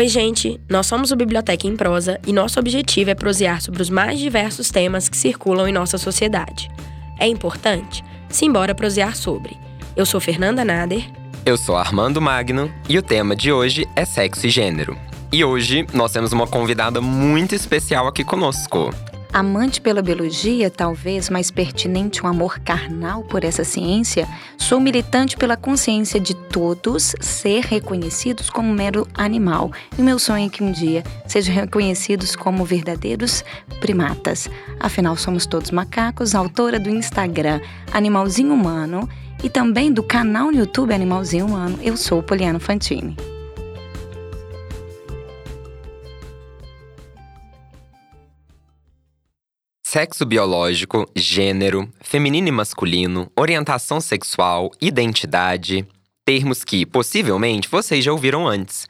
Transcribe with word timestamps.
Oi, 0.00 0.08
gente! 0.08 0.58
Nós 0.66 0.86
somos 0.86 1.10
o 1.10 1.14
Biblioteca 1.14 1.66
em 1.66 1.76
Prosa 1.76 2.18
e 2.26 2.32
nosso 2.32 2.58
objetivo 2.58 3.10
é 3.10 3.14
prosear 3.14 3.60
sobre 3.60 3.82
os 3.82 3.90
mais 3.90 4.18
diversos 4.18 4.70
temas 4.70 5.10
que 5.10 5.16
circulam 5.16 5.68
em 5.68 5.72
nossa 5.72 5.98
sociedade. 5.98 6.70
É 7.18 7.26
importante? 7.26 8.02
Simbora 8.26 8.74
prosear 8.74 9.14
sobre. 9.14 9.58
Eu 9.94 10.06
sou 10.06 10.18
Fernanda 10.18 10.64
Nader. 10.64 11.04
Eu 11.44 11.58
sou 11.58 11.76
Armando 11.76 12.18
Magno 12.18 12.72
e 12.88 12.96
o 12.96 13.02
tema 13.02 13.36
de 13.36 13.52
hoje 13.52 13.86
é 13.94 14.06
sexo 14.06 14.46
e 14.46 14.48
gênero. 14.48 14.96
E 15.30 15.44
hoje 15.44 15.86
nós 15.92 16.12
temos 16.12 16.32
uma 16.32 16.46
convidada 16.46 17.02
muito 17.02 17.54
especial 17.54 18.06
aqui 18.06 18.24
conosco. 18.24 18.88
Amante 19.32 19.80
pela 19.80 20.02
biologia, 20.02 20.68
talvez 20.68 21.30
mais 21.30 21.52
pertinente 21.52 22.24
um 22.24 22.28
amor 22.28 22.58
carnal 22.58 23.22
por 23.22 23.44
essa 23.44 23.62
ciência, 23.62 24.28
sou 24.58 24.80
militante 24.80 25.36
pela 25.36 25.56
consciência 25.56 26.18
de 26.18 26.34
todos 26.34 27.14
ser 27.20 27.62
reconhecidos 27.64 28.50
como 28.50 28.72
mero 28.74 29.06
animal. 29.14 29.70
E 29.96 30.02
meu 30.02 30.18
sonho 30.18 30.46
é 30.46 30.48
que 30.48 30.64
um 30.64 30.72
dia 30.72 31.04
sejam 31.28 31.54
reconhecidos 31.54 32.34
como 32.34 32.64
verdadeiros 32.64 33.44
primatas. 33.80 34.50
Afinal, 34.80 35.16
somos 35.16 35.46
todos 35.46 35.70
macacos, 35.70 36.34
autora 36.34 36.80
do 36.80 36.90
Instagram 36.90 37.60
Animalzinho 37.92 38.52
Humano 38.52 39.08
e 39.44 39.48
também 39.48 39.92
do 39.92 40.02
canal 40.02 40.50
no 40.50 40.58
YouTube 40.58 40.92
Animalzinho 40.92 41.46
Humano. 41.46 41.78
Eu 41.80 41.96
sou 41.96 42.20
Poliano 42.20 42.58
Fantini. 42.58 43.16
Sexo 49.92 50.24
biológico, 50.24 51.04
gênero, 51.16 51.92
feminino 52.00 52.46
e 52.46 52.52
masculino, 52.52 53.28
orientação 53.36 54.00
sexual, 54.00 54.70
identidade, 54.80 55.84
termos 56.24 56.62
que, 56.62 56.86
possivelmente, 56.86 57.68
vocês 57.68 58.04
já 58.04 58.12
ouviram 58.12 58.46
antes. 58.46 58.86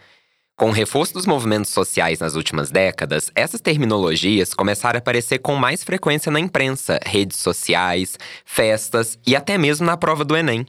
Com 0.55 0.69
o 0.69 0.73
reforço 0.73 1.15
dos 1.15 1.25
movimentos 1.25 1.71
sociais 1.71 2.19
nas 2.19 2.35
últimas 2.35 2.71
décadas, 2.71 3.33
essas 3.35 3.63
terminologias 3.63 4.53
começaram 4.53 4.99
a 4.99 5.01
aparecer 5.01 5.39
com 5.39 5.57
mais 5.57 5.83
frequência 5.83 6.31
na 6.31 6.39
imprensa, 6.39 7.01
redes 7.03 7.39
sociais, 7.39 8.19
festas 8.45 9.19
e 9.27 9.35
até 9.35 9.57
mesmo 9.57 9.87
na 9.87 9.97
prova 9.97 10.23
do 10.23 10.37
Enem. 10.37 10.67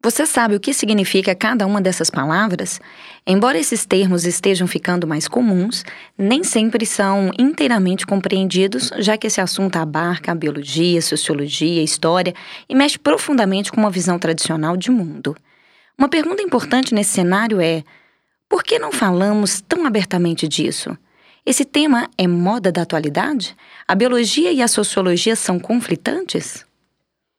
Você 0.00 0.24
sabe 0.24 0.54
o 0.54 0.60
que 0.60 0.72
significa 0.72 1.34
cada 1.34 1.66
uma 1.66 1.80
dessas 1.80 2.08
palavras? 2.08 2.80
Embora 3.26 3.58
esses 3.58 3.84
termos 3.84 4.24
estejam 4.24 4.68
ficando 4.68 5.08
mais 5.08 5.26
comuns, 5.26 5.84
nem 6.16 6.44
sempre 6.44 6.86
são 6.86 7.32
inteiramente 7.36 8.06
compreendidos, 8.06 8.92
já 8.98 9.18
que 9.18 9.26
esse 9.26 9.40
assunto 9.40 9.74
abarca 9.74 10.30
a 10.30 10.36
biologia, 10.36 11.02
sociologia, 11.02 11.82
história 11.82 12.32
e 12.68 12.76
mexe 12.76 12.96
profundamente 12.96 13.72
com 13.72 13.80
uma 13.80 13.90
visão 13.90 14.20
tradicional 14.20 14.76
de 14.76 14.88
mundo. 14.88 15.36
Uma 15.98 16.08
pergunta 16.08 16.42
importante 16.42 16.94
nesse 16.94 17.10
cenário 17.10 17.60
é: 17.60 17.82
por 18.48 18.62
que 18.62 18.78
não 18.78 18.92
falamos 18.92 19.60
tão 19.60 19.84
abertamente 19.84 20.46
disso? 20.46 20.96
Esse 21.44 21.64
tema 21.64 22.08
é 22.16 22.28
moda 22.28 22.70
da 22.70 22.82
atualidade? 22.82 23.56
A 23.86 23.96
biologia 23.96 24.52
e 24.52 24.62
a 24.62 24.68
sociologia 24.68 25.34
são 25.34 25.58
conflitantes? 25.58 26.67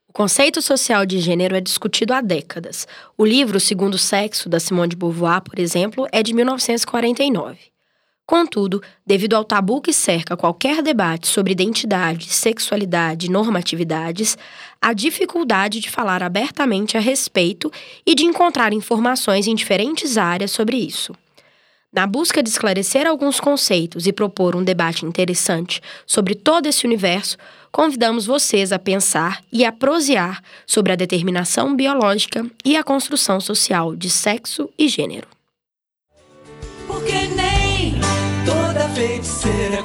O 0.10 0.14
conceito 0.14 0.60
social 0.60 1.06
de 1.06 1.20
gênero 1.20 1.56
é 1.56 1.62
discutido 1.62 2.16
há 2.16 2.20
décadas. 2.20 2.88
O 3.16 3.24
livro 3.24 3.60
Segundo 3.60 3.96
Sexo, 3.96 4.50
da 4.50 4.60
Simone 4.60 4.90
de 4.90 4.96
Beauvoir, 4.96 5.40
por 5.40 5.60
exemplo, 5.60 6.08
é 6.12 6.24
de 6.24 6.34
1949. 6.34 7.60
Contudo, 8.26 8.82
devido 9.06 9.36
ao 9.36 9.44
tabu 9.44 9.80
que 9.80 9.94
cerca 9.94 10.36
qualquer 10.36 10.82
debate 10.82 11.28
sobre 11.28 11.52
identidade, 11.52 12.34
sexualidade 12.34 13.28
e 13.28 13.30
normatividades, 13.30 14.36
há 14.82 14.94
dificuldade 14.94 15.80
de 15.80 15.92
falar 15.92 16.24
abertamente 16.24 16.98
a 16.98 17.00
respeito 17.00 17.72
e 18.04 18.16
de 18.16 18.26
encontrar 18.26 18.74
informações 18.74 19.46
em 19.46 19.54
diferentes 19.54 20.18
áreas 20.18 20.50
sobre 20.50 20.76
isso. 20.78 21.14
Na 21.92 22.06
busca 22.06 22.44
de 22.44 22.50
esclarecer 22.50 23.08
alguns 23.08 23.40
conceitos 23.40 24.06
e 24.06 24.14
propor 24.14 24.56
um 24.56 24.64
debate 24.64 25.06
interessante 25.06 25.82
sobre 26.06 26.36
todo 26.36 26.68
esse 26.68 26.86
universo, 26.86 27.36
convidamos 27.72 28.28
vocês 28.28 28.72
a 28.72 28.78
pensar 28.78 29.42
e 29.52 29.66
a 29.66 29.72
prosear 29.72 30.40
sobre 30.68 30.94
a 30.94 30.96
determinação 30.96 31.76
biológica 31.76 32.46
e 32.64 32.78
a 32.78 32.84
construção 32.84 33.40
social 33.40 33.96
de 33.96 34.10
sexo 34.10 34.70
e 34.78 34.88
gênero. 34.88 35.28
Porque 36.86 37.28
nem 37.36 37.96
toda 38.46 38.88
feiticeira 38.90 39.78
é 39.78 39.84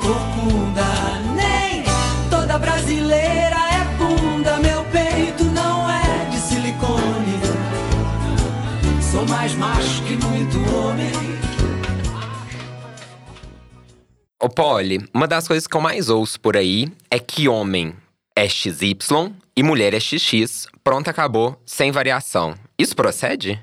Ô 14.45 14.49
Polly, 14.51 15.03
uma 15.15 15.27
das 15.27 15.49
coisas 15.49 15.67
que 15.67 15.75
eu 15.75 15.81
mais 15.81 16.11
ouço 16.11 16.39
por 16.39 16.55
aí 16.55 16.93
é 17.11 17.19
que 17.19 17.49
homem 17.49 17.95
é 18.37 18.47
XY 18.47 19.33
e 19.57 19.63
mulher 19.63 19.95
é 19.95 19.99
XX, 19.99 20.67
pronto, 20.85 21.09
acabou, 21.09 21.59
sem 21.65 21.91
variação. 21.91 22.55
Isso 22.79 22.95
procede? 22.95 23.59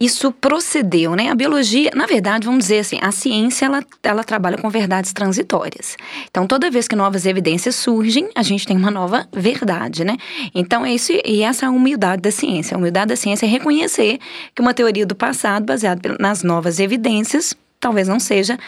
Isso 0.00 0.32
procedeu, 0.32 1.14
né? 1.14 1.28
A 1.28 1.34
biologia, 1.34 1.90
na 1.94 2.06
verdade, 2.06 2.46
vamos 2.46 2.64
dizer 2.64 2.78
assim, 2.78 2.98
a 3.02 3.12
ciência 3.12 3.66
ela, 3.66 3.84
ela 4.02 4.24
trabalha 4.24 4.56
com 4.56 4.70
verdades 4.70 5.12
transitórias. 5.12 5.94
Então, 6.30 6.46
toda 6.46 6.70
vez 6.70 6.88
que 6.88 6.96
novas 6.96 7.26
evidências 7.26 7.76
surgem, 7.76 8.30
a 8.34 8.42
gente 8.42 8.66
tem 8.66 8.78
uma 8.78 8.90
nova 8.90 9.28
verdade, 9.30 10.06
né? 10.06 10.16
Então, 10.54 10.86
é 10.86 10.94
isso 10.94 11.12
e 11.22 11.42
essa 11.42 11.66
é 11.66 11.68
a 11.68 11.70
humildade 11.70 12.22
da 12.22 12.30
ciência. 12.30 12.74
A 12.74 12.78
humildade 12.78 13.08
da 13.08 13.16
ciência 13.16 13.44
é 13.44 13.48
reconhecer 13.50 14.18
que 14.54 14.62
uma 14.62 14.72
teoria 14.72 15.04
do 15.04 15.14
passado, 15.14 15.66
baseada 15.66 16.16
nas 16.18 16.42
novas 16.42 16.80
evidências, 16.80 17.54
talvez 17.78 18.08
não 18.08 18.18
seja 18.18 18.58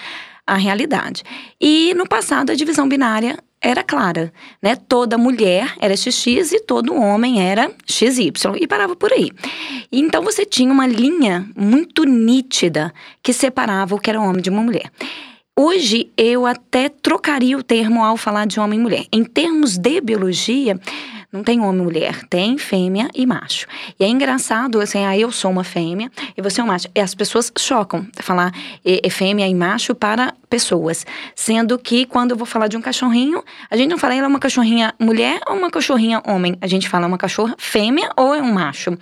a 0.50 0.56
realidade. 0.56 1.22
E 1.60 1.94
no 1.94 2.08
passado 2.08 2.50
a 2.50 2.56
divisão 2.56 2.88
binária 2.88 3.38
era 3.60 3.84
clara, 3.84 4.32
né? 4.60 4.74
Toda 4.74 5.16
mulher 5.16 5.74
era 5.78 5.96
XX 5.96 6.52
e 6.52 6.60
todo 6.60 6.94
homem 6.94 7.40
era 7.40 7.70
XY 7.86 8.32
e 8.60 8.66
parava 8.66 8.96
por 8.96 9.12
aí. 9.12 9.30
Então 9.92 10.24
você 10.24 10.44
tinha 10.44 10.72
uma 10.72 10.88
linha 10.88 11.48
muito 11.56 12.02
nítida 12.04 12.92
que 13.22 13.32
separava 13.32 13.94
o 13.94 14.00
que 14.00 14.10
era 14.10 14.20
homem 14.20 14.42
de 14.42 14.50
uma 14.50 14.62
mulher. 14.62 14.90
Hoje 15.56 16.10
eu 16.16 16.46
até 16.46 16.88
trocaria 16.88 17.56
o 17.56 17.62
termo 17.62 18.02
ao 18.02 18.16
falar 18.16 18.46
de 18.46 18.58
homem 18.58 18.78
e 18.78 18.82
mulher. 18.82 19.04
Em 19.12 19.22
termos 19.22 19.78
de 19.78 20.00
biologia, 20.00 20.80
não 21.32 21.44
tem 21.44 21.60
homem 21.60 21.80
e 21.80 21.84
mulher, 21.84 22.24
tem 22.28 22.58
fêmea 22.58 23.08
e 23.14 23.24
macho. 23.24 23.66
E 23.98 24.04
é 24.04 24.08
engraçado, 24.08 24.80
assim, 24.80 25.04
ah, 25.04 25.16
eu 25.16 25.30
sou 25.30 25.50
uma 25.50 25.62
fêmea 25.62 26.10
e 26.36 26.42
você 26.42 26.60
é 26.60 26.64
um 26.64 26.66
macho. 26.66 26.88
E 26.94 27.00
as 27.00 27.14
pessoas 27.14 27.52
chocam 27.56 28.06
falar 28.16 28.52
é, 28.84 29.06
é 29.06 29.10
fêmea 29.10 29.46
e 29.46 29.54
macho 29.54 29.94
para 29.94 30.34
pessoas. 30.48 31.06
Sendo 31.34 31.78
que 31.78 32.04
quando 32.06 32.32
eu 32.32 32.36
vou 32.36 32.46
falar 32.46 32.66
de 32.66 32.76
um 32.76 32.80
cachorrinho, 32.80 33.44
a 33.70 33.76
gente 33.76 33.90
não 33.90 33.98
fala 33.98 34.14
ela 34.14 34.26
é 34.26 34.28
uma 34.28 34.40
cachorrinha 34.40 34.92
mulher 34.98 35.40
ou 35.46 35.56
uma 35.56 35.70
cachorrinha 35.70 36.20
homem. 36.26 36.56
A 36.60 36.66
gente 36.66 36.88
fala 36.88 37.06
uma 37.06 37.18
cachorra 37.18 37.54
fêmea 37.58 38.10
ou 38.16 38.34
é 38.34 38.42
um 38.42 38.52
macho. 38.52 38.96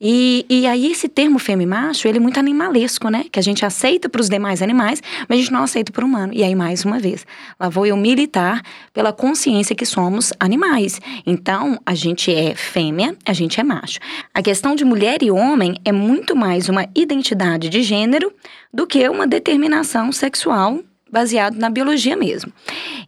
E, 0.00 0.46
e 0.48 0.66
aí 0.66 0.90
esse 0.90 1.08
termo 1.08 1.38
fêmea 1.38 1.64
e 1.64 1.66
macho, 1.66 2.08
ele 2.08 2.16
é 2.16 2.20
muito 2.20 2.40
animalesco, 2.40 3.10
né? 3.10 3.26
Que 3.30 3.38
a 3.38 3.42
gente 3.42 3.66
aceita 3.66 4.08
para 4.08 4.20
os 4.20 4.30
demais 4.30 4.62
animais, 4.62 5.02
mas 5.28 5.38
a 5.38 5.42
gente 5.42 5.52
não 5.52 5.62
aceita 5.62 5.92
para 5.92 6.02
o 6.02 6.08
humano. 6.08 6.32
E 6.34 6.42
aí, 6.42 6.54
mais 6.54 6.84
uma 6.84 6.98
vez, 6.98 7.26
lá 7.58 7.68
vou 7.68 7.84
eu 7.84 7.96
militar 7.96 8.62
pela 8.94 9.12
consciência 9.12 9.76
que 9.76 9.84
somos 9.84 10.32
animais. 10.40 10.98
Então, 11.26 11.78
a 11.84 11.94
gente 11.94 12.32
é 12.32 12.54
fêmea, 12.54 13.14
a 13.26 13.34
gente 13.34 13.60
é 13.60 13.62
macho. 13.62 13.98
A 14.32 14.40
questão 14.40 14.74
de 14.74 14.84
mulher 14.84 15.22
e 15.22 15.30
homem 15.30 15.76
é 15.84 15.92
muito 15.92 16.34
mais 16.34 16.70
uma 16.70 16.86
identidade 16.94 17.68
de 17.68 17.82
gênero 17.82 18.32
do 18.72 18.86
que 18.86 19.06
uma 19.08 19.26
determinação 19.26 20.10
sexual 20.12 20.80
baseado 21.10 21.56
na 21.56 21.68
biologia 21.68 22.16
mesmo. 22.16 22.52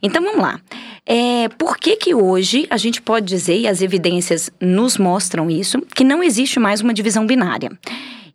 Então, 0.01 0.21
vamos 0.21 0.41
lá. 0.41 0.59
É, 1.05 1.49
por 1.49 1.77
que 1.77 1.97
que 1.97 2.15
hoje 2.15 2.65
a 2.69 2.77
gente 2.77 3.01
pode 3.01 3.25
dizer, 3.25 3.59
e 3.59 3.67
as 3.67 3.81
evidências 3.81 4.49
nos 4.59 4.97
mostram 4.97 5.49
isso, 5.49 5.81
que 5.93 6.03
não 6.03 6.23
existe 6.23 6.59
mais 6.59 6.81
uma 6.81 6.93
divisão 6.93 7.25
binária? 7.25 7.69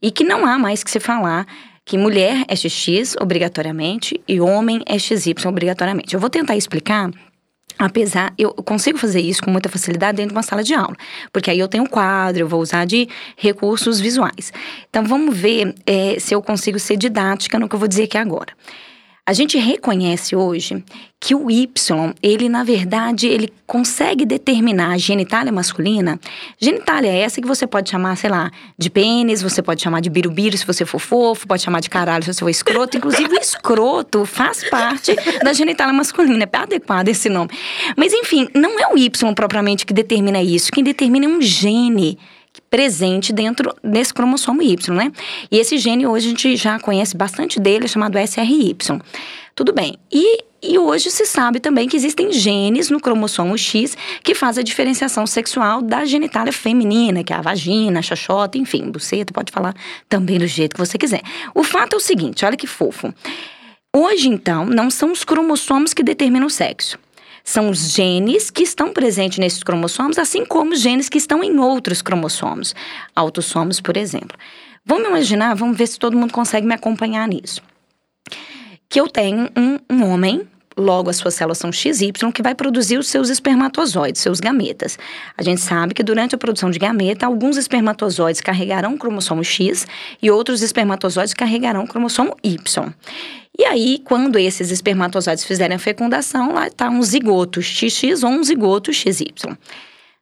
E 0.02 0.10
que 0.10 0.22
não 0.22 0.44
há 0.44 0.58
mais 0.58 0.84
que 0.84 0.90
se 0.90 1.00
falar 1.00 1.46
que 1.84 1.96
mulher 1.96 2.44
é 2.46 2.54
XX 2.54 3.16
obrigatoriamente 3.19 4.20
e 4.28 4.40
homem 4.40 4.82
é 4.87 4.98
XY 4.98 5.34
obrigatoriamente. 5.46 6.12
Eu 6.12 6.20
vou 6.20 6.28
tentar 6.28 6.56
explicar 6.56 7.10
Apesar, 7.78 8.34
eu 8.37 8.52
consigo 8.54 8.98
fazer 8.98 9.20
isso 9.20 9.40
com 9.40 9.52
muita 9.52 9.69
facilidade 9.69 10.16
dentro 10.16 10.31
de 10.31 10.37
uma 10.37 10.42
sala 10.42 10.64
de 10.64 10.75
aula, 10.75 10.96
porque 11.32 11.48
aí 11.48 11.60
eu 11.60 11.69
tenho 11.69 11.84
um 11.84 11.87
quadro, 11.87 12.42
eu 12.42 12.48
vou 12.48 12.60
usar 12.60 12.84
de 12.84 13.08
recursos 13.37 14.00
visuais. 14.00 14.52
Então 14.90 15.04
vamos 15.04 15.37
ver 15.37 15.72
é, 15.87 16.19
se 16.19 16.34
eu 16.34 16.42
consigo 16.42 16.78
ser 16.81 16.96
didática 16.96 17.56
no 17.56 17.69
que 17.69 17.76
eu 17.76 17.78
vou 17.78 17.87
dizer 17.87 18.04
aqui 18.04 18.19
agora. 18.19 18.52
A 19.28 19.34
gente 19.34 19.58
reconhece 19.58 20.34
hoje 20.34 20.82
que 21.20 21.34
o 21.34 21.50
Y, 21.50 22.14
ele 22.22 22.48
na 22.48 22.64
verdade, 22.64 23.26
ele 23.26 23.52
consegue 23.66 24.25
determinar 24.25 24.92
a 24.92 24.96
genitália 24.96 25.52
masculina. 25.52 26.19
Genitália 26.58 27.10
é 27.10 27.19
essa 27.19 27.38
que 27.38 27.46
você 27.46 27.66
pode 27.66 27.90
chamar, 27.90 28.16
sei 28.16 28.30
lá, 28.30 28.50
de 28.78 28.88
pênis, 28.88 29.42
você 29.42 29.60
pode 29.60 29.82
chamar 29.82 30.00
de 30.00 30.08
birubiru 30.08 30.56
se 30.56 30.64
você 30.64 30.86
for 30.86 30.98
fofo, 30.98 31.46
pode 31.46 31.60
chamar 31.60 31.80
de 31.80 31.90
caralho 31.90 32.25
se 32.25 32.32
você 32.32 32.40
for 32.40 32.48
escroto. 32.48 32.96
Inclusive, 32.96 33.34
o 33.34 33.38
escroto 33.38 34.25
faz 34.25 34.66
parte 34.70 35.14
da 35.44 35.52
genitália 35.52 35.92
masculina. 35.92 36.48
É 36.50 36.56
adequado 36.56 37.08
esse 37.08 37.28
nome. 37.28 37.50
Mas 37.98 38.14
enfim, 38.14 38.48
não 38.54 38.80
é 38.80 38.90
o 38.94 38.96
Y 38.96 39.34
propriamente 39.34 39.84
que 39.84 39.92
determina 39.92 40.42
isso. 40.42 40.72
Quem 40.72 40.82
determina 40.82 41.26
é 41.26 41.28
um 41.28 41.42
gene 41.42 42.19
presente 42.70 43.32
dentro 43.32 43.75
desse 43.82 44.12
cromossomo 44.12 44.62
Y, 44.62 44.94
né? 44.94 45.12
E 45.50 45.58
esse 45.58 45.78
gene 45.78 46.06
hoje 46.06 46.26
a 46.26 46.31
gente 46.31 46.56
já 46.56 46.78
conhece 46.78 47.16
bastante 47.16 47.60
dele, 47.60 47.84
é 47.84 47.88
chamado 47.88 48.19
SRY. 48.19 48.76
Tudo 49.55 49.72
bem. 49.72 49.99
E, 50.12 50.44
e 50.62 50.78
hoje 50.78 51.10
se 51.10 51.26
sabe 51.26 51.58
também 51.58 51.88
que 51.88 51.96
existem 51.96 52.32
genes 52.32 52.90
no 52.90 53.00
cromossomo 53.00 53.58
X 53.58 53.96
que 54.22 54.34
faz 54.34 54.56
a 54.56 54.62
diferenciação 54.62 55.26
sexual 55.26 55.82
da 55.82 56.05
genitália 56.05 56.52
feminina, 56.52 57.25
que 57.25 57.32
é 57.32 57.37
a 57.37 57.40
vagina, 57.43 57.99
a 57.99 58.02
xoxota, 58.02 58.56
enfim, 58.56 58.90
buceta, 58.90 59.32
pode 59.32 59.50
falar 59.50 59.75
também 60.08 60.38
do 60.38 60.46
jeito 60.46 60.75
que 60.75 60.81
você 60.81 60.96
quiser. 60.96 61.22
O 61.54 61.64
fato 61.64 61.94
é 61.94 61.96
o 61.96 62.00
seguinte, 62.00 62.44
olha 62.44 62.56
que 62.56 62.66
fofo. 62.66 63.12
Hoje, 63.96 64.28
então, 64.28 64.66
não 64.66 64.90
são 64.90 65.11
os 65.11 65.25
cromossomos 65.25 65.93
que 65.93 66.02
determinam 66.02 66.46
o 66.46 66.50
sexo. 66.50 66.99
São 67.44 67.70
os 67.70 67.93
genes 67.93 68.50
que 68.50 68.62
estão 68.62 68.93
presentes 68.93 69.38
nesses 69.38 69.62
cromossomos, 69.62 70.19
assim 70.19 70.44
como 70.44 70.73
os 70.73 70.81
genes 70.81 71.08
que 71.08 71.19
estão 71.19 71.43
em 71.43 71.58
outros 71.58 72.02
cromossomos, 72.02 72.75
autossomos, 73.14 73.81
por 73.81 73.96
exemplo. 73.96 74.37
Vamos 74.85 75.08
imaginar, 75.08 75.55
vamos 75.55 75.76
ver 75.76 75.87
se 75.87 75.99
todo 75.99 76.17
mundo 76.17 76.32
consegue 76.32 76.67
me 76.67 76.75
acompanhar 76.75 77.29
nisso. 77.29 77.62
Que 78.88 79.00
eu 79.00 79.08
tenho 79.08 79.50
um, 79.56 79.79
um 79.90 80.05
homem, 80.11 80.49
logo 80.80 81.10
as 81.10 81.16
suas 81.16 81.34
células 81.34 81.58
são 81.58 81.72
XY, 81.72 82.12
que 82.32 82.42
vai 82.42 82.54
produzir 82.54 82.98
os 82.98 83.08
seus 83.08 83.28
espermatozoides, 83.28 84.22
seus 84.22 84.40
gametas. 84.40 84.98
A 85.36 85.42
gente 85.42 85.60
sabe 85.60 85.94
que 85.94 86.02
durante 86.02 86.34
a 86.34 86.38
produção 86.38 86.70
de 86.70 86.78
gameta, 86.78 87.26
alguns 87.26 87.56
espermatozoides 87.56 88.40
carregarão 88.40 88.94
o 88.94 88.98
cromossomo 88.98 89.44
X 89.44 89.86
e 90.22 90.30
outros 90.30 90.62
espermatozoides 90.62 91.34
carregarão 91.34 91.84
o 91.84 91.88
cromossomo 91.88 92.36
Y. 92.42 92.92
E 93.58 93.64
aí, 93.64 94.00
quando 94.04 94.38
esses 94.38 94.70
espermatozoides 94.70 95.44
fizerem 95.44 95.75
a 95.75 95.80
fecundação, 95.80 96.54
lá 96.54 96.69
está 96.69 96.88
um 96.88 97.02
zigoto 97.02 97.60
XX 97.60 98.22
ou 98.22 98.30
um 98.30 98.44
zigoto 98.44 98.92
XY. 98.92 99.56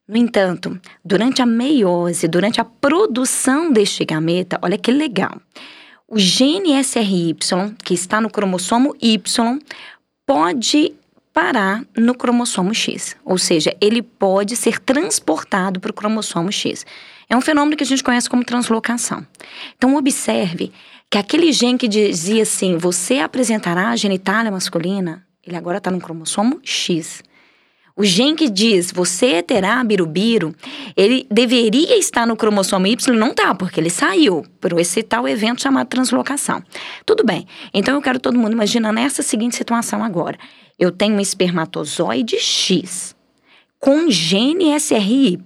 No 0.08 0.16
entanto, 0.16 0.80
durante 1.04 1.42
a 1.42 1.46
meiose, 1.46 2.28
durante 2.28 2.60
a 2.60 2.64
produção 2.64 3.70
deste 3.70 4.04
gameta, 4.04 4.58
olha 4.62 4.78
que 4.78 4.90
legal. 4.90 5.40
O 6.08 6.16
gene 6.16 6.80
SRY, 6.82 7.36
que 7.84 7.92
está 7.92 8.20
no 8.20 8.30
cromossomo 8.30 8.94
Y, 9.02 9.58
pode 10.26 10.92
parar 11.32 11.84
no 11.96 12.14
cromossomo 12.14 12.74
X. 12.74 13.16
Ou 13.24 13.38
seja, 13.38 13.76
ele 13.80 14.02
pode 14.02 14.56
ser 14.56 14.80
transportado 14.80 15.78
para 15.78 15.90
o 15.90 15.94
cromossomo 15.94 16.50
X. 16.50 16.84
É 17.28 17.36
um 17.36 17.40
fenômeno 17.40 17.76
que 17.76 17.84
a 17.84 17.86
gente 17.86 18.02
conhece 18.02 18.28
como 18.28 18.44
translocação. 18.44 19.26
Então, 19.76 19.96
observe 19.96 20.72
que 21.10 21.18
aquele 21.18 21.52
gene 21.52 21.78
que 21.78 21.88
dizia 21.88 22.42
assim, 22.42 22.76
você 22.76 23.20
apresentará 23.20 23.90
a 23.90 23.96
genitália 23.96 24.50
masculina, 24.50 25.24
ele 25.46 25.56
agora 25.56 25.78
está 25.78 25.90
no 25.90 26.00
cromossomo 26.00 26.60
X. 26.62 27.22
O 27.98 28.04
gene 28.04 28.34
que 28.34 28.50
diz 28.50 28.92
você 28.92 29.42
terá 29.42 29.82
birubiru, 29.82 30.54
ele 30.94 31.26
deveria 31.30 31.96
estar 31.96 32.26
no 32.26 32.36
cromossomo 32.36 32.86
Y, 32.86 33.16
não 33.16 33.32
tá, 33.32 33.54
porque 33.54 33.80
ele 33.80 33.88
saiu 33.88 34.44
por 34.60 34.78
esse 34.78 35.02
tal 35.02 35.26
evento 35.26 35.62
chamado 35.62 35.88
translocação. 35.88 36.62
Tudo 37.06 37.24
bem. 37.24 37.46
Então 37.72 37.94
eu 37.94 38.02
quero 38.02 38.20
todo 38.20 38.38
mundo 38.38 38.52
imaginando 38.52 39.00
essa 39.00 39.22
seguinte 39.22 39.56
situação 39.56 40.04
agora. 40.04 40.38
Eu 40.78 40.92
tenho 40.92 41.16
um 41.16 41.20
espermatozoide 41.20 42.38
X 42.38 43.16
com 43.80 44.10
gene 44.10 44.78
SRY. 44.78 45.38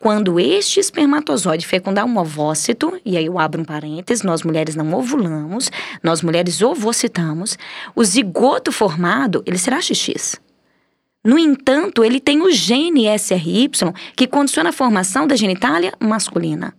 Quando 0.00 0.40
este 0.40 0.80
espermatozoide 0.80 1.66
fecundar 1.66 2.04
um 2.04 2.18
ovócito, 2.18 3.00
e 3.04 3.16
aí 3.16 3.26
eu 3.26 3.38
abro 3.38 3.60
um 3.60 3.64
parênteses, 3.64 4.24
nós 4.24 4.42
mulheres 4.42 4.74
não 4.74 4.92
ovulamos, 4.92 5.70
nós 6.02 6.20
mulheres 6.20 6.62
ovocitamos, 6.62 7.56
o 7.94 8.02
zigoto 8.02 8.72
formado, 8.72 9.42
ele 9.46 9.58
será 9.58 9.80
XX. 9.80 10.45
No 11.26 11.36
entanto, 11.36 12.04
ele 12.04 12.20
tem 12.20 12.40
o 12.40 12.52
gene 12.52 13.08
SRY 13.18 13.68
que 14.14 14.28
condiciona 14.28 14.68
a 14.68 14.72
formação 14.72 15.26
da 15.26 15.34
genitália 15.34 15.92
masculina. 15.98 16.72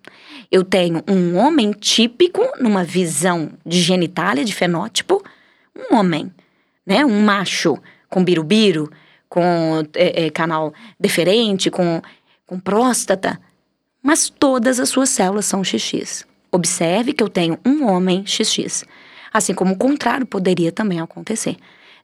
Eu 0.50 0.64
tenho 0.64 1.04
um 1.06 1.36
homem 1.36 1.74
típico 1.74 2.42
numa 2.58 2.82
visão 2.82 3.52
de 3.66 3.82
genitália, 3.82 4.46
de 4.46 4.56
fenótipo, 4.56 5.22
um 5.76 5.98
homem, 5.98 6.32
né, 6.86 7.04
um 7.04 7.22
macho 7.26 7.78
com 8.10 8.24
birubiru, 8.24 8.90
com 9.28 9.86
é, 9.94 10.28
é, 10.28 10.30
canal 10.30 10.74
deferente, 10.98 11.70
com, 11.70 12.02
com 12.46 12.58
próstata, 12.58 13.38
mas 14.02 14.30
todas 14.30 14.80
as 14.80 14.88
suas 14.88 15.10
células 15.10 15.46
são 15.46 15.62
XX. 15.62 16.26
Observe 16.50 17.12
que 17.12 17.22
eu 17.22 17.28
tenho 17.28 17.60
um 17.66 17.86
homem 17.86 18.26
XX, 18.26 18.86
assim 19.34 19.54
como 19.54 19.74
o 19.74 19.78
contrário 19.78 20.26
poderia 20.26 20.72
também 20.72 21.02
acontecer. 21.02 21.58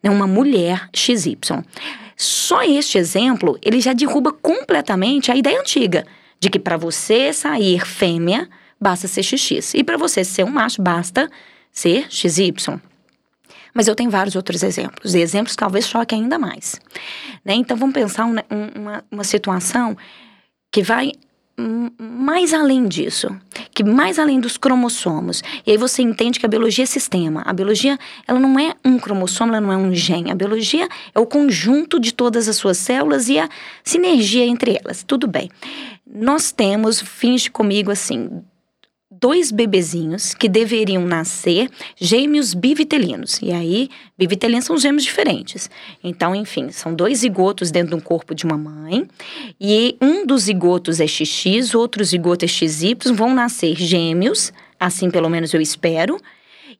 Né? 0.03 0.09
Uma 0.09 0.27
mulher 0.27 0.89
XY. 0.93 1.37
Só 2.23 2.63
este 2.63 2.97
exemplo, 2.97 3.57
ele 3.61 3.81
já 3.81 3.91
derruba 3.91 4.31
completamente 4.31 5.31
a 5.31 5.35
ideia 5.35 5.59
antiga 5.59 6.05
de 6.39 6.49
que 6.49 6.57
para 6.57 6.77
você 6.77 7.33
sair 7.33 7.85
fêmea, 7.85 8.49
basta 8.79 9.07
ser 9.07 9.23
XX. 9.23 9.73
E 9.73 9.83
para 9.83 9.97
você 9.97 10.23
ser 10.23 10.43
um 10.43 10.49
macho, 10.49 10.81
basta 10.81 11.29
ser 11.71 12.07
XY. 12.09 12.53
Mas 13.73 13.87
eu 13.87 13.95
tenho 13.95 14.09
vários 14.09 14.35
outros 14.35 14.63
exemplos, 14.63 15.15
e 15.15 15.19
exemplos 15.19 15.55
talvez 15.55 15.87
choquem 15.87 16.21
ainda 16.21 16.39
mais. 16.39 16.79
Né? 17.43 17.55
Então 17.55 17.75
vamos 17.75 17.93
pensar 17.93 18.25
um, 18.25 18.35
uma, 18.75 19.03
uma 19.11 19.23
situação 19.23 19.97
que 20.71 20.81
vai 20.81 21.11
mais 21.55 22.53
além 22.53 22.87
disso, 22.87 23.29
que 23.73 23.83
mais 23.83 24.17
além 24.17 24.39
dos 24.39 24.57
cromossomos. 24.57 25.43
E 25.65 25.71
aí 25.71 25.77
você 25.77 26.01
entende 26.01 26.39
que 26.39 26.45
a 26.45 26.49
biologia 26.49 26.83
é 26.83 26.87
sistema. 26.87 27.43
A 27.45 27.53
biologia, 27.53 27.97
ela 28.27 28.39
não 28.39 28.59
é 28.59 28.73
um 28.83 28.97
cromossomo, 28.97 29.51
ela 29.51 29.61
não 29.61 29.71
é 29.71 29.77
um 29.77 29.93
gene. 29.93 30.31
A 30.31 30.35
biologia 30.35 30.87
é 31.13 31.19
o 31.19 31.25
conjunto 31.25 31.99
de 31.99 32.11
todas 32.13 32.49
as 32.49 32.55
suas 32.55 32.77
células 32.77 33.29
e 33.29 33.37
a 33.37 33.47
sinergia 33.83 34.45
entre 34.45 34.79
elas. 34.83 35.03
Tudo 35.03 35.27
bem. 35.27 35.49
Nós 36.05 36.51
temos, 36.51 36.99
finge 36.99 37.49
comigo 37.49 37.91
assim, 37.91 38.43
dois 39.19 39.51
bebezinhos 39.51 40.33
que 40.33 40.49
deveriam 40.49 41.05
nascer 41.05 41.69
gêmeos 41.95 42.53
bivitelinos. 42.53 43.39
E 43.41 43.51
aí, 43.51 43.89
bivitelinos 44.17 44.65
são 44.65 44.77
gêmeos 44.77 45.03
diferentes. 45.03 45.69
Então, 46.03 46.35
enfim, 46.35 46.71
são 46.71 46.93
dois 46.93 47.19
zigotos 47.19 47.71
dentro 47.71 47.89
de 47.89 47.95
um 47.95 47.99
corpo 47.99 48.33
de 48.33 48.45
uma 48.45 48.57
mãe. 48.57 49.07
E 49.59 49.95
um 50.01 50.25
dos 50.25 50.43
zigotos 50.43 50.99
é 50.99 51.07
XX, 51.07 51.75
outro 51.75 52.03
zigoto 52.03 52.45
é 52.45 52.47
XY, 52.47 52.95
vão 53.13 53.33
nascer 53.33 53.75
gêmeos, 53.75 54.51
assim 54.79 55.09
pelo 55.09 55.29
menos 55.29 55.53
eu 55.53 55.61
espero, 55.61 56.19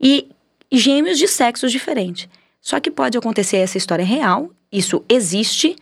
e 0.01 0.27
gêmeos 0.71 1.18
de 1.18 1.27
sexos 1.27 1.71
diferentes. 1.71 2.27
Só 2.62 2.80
que 2.80 2.89
pode 2.89 3.18
acontecer 3.18 3.57
essa 3.57 3.77
história 3.77 4.06
real, 4.06 4.50
isso 4.71 5.03
existe, 5.07 5.75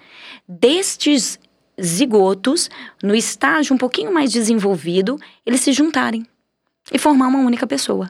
destes 0.47 1.39
zigotos, 1.81 2.69
no 3.01 3.15
estágio 3.15 3.73
um 3.73 3.77
pouquinho 3.77 4.13
mais 4.13 4.31
desenvolvido, 4.31 5.19
eles 5.45 5.61
se 5.61 5.71
juntarem 5.71 6.25
e 6.91 6.99
formar 6.99 7.27
uma 7.27 7.39
única 7.39 7.65
pessoa. 7.65 8.09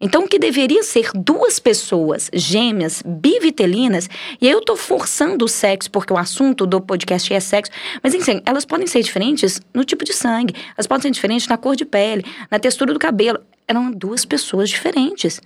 Então, 0.00 0.24
o 0.24 0.28
que 0.28 0.38
deveria 0.38 0.82
ser 0.82 1.10
duas 1.14 1.58
pessoas 1.58 2.28
gêmeas, 2.34 3.02
bivitelinas, 3.06 4.08
e 4.40 4.48
eu 4.48 4.60
tô 4.60 4.76
forçando 4.76 5.44
o 5.44 5.48
sexo, 5.48 5.90
porque 5.90 6.12
o 6.12 6.18
assunto 6.18 6.66
do 6.66 6.80
podcast 6.80 7.32
é 7.32 7.40
sexo, 7.40 7.72
mas 8.02 8.12
enfim, 8.12 8.42
elas 8.44 8.64
podem 8.64 8.86
ser 8.86 9.02
diferentes 9.02 9.62
no 9.72 9.84
tipo 9.84 10.04
de 10.04 10.12
sangue, 10.12 10.54
elas 10.76 10.86
podem 10.86 11.02
ser 11.02 11.10
diferentes 11.10 11.46
na 11.46 11.56
cor 11.56 11.74
de 11.74 11.84
pele, 11.84 12.24
na 12.50 12.58
textura 12.58 12.92
do 12.92 12.98
cabelo. 12.98 13.38
Eram 13.66 13.90
duas 13.90 14.24
pessoas 14.24 14.68
diferentes. 14.68 15.40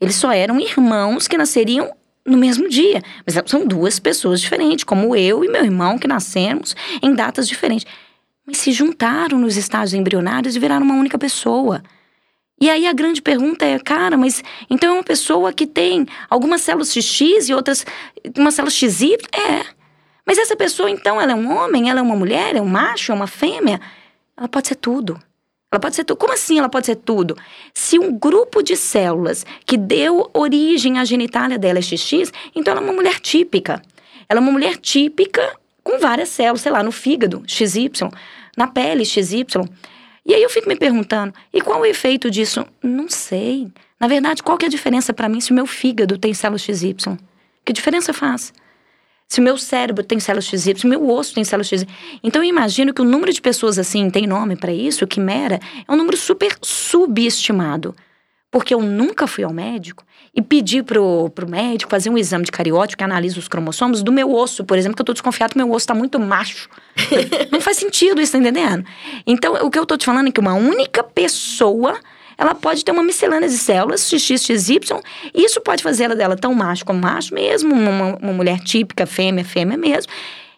Eles 0.00 0.14
só 0.14 0.30
eram 0.30 0.60
irmãos 0.60 1.26
que 1.26 1.36
nasceriam 1.36 1.92
no 2.24 2.36
mesmo 2.36 2.68
dia, 2.68 3.02
mas 3.26 3.42
são 3.50 3.66
duas 3.66 3.98
pessoas 3.98 4.40
diferentes, 4.40 4.84
como 4.84 5.16
eu 5.16 5.42
e 5.42 5.48
meu 5.48 5.64
irmão 5.64 5.98
que 5.98 6.06
nascemos 6.06 6.76
em 7.02 7.14
datas 7.14 7.48
diferentes 7.48 7.86
mas 8.48 8.56
se 8.56 8.72
juntaram 8.72 9.38
nos 9.38 9.58
estágios 9.58 9.92
embrionários 9.92 10.56
e 10.56 10.58
viraram 10.58 10.86
uma 10.86 10.94
única 10.94 11.18
pessoa. 11.18 11.82
E 12.60 12.68
aí 12.68 12.86
a 12.86 12.92
grande 12.92 13.22
pergunta 13.22 13.64
é, 13.64 13.78
cara, 13.78 14.16
mas 14.16 14.42
então 14.68 14.90
é 14.90 14.92
uma 14.94 15.04
pessoa 15.04 15.52
que 15.52 15.66
tem 15.66 16.06
algumas 16.28 16.60
células 16.60 16.92
XX 16.92 17.48
e 17.48 17.54
outras, 17.54 17.86
uma 18.36 18.50
célula 18.50 18.70
XY? 18.70 19.16
É. 19.32 19.64
Mas 20.26 20.38
essa 20.38 20.56
pessoa, 20.56 20.90
então, 20.90 21.20
ela 21.20 21.32
é 21.32 21.34
um 21.34 21.56
homem, 21.56 21.88
ela 21.88 22.00
é 22.00 22.02
uma 22.02 22.16
mulher, 22.16 22.54
é 22.54 22.60
um 22.60 22.68
macho, 22.68 23.12
é 23.12 23.14
uma 23.14 23.26
fêmea? 23.26 23.80
Ela 24.36 24.48
pode 24.48 24.68
ser 24.68 24.74
tudo. 24.74 25.18
Ela 25.72 25.80
pode 25.80 25.96
ser 25.96 26.04
tudo. 26.04 26.18
Como 26.18 26.32
assim 26.32 26.58
ela 26.58 26.68
pode 26.68 26.86
ser 26.86 26.96
tudo? 26.96 27.36
Se 27.72 27.98
um 27.98 28.18
grupo 28.18 28.62
de 28.62 28.76
células 28.76 29.46
que 29.64 29.76
deu 29.76 30.28
origem 30.34 30.98
à 30.98 31.04
genitália 31.04 31.58
dela 31.58 31.78
é 31.78 31.82
XX, 31.82 32.32
então 32.54 32.72
ela 32.72 32.80
é 32.80 32.84
uma 32.84 32.92
mulher 32.92 33.20
típica. 33.20 33.82
Ela 34.28 34.40
é 34.40 34.42
uma 34.42 34.52
mulher 34.52 34.76
típica 34.76 35.56
com 35.82 35.98
várias 35.98 36.28
células, 36.28 36.60
sei 36.60 36.72
lá, 36.72 36.82
no 36.82 36.92
fígado, 36.92 37.42
XY 37.46 37.90
na 38.58 38.66
pele 38.66 39.04
XY. 39.04 39.44
E 40.28 40.34
aí 40.34 40.42
eu 40.42 40.50
fico 40.50 40.68
me 40.68 40.76
perguntando, 40.76 41.32
e 41.50 41.58
qual 41.58 41.80
o 41.80 41.86
efeito 41.86 42.30
disso? 42.30 42.66
Não 42.82 43.08
sei. 43.08 43.66
Na 43.98 44.06
verdade, 44.06 44.42
qual 44.42 44.58
que 44.58 44.66
é 44.66 44.68
a 44.68 44.70
diferença 44.70 45.14
para 45.14 45.26
mim 45.26 45.40
se 45.40 45.52
o 45.52 45.54
meu 45.54 45.64
fígado 45.64 46.18
tem 46.18 46.34
células 46.34 46.60
XY? 46.60 47.16
Que 47.64 47.72
diferença 47.72 48.12
faz? 48.12 48.52
Se 49.26 49.40
o 49.40 49.42
meu 49.42 49.56
cérebro 49.56 50.04
tem 50.04 50.20
células 50.20 50.44
XY, 50.44 50.80
se 50.80 50.84
o 50.84 50.88
meu 50.88 51.08
osso 51.08 51.34
tem 51.34 51.44
células 51.44 51.68
XY. 51.68 51.86
Então 52.22 52.42
eu 52.42 52.48
imagino 52.48 52.92
que 52.92 53.00
o 53.00 53.06
número 53.06 53.32
de 53.32 53.40
pessoas 53.40 53.78
assim, 53.78 54.10
tem 54.10 54.26
nome 54.26 54.54
para 54.54 54.70
isso, 54.70 55.06
quimera, 55.06 55.58
é 55.88 55.90
um 55.90 55.96
número 55.96 56.16
super 56.16 56.54
subestimado. 56.60 57.96
Porque 58.50 58.72
eu 58.72 58.80
nunca 58.80 59.26
fui 59.26 59.44
ao 59.44 59.52
médico 59.52 60.04
e 60.34 60.40
pedi 60.40 60.82
pro, 60.82 61.30
pro 61.30 61.48
médico 61.48 61.90
fazer 61.90 62.08
um 62.10 62.16
exame 62.16 62.44
de 62.44 62.52
cariótipo 62.52 62.98
que 62.98 63.04
analisa 63.04 63.38
os 63.38 63.48
cromossomos 63.48 64.02
do 64.02 64.10
meu 64.10 64.32
osso, 64.34 64.64
por 64.64 64.78
exemplo, 64.78 64.96
que 64.96 65.02
eu 65.02 65.06
tô 65.06 65.12
desconfiado 65.12 65.52
que 65.52 65.58
meu 65.58 65.70
osso 65.70 65.86
tá 65.86 65.94
muito 65.94 66.18
macho. 66.18 66.68
Não 67.52 67.60
faz 67.60 67.76
sentido 67.76 68.20
isso, 68.20 68.32
tá 68.32 68.38
entendendo? 68.38 68.84
Então, 69.26 69.54
o 69.54 69.70
que 69.70 69.78
eu 69.78 69.84
tô 69.84 69.96
te 69.96 70.06
falando 70.06 70.28
é 70.28 70.32
que 70.32 70.40
uma 70.40 70.54
única 70.54 71.02
pessoa 71.02 71.98
ela 72.38 72.54
pode 72.54 72.84
ter 72.84 72.92
uma 72.92 73.02
miscelânea 73.02 73.48
de 73.48 73.58
células, 73.58 74.08
XX, 74.08 74.40
XY, 74.40 74.78
e 75.34 75.44
isso 75.44 75.60
pode 75.60 75.82
fazer 75.82 76.04
ela 76.04 76.14
dela 76.14 76.36
tão 76.36 76.54
macho 76.54 76.84
como 76.84 77.00
macho 77.00 77.34
mesmo, 77.34 77.74
uma, 77.74 78.16
uma 78.16 78.32
mulher 78.32 78.60
típica, 78.60 79.04
fêmea, 79.06 79.44
fêmea 79.44 79.76
mesmo. 79.76 80.12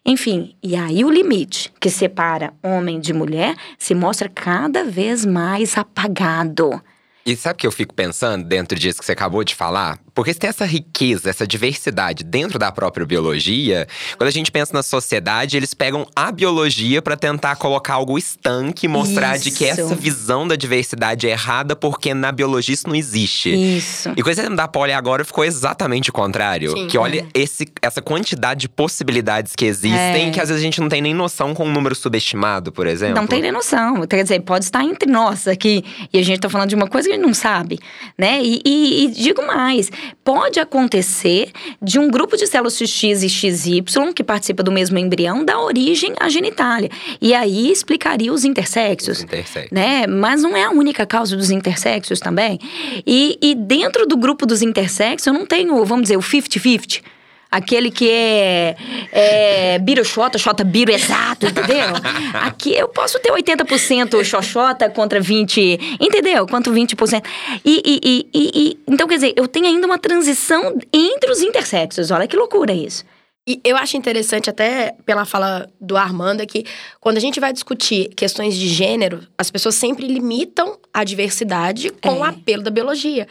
Enfim, 0.04 0.54
e 0.62 0.76
aí 0.76 1.04
o 1.04 1.10
limite 1.10 1.72
que 1.80 1.90
separa 1.90 2.52
homem 2.62 3.00
de 3.00 3.12
mulher 3.12 3.54
se 3.78 3.94
mostra 3.94 4.28
cada 4.28 4.84
vez 4.84 5.24
mais 5.24 5.76
apagado. 5.76 6.80
E 7.24 7.36
sabe 7.36 7.54
o 7.54 7.58
que 7.58 7.66
eu 7.66 7.72
fico 7.72 7.94
pensando 7.94 8.44
dentro 8.44 8.78
disso 8.78 8.98
que 8.98 9.04
você 9.04 9.12
acabou 9.12 9.44
de 9.44 9.54
falar? 9.54 9.98
Porque 10.20 10.34
se 10.34 10.38
tem 10.38 10.50
essa 10.50 10.66
riqueza, 10.66 11.30
essa 11.30 11.46
diversidade 11.46 12.22
dentro 12.22 12.58
da 12.58 12.70
própria 12.70 13.06
biologia, 13.06 13.88
quando 14.18 14.28
a 14.28 14.30
gente 14.30 14.52
pensa 14.52 14.70
na 14.74 14.82
sociedade, 14.82 15.56
eles 15.56 15.72
pegam 15.72 16.06
a 16.14 16.30
biologia 16.30 17.00
para 17.00 17.16
tentar 17.16 17.56
colocar 17.56 17.94
algo 17.94 18.18
estanque, 18.18 18.86
mostrar 18.86 19.36
Isso. 19.36 19.44
de 19.44 19.50
que 19.52 19.64
essa 19.64 19.94
visão 19.94 20.46
da 20.46 20.56
diversidade 20.56 21.26
é 21.26 21.30
errada 21.30 21.74
porque 21.74 22.12
na 22.12 22.30
biologia 22.30 22.74
isso 22.74 22.86
não 22.86 22.94
existe. 22.94 23.48
Isso. 23.78 24.10
E 24.14 24.20
esse 24.20 24.30
exemplo 24.40 24.56
da 24.56 24.68
poli 24.68 24.92
agora 24.92 25.24
ficou 25.24 25.42
exatamente 25.42 26.10
o 26.10 26.12
contrário. 26.12 26.72
Sim. 26.72 26.86
que 26.86 26.98
olha 26.98 27.26
esse, 27.32 27.66
essa 27.80 28.02
quantidade 28.02 28.60
de 28.60 28.68
possibilidades 28.68 29.56
que 29.56 29.64
existem, 29.64 30.28
É. 30.28 30.30
que 30.30 30.38
às 30.38 30.50
vezes 30.50 30.60
a 30.62 30.64
gente 30.64 30.82
não 30.82 30.88
tem 30.90 31.00
nem 31.00 31.14
noção 31.14 31.54
com 31.54 31.64
um 31.64 31.72
número 31.72 31.94
subestimado, 31.94 32.70
por 32.70 32.86
exemplo. 32.86 33.14
Não 33.14 33.26
tem 33.26 33.40
nem 33.40 33.52
noção. 33.52 34.06
Quer 34.06 34.22
dizer, 34.22 34.40
pode 34.40 34.66
estar 34.66 34.84
entre 34.84 35.10
nós 35.10 35.48
aqui 35.48 35.82
e 36.12 36.18
a 36.18 36.22
gente 36.22 36.40
tá 36.40 36.50
falando 36.50 36.68
de 36.68 36.74
uma 36.74 36.86
coisa 36.88 37.08
que 37.08 37.14
a 37.14 37.16
gente 37.16 37.26
não 37.26 37.32
sabe, 37.32 37.78
né? 38.18 38.42
E, 38.42 38.60
e- 38.66 39.04
e 39.04 39.08
digo 39.08 39.46
mais, 39.46 39.90
pode 40.24 40.60
acontecer 40.60 41.50
de 41.80 41.98
um 41.98 42.10
grupo 42.10 42.36
de 42.36 42.46
células 42.46 42.74
XX 42.74 43.22
e 43.22 43.28
XY 43.28 43.84
que 44.14 44.24
participa 44.24 44.62
do 44.62 44.72
mesmo 44.72 44.98
embrião 44.98 45.44
dar 45.44 45.60
origem 45.60 46.14
à 46.18 46.28
genitália. 46.28 46.90
E 47.20 47.34
aí 47.34 47.70
explicaria 47.70 48.32
os 48.32 48.44
intersexos. 48.44 49.18
Os 49.18 49.24
intersexos. 49.24 49.70
né? 49.70 50.06
Mas 50.06 50.42
não 50.42 50.56
é 50.56 50.64
a 50.64 50.70
única 50.70 51.06
causa 51.06 51.36
dos 51.36 51.50
intersexos 51.50 52.20
também. 52.20 52.58
E, 53.06 53.38
e 53.40 53.54
dentro 53.54 54.06
do 54.06 54.16
grupo 54.16 54.46
dos 54.46 54.62
intersexos, 54.62 55.26
eu 55.26 55.32
não 55.32 55.46
tenho, 55.46 55.84
vamos 55.84 56.04
dizer, 56.04 56.16
o 56.16 56.20
50-50. 56.20 57.02
Aquele 57.50 57.90
que 57.90 58.08
é, 58.08 58.76
é 59.10 59.78
biro 59.80 60.04
xota, 60.04 60.38
xota 60.38 60.62
biro 60.62 60.92
exato, 60.92 61.46
entendeu? 61.46 61.88
Aqui 62.34 62.72
eu 62.74 62.88
posso 62.88 63.18
ter 63.18 63.32
80% 63.32 64.22
xoxota 64.24 64.88
contra 64.88 65.20
20%, 65.20 65.98
entendeu? 66.00 66.46
Quanto 66.46 66.70
20%. 66.70 67.24
E, 67.64 67.82
e, 67.84 68.00
e, 68.32 68.50
e, 68.54 68.78
então, 68.86 69.08
quer 69.08 69.16
dizer, 69.16 69.32
eu 69.36 69.48
tenho 69.48 69.66
ainda 69.66 69.84
uma 69.86 69.98
transição 69.98 70.78
entre 70.92 71.30
os 71.30 71.40
intersexos. 71.40 72.10
Olha 72.12 72.28
que 72.28 72.36
loucura 72.36 72.72
isso. 72.72 73.04
E 73.48 73.58
eu 73.64 73.76
acho 73.76 73.96
interessante, 73.96 74.48
até 74.48 74.94
pela 75.04 75.24
fala 75.24 75.68
do 75.80 75.96
Armando, 75.96 76.42
é 76.42 76.46
que 76.46 76.64
quando 77.00 77.16
a 77.16 77.20
gente 77.20 77.40
vai 77.40 77.52
discutir 77.52 78.10
questões 78.14 78.54
de 78.54 78.68
gênero, 78.68 79.26
as 79.36 79.50
pessoas 79.50 79.74
sempre 79.74 80.06
limitam 80.06 80.78
a 80.94 81.02
diversidade 81.02 81.90
com 81.90 82.10
É. 82.10 82.18
o 82.18 82.22
apelo 82.22 82.62
da 82.62 82.70
biologia. 82.70 83.26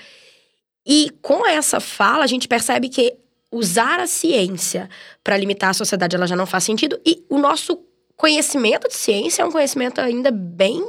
E 0.85 1.09
com 1.21 1.45
essa 1.47 1.79
fala, 1.79 2.23
a 2.23 2.27
gente 2.27 2.47
percebe 2.49 2.89
que 2.89 3.13
usar 3.51 3.99
a 3.99 4.07
ciência 4.07 4.89
para 5.23 5.37
limitar 5.37 5.71
a 5.71 5.73
sociedade 5.73 6.15
ela 6.15 6.27
já 6.27 6.35
não 6.35 6.45
faz 6.45 6.63
sentido. 6.63 6.99
E 7.05 7.25
o 7.29 7.37
nosso 7.37 7.83
conhecimento 8.15 8.87
de 8.87 8.95
ciência 8.95 9.41
é 9.41 9.45
um 9.45 9.51
conhecimento 9.51 9.99
ainda 9.99 10.31
bem, 10.31 10.83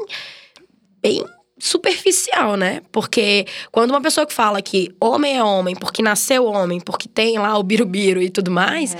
bem 1.00 1.24
superficial, 1.60 2.56
né? 2.56 2.80
Porque 2.90 3.46
quando 3.70 3.90
uma 3.90 4.00
pessoa 4.00 4.26
que 4.26 4.32
fala 4.32 4.60
que 4.62 4.94
homem 5.00 5.36
é 5.36 5.42
homem 5.44 5.74
porque 5.74 6.02
nasceu 6.02 6.44
homem, 6.46 6.80
porque 6.80 7.08
tem 7.08 7.38
lá 7.38 7.56
o 7.58 7.62
birubiru 7.62 8.20
e 8.22 8.30
tudo 8.30 8.50
mais, 8.50 8.96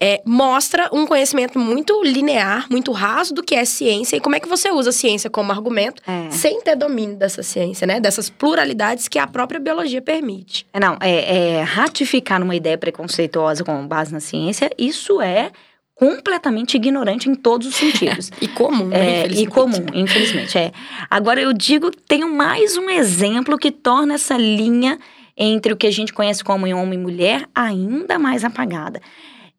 é, 0.00 0.22
mostra 0.24 0.88
um 0.92 1.06
conhecimento 1.06 1.58
muito 1.58 2.02
linear, 2.02 2.66
muito 2.70 2.92
raso 2.92 3.34
do 3.34 3.42
que 3.42 3.54
é 3.54 3.64
ciência 3.64 4.16
e 4.16 4.20
como 4.20 4.36
é 4.36 4.40
que 4.40 4.48
você 4.48 4.70
usa 4.70 4.90
a 4.90 4.92
ciência 4.92 5.28
como 5.28 5.52
argumento 5.52 6.02
É. 6.06 6.30
sem 6.30 6.60
ter 6.62 6.76
domínio 6.76 7.16
dessa 7.16 7.42
ciência, 7.42 7.86
né? 7.86 8.00
Dessas 8.00 8.30
pluralidades 8.30 9.08
que 9.08 9.18
a 9.18 9.26
própria 9.26 9.60
biologia 9.60 10.00
permite. 10.02 10.66
É, 10.72 10.80
Não, 10.80 10.96
é, 11.00 11.56
é 11.58 11.62
ratificar 11.62 12.42
uma 12.42 12.54
ideia 12.54 12.78
preconceituosa 12.78 13.64
com 13.64 13.86
base 13.86 14.12
na 14.12 14.20
ciência, 14.20 14.70
isso 14.78 15.20
é 15.20 15.50
completamente 15.94 16.76
ignorante 16.76 17.28
em 17.28 17.34
todos 17.34 17.68
os 17.68 17.74
sentidos. 17.74 18.30
E 18.40 18.48
comum, 18.48 18.86
né? 18.86 19.22
É, 19.22 19.26
e 19.26 19.46
comum, 19.46 19.86
infelizmente. 19.94 20.58
É. 20.58 20.72
Agora, 21.08 21.40
eu 21.40 21.52
digo 21.52 21.90
que 21.90 22.02
tenho 22.02 22.32
mais 22.32 22.76
um 22.76 22.90
exemplo 22.90 23.56
que 23.56 23.70
torna 23.70 24.14
essa 24.14 24.36
linha 24.36 24.98
entre 25.36 25.72
o 25.72 25.76
que 25.76 25.86
a 25.86 25.90
gente 25.90 26.12
conhece 26.12 26.42
como 26.42 26.66
homem 26.66 26.98
e 26.98 27.02
mulher 27.02 27.48
ainda 27.54 28.18
mais 28.18 28.44
apagada. 28.44 29.00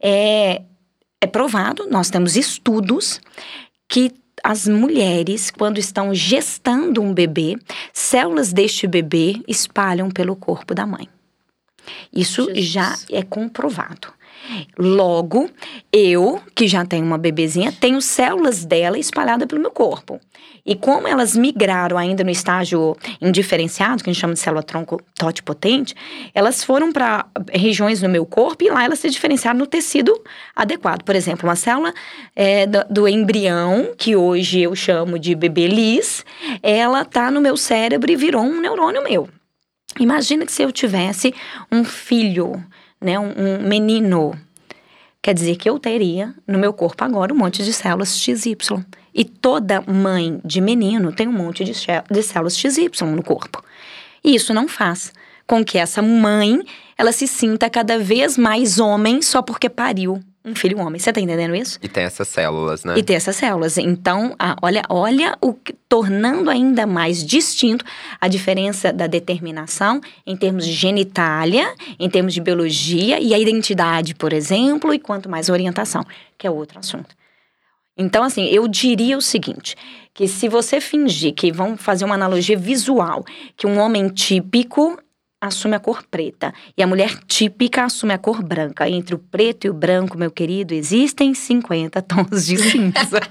É, 0.02 0.62
é 1.20 1.28
provado, 1.28 1.88
nós 1.90 2.10
temos 2.10 2.36
estudos 2.36 3.20
que 3.88 4.12
as 4.44 4.68
mulheres, 4.68 5.50
quando 5.50 5.80
estão 5.80 6.14
gestando 6.14 7.02
um 7.02 7.14
bebê, 7.14 7.58
células 7.92 8.54
deste 8.54 8.86
bebê 8.86 9.42
espalham 9.48 10.10
pelo 10.10 10.36
corpo 10.36 10.76
da 10.76 10.86
mãe. 10.86 11.10
Isso 12.14 12.46
Jesus. 12.46 12.66
já 12.66 12.96
é 13.12 13.24
comprovado. 13.24 14.14
Logo, 14.78 15.50
eu, 15.92 16.42
que 16.54 16.68
já 16.68 16.86
tenho 16.86 17.06
uma 17.06 17.18
bebezinha, 17.18 17.72
tenho 17.72 18.02
células 18.02 18.66
dela 18.66 18.98
espalhadas 18.98 19.48
pelo 19.48 19.62
meu 19.62 19.72
corpo. 19.72 20.20
E 20.66 20.74
como 20.74 21.08
elas 21.08 21.36
migraram 21.36 21.96
ainda 21.96 22.24
no 22.24 22.32
estágio 22.32 22.98
indiferenciado, 23.22 24.04
que 24.04 24.10
a 24.10 24.14
gente 24.14 24.20
chama 24.20 24.34
de 24.34 24.40
célula 24.40 24.64
tronco 24.64 25.00
totipotente, 25.14 25.94
elas 26.34 26.64
foram 26.64 26.92
para 26.92 27.28
regiões 27.52 28.02
no 28.02 28.10
meu 28.10 28.26
corpo 28.26 28.64
e 28.64 28.70
lá 28.70 28.84
elas 28.84 28.98
se 28.98 29.10
diferenciaram 29.10 29.60
no 29.60 29.68
tecido 29.68 30.20
adequado. 30.56 31.04
Por 31.04 31.16
exemplo, 31.16 31.48
uma 31.48 31.56
célula 31.56 31.94
é, 32.36 32.66
do, 32.66 32.84
do 32.90 33.08
embrião, 33.08 33.94
que 33.96 34.16
hoje 34.16 34.62
eu 34.62 34.76
chamo 34.76 35.20
de 35.20 35.36
bebê 35.36 35.68
lis, 35.68 36.26
ela 36.64 37.06
tá 37.06 37.30
no 37.30 37.40
meu 37.40 37.56
cérebro 37.56 38.12
e 38.12 38.16
virou 38.16 38.42
um 38.42 38.60
neurônio 38.60 39.04
meu. 39.04 39.30
Imagina 40.00 40.46
que 40.46 40.52
se 40.52 40.64
eu 40.64 40.72
tivesse 40.72 41.34
um 41.72 41.84
filho, 41.86 42.62
né, 43.06 43.20
um, 43.20 43.32
um 43.38 43.62
menino, 43.62 44.34
quer 45.22 45.34
dizer 45.34 45.56
que 45.56 45.70
eu 45.70 45.80
teria 45.80 46.34
no 46.48 46.58
meu 46.58 46.74
corpo 46.74 47.04
agora 47.04 47.32
um 47.32 47.38
monte 47.38 47.64
de 47.64 47.72
células 47.72 48.18
XY. 48.18 48.58
E 49.14 49.24
toda 49.24 49.82
mãe 49.82 50.42
de 50.44 50.60
menino 50.60 51.14
tem 51.14 51.28
um 51.28 51.32
monte 51.32 51.64
de, 51.64 51.72
de 51.72 52.24
células 52.24 52.58
XY 52.58 52.90
no 53.16 53.24
corpo. 53.24 53.64
E 54.24 54.36
isso 54.36 54.54
não 54.54 54.68
faz 54.68 55.14
com 55.48 55.64
que 55.64 55.78
essa 55.78 56.02
mãe 56.02 56.60
ela 56.98 57.12
se 57.12 57.28
sinta 57.28 57.70
cada 57.70 58.00
vez 58.00 58.38
mais 58.38 58.80
homem 58.80 59.22
só 59.22 59.42
porque 59.42 59.70
pariu 59.70 60.20
um 60.46 60.54
filho 60.56 60.78
homem. 60.80 61.00
Você 61.00 61.12
tá 61.12 61.20
entendendo 61.20 61.56
isso? 61.56 61.80
E 61.82 61.88
tem 61.88 62.04
essas 62.04 62.28
células, 62.28 62.84
né? 62.86 62.94
E 62.98 63.04
ter 63.04 63.14
essas 63.14 63.36
células. 63.36 63.78
Então, 63.78 64.36
olha, 64.62 64.84
olha 64.90 65.36
o 65.42 65.54
que- 65.54 65.74
tornando 65.90 66.50
ainda 66.50 66.86
mais 66.86 67.26
distinto 67.26 67.84
a 68.22 68.28
diferença 68.28 68.94
da 68.94 69.08
determinação 69.08 70.00
em 70.26 70.38
termos 70.38 70.66
de 70.66 70.72
genitália, 70.72 71.74
em 72.00 72.10
termos 72.10 72.34
de 72.34 72.42
biologia 72.42 73.20
e 73.20 73.34
a 73.34 73.40
identidade, 73.40 74.14
por 74.14 74.32
exemplo, 74.34 74.94
e 74.94 75.00
quanto 75.00 75.28
mais 75.30 75.50
orientação, 75.50 76.06
que 76.38 76.46
é 76.46 76.52
outro 76.52 76.78
assunto. 76.80 77.16
Então, 77.98 78.24
assim, 78.24 78.46
eu 78.48 78.68
diria 78.68 79.18
o 79.18 79.22
seguinte: 79.22 79.76
que 80.14 80.28
se 80.28 80.48
você 80.50 80.82
fingir 80.82 81.34
que 81.34 81.52
vamos 81.52 81.82
fazer 81.82 82.04
uma 82.06 82.16
analogia 82.16 82.58
visual, 82.58 83.24
que 83.56 83.66
um 83.66 83.80
homem 83.80 84.10
típico 84.10 84.98
assume 85.46 85.76
a 85.76 85.80
cor 85.80 86.04
preta 86.10 86.54
e 86.78 86.84
a 86.84 86.88
mulher 86.88 87.18
típica 87.28 87.84
assume 87.86 88.14
a 88.14 88.18
cor 88.18 88.42
branca. 88.44 88.88
Entre 88.90 89.16
o 89.16 89.20
preto 89.20 89.66
e 89.66 89.70
o 89.70 89.74
branco, 89.74 90.18
meu 90.18 90.32
querido, 90.32 90.74
existem 90.74 91.34
50 91.34 92.02
tons 92.02 92.46
de 92.46 92.58
cinza. 92.58 93.20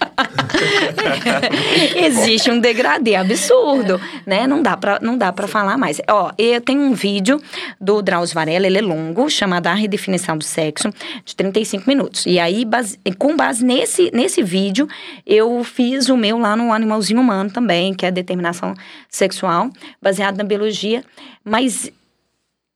Existe 1.97 2.51
um 2.51 2.59
degradê 2.59 3.15
absurdo, 3.15 4.01
né? 4.27 4.47
Não 4.47 4.63
dá 4.63 4.77
pra, 4.77 4.99
não 5.01 5.17
dá 5.17 5.33
pra 5.33 5.47
falar 5.47 5.77
mais. 5.77 6.01
Ó, 6.09 6.31
eu 6.39 6.61
tenho 6.61 6.81
um 6.81 6.93
vídeo 6.95 7.41
do 7.81 8.03
Drauzio 8.03 8.35
Varela, 8.35 8.67
ele 8.67 8.79
é 8.79 8.83
longo, 8.83 9.29
chamado 9.29 9.67
A 9.67 9.75
Redefinição 9.75 10.37
do 10.37 10.45
Sexo, 10.45 10.91
de 11.25 11.35
35 11.37 11.85
minutos. 11.89 12.27
E 12.27 12.39
aí, 12.39 12.65
base- 12.65 12.99
com 13.19 13.37
base 13.37 13.65
nesse, 13.65 14.11
nesse 14.13 14.43
vídeo, 14.43 14.89
eu 15.27 15.63
fiz 15.65 16.09
o 16.09 16.17
meu 16.17 16.39
lá 16.39 16.57
no 16.57 16.73
Animalzinho 16.73 17.21
Humano 17.21 17.51
também, 17.51 17.95
que 17.95 18.05
é 18.05 18.09
a 18.09 18.13
determinação 18.13 18.75
sexual, 19.09 19.71
baseado 20.01 20.37
na 20.37 20.45
biologia. 20.45 21.05
Mas 21.45 21.91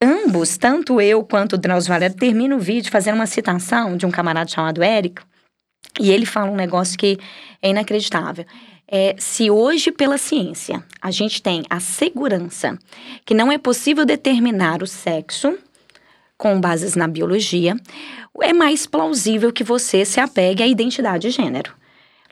ambos, 0.02 0.56
tanto 0.56 1.00
eu 1.00 1.24
quanto 1.24 1.54
o 1.54 1.58
Drauzio 1.58 1.88
Varela, 1.88 2.14
termina 2.14 2.54
o 2.54 2.60
vídeo 2.60 2.90
fazendo 2.90 3.16
uma 3.16 3.26
citação 3.26 3.96
de 3.96 4.06
um 4.06 4.10
camarada 4.10 4.50
chamado 4.50 4.82
Érico, 4.82 5.22
e 6.00 6.10
ele 6.10 6.26
fala 6.26 6.50
um 6.50 6.56
negócio 6.56 6.98
que 6.98 7.18
é 7.62 7.70
inacreditável. 7.70 8.44
É, 8.90 9.14
se 9.18 9.50
hoje, 9.50 9.92
pela 9.92 10.16
ciência, 10.16 10.82
a 11.00 11.10
gente 11.10 11.42
tem 11.42 11.62
a 11.68 11.78
segurança 11.78 12.78
que 13.24 13.34
não 13.34 13.52
é 13.52 13.58
possível 13.58 14.04
determinar 14.06 14.82
o 14.82 14.86
sexo 14.86 15.58
com 16.38 16.60
bases 16.60 16.94
na 16.94 17.08
biologia, 17.08 17.76
é 18.40 18.52
mais 18.52 18.86
plausível 18.86 19.52
que 19.52 19.64
você 19.64 20.04
se 20.04 20.20
apegue 20.20 20.62
à 20.62 20.66
identidade 20.66 21.28
de 21.28 21.30
gênero. 21.30 21.72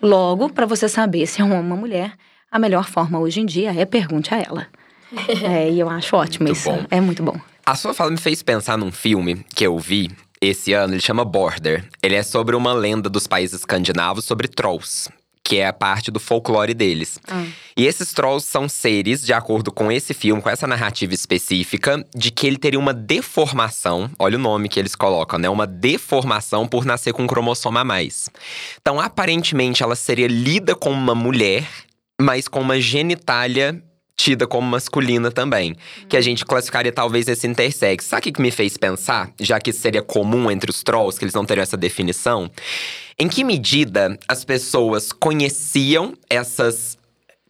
Logo, 0.00 0.48
para 0.48 0.64
você 0.64 0.88
saber 0.88 1.26
se 1.26 1.40
é 1.40 1.44
um 1.44 1.48
homem 1.48 1.58
ou 1.58 1.66
uma 1.66 1.76
mulher, 1.76 2.12
a 2.50 2.58
melhor 2.58 2.88
forma 2.88 3.18
hoje 3.18 3.40
em 3.40 3.46
dia 3.46 3.74
é 3.74 3.84
pergunte 3.84 4.32
a 4.32 4.38
ela. 4.38 4.66
É, 5.42 5.70
e 5.70 5.78
eu 5.78 5.88
acho 5.88 6.16
ótimo 6.16 6.48
Muito 6.48 6.56
isso. 6.58 6.68
bom. 6.68 6.84
É 6.90 7.00
muito 7.00 7.22
bom. 7.22 7.38
A 7.68 7.74
sua 7.74 7.92
fala 7.92 8.12
me 8.12 8.16
fez 8.16 8.44
pensar 8.44 8.78
num 8.78 8.92
filme 8.92 9.44
que 9.52 9.66
eu 9.66 9.76
vi 9.76 10.08
esse 10.40 10.72
ano, 10.72 10.94
ele 10.94 11.00
chama 11.00 11.24
Border. 11.24 11.84
Ele 12.00 12.14
é 12.14 12.22
sobre 12.22 12.54
uma 12.54 12.72
lenda 12.72 13.10
dos 13.10 13.26
países 13.26 13.58
escandinavos 13.58 14.24
sobre 14.24 14.46
trolls, 14.46 15.10
que 15.42 15.56
é 15.56 15.66
a 15.66 15.72
parte 15.72 16.08
do 16.12 16.20
folclore 16.20 16.74
deles. 16.74 17.18
E 17.76 17.84
esses 17.84 18.12
trolls 18.12 18.46
são 18.46 18.68
seres, 18.68 19.26
de 19.26 19.32
acordo 19.32 19.72
com 19.72 19.90
esse 19.90 20.14
filme, 20.14 20.40
com 20.40 20.48
essa 20.48 20.64
narrativa 20.64 21.12
específica, 21.12 22.06
de 22.14 22.30
que 22.30 22.46
ele 22.46 22.56
teria 22.56 22.78
uma 22.78 22.94
deformação. 22.94 24.08
Olha 24.16 24.36
o 24.36 24.40
nome 24.40 24.68
que 24.68 24.78
eles 24.78 24.94
colocam, 24.94 25.36
né? 25.36 25.48
Uma 25.48 25.66
deformação 25.66 26.68
por 26.68 26.84
nascer 26.84 27.12
com 27.12 27.24
um 27.24 27.26
cromossomo 27.26 27.78
a 27.78 27.84
mais. 27.84 28.28
Então, 28.80 29.00
aparentemente, 29.00 29.82
ela 29.82 29.96
seria 29.96 30.28
lida 30.28 30.76
como 30.76 30.94
uma 30.94 31.16
mulher, 31.16 31.66
mas 32.20 32.46
com 32.46 32.60
uma 32.60 32.80
genitália 32.80 33.82
tida 34.16 34.46
como 34.46 34.66
masculina 34.66 35.30
também. 35.30 35.76
Que 36.08 36.16
a 36.16 36.20
gente 36.20 36.44
classificaria 36.44 36.90
talvez 36.90 37.28
esse 37.28 37.46
intersex. 37.46 38.04
Sabe 38.06 38.30
o 38.30 38.32
que 38.32 38.42
me 38.42 38.50
fez 38.50 38.76
pensar? 38.76 39.30
Já 39.38 39.60
que 39.60 39.70
isso 39.70 39.80
seria 39.80 40.02
comum 40.02 40.50
entre 40.50 40.70
os 40.70 40.82
trolls, 40.82 41.18
que 41.18 41.24
eles 41.24 41.34
não 41.34 41.44
teriam 41.44 41.62
essa 41.62 41.76
definição. 41.76 42.50
Em 43.18 43.28
que 43.28 43.44
medida 43.44 44.18
as 44.26 44.44
pessoas 44.44 45.12
conheciam 45.12 46.14
essas 46.28 46.98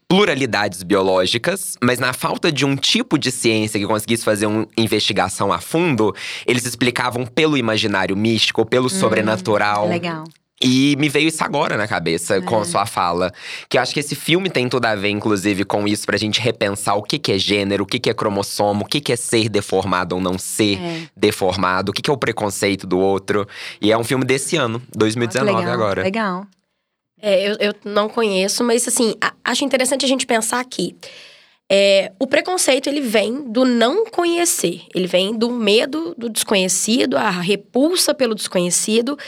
pluralidades 0.09 0.83
biológicas, 0.83 1.77
mas 1.83 1.99
na 1.99 2.13
falta 2.13 2.53
de 2.53 2.65
um 2.65 2.77
tipo 2.77 3.19
de 3.19 3.33
ciência 3.33 3.79
que 3.79 3.87
conseguisse 3.87 4.25
fazer 4.25 4.47
uma 4.47 4.67
investigação 4.77 5.53
a 5.53 5.59
fundo, 5.59 6.15
eles 6.47 6.65
explicavam 6.65 7.27
pelo 7.27 7.57
imaginário 7.57 8.17
místico, 8.17 8.65
pelo 8.65 8.89
sobrenatural. 8.89 9.89
Legal. 9.89 10.25
E 10.63 10.97
me 10.97 11.09
veio 11.11 11.29
isso 11.29 11.45
agora 11.45 11.77
na 11.77 11.87
cabeça 11.87 12.41
com 12.41 12.59
a 12.61 12.65
sua 12.65 12.87
fala. 12.87 13.31
Que 13.69 13.77
eu 13.77 13.83
acho 13.83 13.93
que 13.93 14.01
esse 14.01 14.15
filme 14.15 14.49
tem 14.49 14.69
tudo 14.71 14.87
a 14.87 14.95
ver, 14.95 15.11
inclusive, 15.11 15.65
com 15.65 15.87
isso, 15.87 16.07
pra 16.07 16.17
gente 16.17 16.41
repensar 16.41 16.95
o 16.95 17.03
que, 17.03 17.19
que 17.19 17.33
é 17.33 17.39
gênero, 17.39 17.85
o 17.85 17.87
que, 17.87 17.99
que 17.99 18.09
é 18.09 18.15
cromossomo, 18.15 18.85
o 18.85 18.89
que, 18.89 19.01
que 19.01 19.13
é 19.13 19.17
ser 19.17 19.51
deformado 19.51 20.15
ou 20.15 20.21
não 20.21 20.39
ser 20.39 20.79
É. 20.81 21.03
deformado, 21.15 21.91
o 21.91 21.93
que, 21.93 22.01
que 22.01 22.09
é 22.09 22.13
o 22.13 22.17
preconceito 22.17 22.87
do 22.87 22.99
outro. 22.99 23.47
E 23.83 23.93
é 23.93 23.99
um 23.99 24.05
filme 24.05 24.25
desse 24.25 24.57
ano, 24.57 24.83
2019 24.97 25.59
legal, 25.59 25.75
agora. 25.75 26.03
Legal. 26.03 26.47
É, 27.21 27.51
eu, 27.51 27.57
eu 27.61 27.75
não 27.85 28.09
conheço, 28.09 28.65
mas 28.65 28.89
assim, 28.89 29.15
a- 29.21 29.33
acho 29.45 29.63
interessante 29.65 30.05
a 30.07 30.09
gente 30.09 30.27
pensar 30.27 30.61
aqui. 30.61 30.97
É, 31.71 32.13
o 32.19 32.27
preconceito, 32.27 32.89
ele 32.89 33.01
vem 33.01 33.43
do 33.51 33.65
não 33.65 34.07
conhecer. 34.07 34.83
Ele 34.95 35.07
vem 35.07 35.37
do 35.37 35.51
medo 35.51 36.15
do 36.17 36.29
desconhecido, 36.31 37.17
a 37.17 37.29
repulsa 37.31 38.15
pelo 38.15 38.35
desconhecido. 38.35 39.19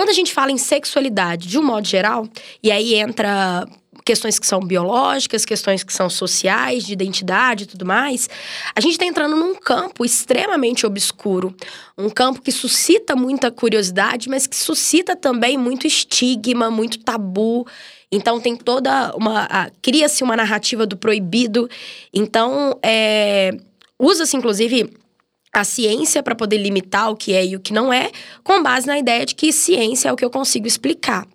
Quando 0.00 0.08
a 0.08 0.14
gente 0.14 0.32
fala 0.32 0.50
em 0.50 0.56
sexualidade, 0.56 1.46
de 1.46 1.58
um 1.58 1.62
modo 1.62 1.86
geral, 1.86 2.26
e 2.62 2.72
aí 2.72 2.94
entra 2.94 3.68
questões 4.02 4.38
que 4.38 4.46
são 4.46 4.58
biológicas, 4.58 5.44
questões 5.44 5.84
que 5.84 5.92
são 5.92 6.08
sociais, 6.08 6.86
de 6.86 6.94
identidade 6.94 7.64
e 7.64 7.66
tudo 7.66 7.84
mais, 7.84 8.26
a 8.74 8.80
gente 8.80 8.92
está 8.92 9.04
entrando 9.04 9.36
num 9.36 9.54
campo 9.54 10.02
extremamente 10.02 10.86
obscuro. 10.86 11.54
Um 11.98 12.08
campo 12.08 12.40
que 12.40 12.50
suscita 12.50 13.14
muita 13.14 13.50
curiosidade, 13.50 14.30
mas 14.30 14.46
que 14.46 14.56
suscita 14.56 15.14
também 15.14 15.58
muito 15.58 15.86
estigma, 15.86 16.70
muito 16.70 17.00
tabu. 17.00 17.66
Então 18.10 18.40
tem 18.40 18.56
toda 18.56 19.14
uma. 19.14 19.70
Cria-se 19.82 20.24
uma 20.24 20.34
narrativa 20.34 20.86
do 20.86 20.96
proibido. 20.96 21.68
Então, 22.10 22.80
é, 22.82 23.50
usa-se, 23.98 24.34
inclusive, 24.34 24.90
a 25.52 25.64
ciência 25.64 26.22
para 26.22 26.34
poder 26.34 26.58
limitar 26.58 27.10
o 27.10 27.16
que 27.16 27.32
é 27.32 27.44
e 27.44 27.56
o 27.56 27.60
que 27.60 27.72
não 27.72 27.92
é, 27.92 28.10
com 28.44 28.62
base 28.62 28.86
na 28.86 28.98
ideia 28.98 29.26
de 29.26 29.34
que 29.34 29.52
ciência 29.52 30.08
é 30.08 30.12
o 30.12 30.16
que 30.16 30.24
eu 30.24 30.30
consigo 30.30 30.66
explicar. 30.66 31.26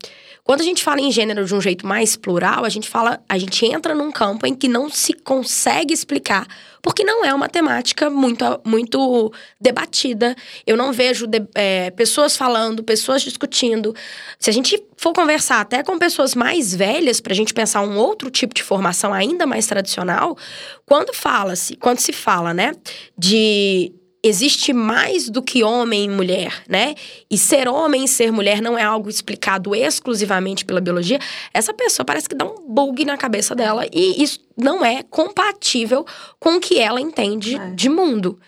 Quando 0.44 0.62
a 0.62 0.64
gente 0.64 0.84
fala 0.84 1.02
em 1.02 1.12
gênero 1.12 1.44
de 1.44 1.56
um 1.56 1.60
jeito 1.60 1.88
mais 1.88 2.16
plural, 2.16 2.66
a 2.66 2.70
gente 2.70 2.88
fala, 2.88 3.20
a 3.28 3.36
gente 3.36 3.66
entra 3.66 3.96
num 3.96 4.12
campo 4.12 4.46
em 4.46 4.54
que 4.54 4.68
não 4.68 4.92
se 4.92 5.12
consegue 5.12 5.92
explicar, 5.92 6.46
porque 6.84 7.04
não 7.04 7.26
é 7.26 7.34
uma 7.34 7.50
temática 7.50 8.12
muito, 8.12 8.46
muito 8.64 9.34
debatida. 9.60 10.36
Eu 10.68 10.78
não 10.78 10.94
vejo 10.94 11.26
de- 11.26 11.48
é, 11.56 11.90
pessoas 11.90 12.38
falando, 12.38 12.84
pessoas 12.84 13.24
discutindo. 13.24 13.96
Se 14.40 14.52
a 14.52 14.54
gente 14.54 14.80
for 14.96 15.14
conversar 15.14 15.62
até 15.62 15.82
com 15.82 15.98
pessoas 15.98 16.36
mais 16.36 16.76
velhas, 16.76 17.20
para 17.20 17.34
a 17.34 17.36
gente 17.36 17.52
pensar 17.52 17.82
um 17.82 17.98
outro 17.98 18.30
tipo 18.30 18.54
de 18.54 18.62
formação 18.62 19.12
ainda 19.12 19.48
mais 19.48 19.66
tradicional, 19.66 20.38
quando 20.86 21.12
fala-se, 21.12 21.76
quando 21.76 21.98
se 21.98 22.14
fala, 22.14 22.54
né, 22.54 22.74
de 23.18 23.92
existe 24.28 24.74
mais 24.74 25.30
do 25.30 25.42
que 25.42 25.64
homem 25.64 26.06
e 26.06 26.10
mulher, 26.10 26.64
né? 26.68 26.96
E 27.30 27.38
ser 27.38 27.68
homem 27.68 28.06
e 28.06 28.08
ser 28.08 28.32
mulher 28.32 28.62
não 28.62 28.78
é 28.78 28.84
algo 28.84 29.10
explicado 29.10 29.76
exclusivamente 29.76 30.66
pela 30.66 30.82
biologia. 30.82 31.20
Essa 31.54 31.74
pessoa 31.74 32.04
parece 32.06 32.28
que 32.28 32.34
dá 32.36 32.46
um 32.46 32.66
bug 32.68 33.06
na 33.06 33.18
cabeça 33.18 33.54
dela 33.54 33.86
e 33.94 34.24
isso 34.24 34.40
não 34.58 34.84
é 34.84 35.04
compatível 35.04 36.06
com 36.40 36.56
o 36.56 36.60
que 36.60 36.80
ela 36.80 37.00
entende 37.00 37.56
É. 37.56 37.70
de 37.72 37.88
mundo. 37.90 38.40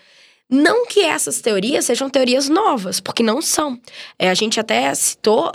Não 0.50 0.86
que 0.86 1.00
essas 1.00 1.42
teorias 1.42 1.84
sejam 1.84 2.08
teorias 2.08 2.48
novas, 2.48 3.00
porque 3.00 3.22
não 3.22 3.42
são. 3.42 3.78
É, 4.18 4.30
a 4.30 4.34
gente 4.34 4.58
até 4.58 4.94
citou 4.94 5.52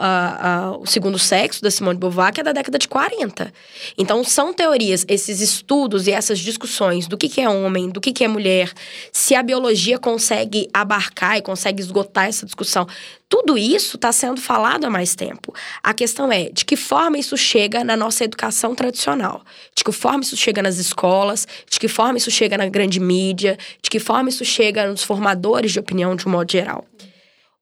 o 0.80 0.86
segundo 0.86 1.18
sexo 1.18 1.64
da 1.64 1.72
Simone 1.72 1.96
de 1.96 2.00
Beauvoir, 2.00 2.32
que 2.32 2.42
é 2.42 2.44
da 2.44 2.52
década 2.52 2.78
de 2.78 2.88
40. 2.88 3.52
Então, 3.98 4.24
são 4.24 4.54
teorias, 4.54 5.04
esses 5.08 5.42
estudos 5.42 6.06
e 6.06 6.12
essas 6.12 6.38
discussões 6.38 7.08
do 7.08 7.18
que, 7.18 7.28
que 7.28 7.42
é 7.42 7.50
homem, 7.50 7.90
do 7.90 8.00
que, 8.00 8.14
que 8.14 8.24
é 8.24 8.28
mulher, 8.28 8.72
se 9.12 9.34
a 9.34 9.42
biologia 9.42 9.98
consegue 9.98 10.70
abarcar 10.72 11.38
e 11.38 11.42
consegue 11.42 11.82
esgotar 11.82 12.28
essa 12.28 12.46
discussão. 12.46 12.88
Tudo 13.34 13.58
isso 13.58 13.96
está 13.96 14.12
sendo 14.12 14.40
falado 14.40 14.86
há 14.86 14.92
mais 14.92 15.16
tempo. 15.16 15.56
A 15.82 15.92
questão 15.92 16.32
é 16.32 16.52
de 16.52 16.64
que 16.64 16.76
forma 16.76 17.18
isso 17.18 17.36
chega 17.36 17.84
na 17.84 17.98
nossa 17.98 18.24
educação 18.24 18.76
tradicional, 18.76 19.44
de 19.76 19.84
que 19.84 19.92
forma 19.92 20.22
isso 20.22 20.38
chega 20.38 20.62
nas 20.62 20.78
escolas, 20.78 21.48
de 21.68 21.80
que 21.80 21.88
forma 21.88 22.20
isso 22.20 22.30
chega 22.30 22.56
na 22.60 22.70
grande 22.70 23.00
mídia, 23.00 23.58
de 23.82 23.90
que 23.90 24.00
forma 24.00 24.30
isso 24.30 24.46
chega 24.46 24.88
nos 24.88 25.02
formadores 25.02 25.72
de 25.72 25.80
opinião 25.80 26.16
de 26.16 26.28
um 26.28 26.32
modo 26.32 26.52
geral. 26.52 26.86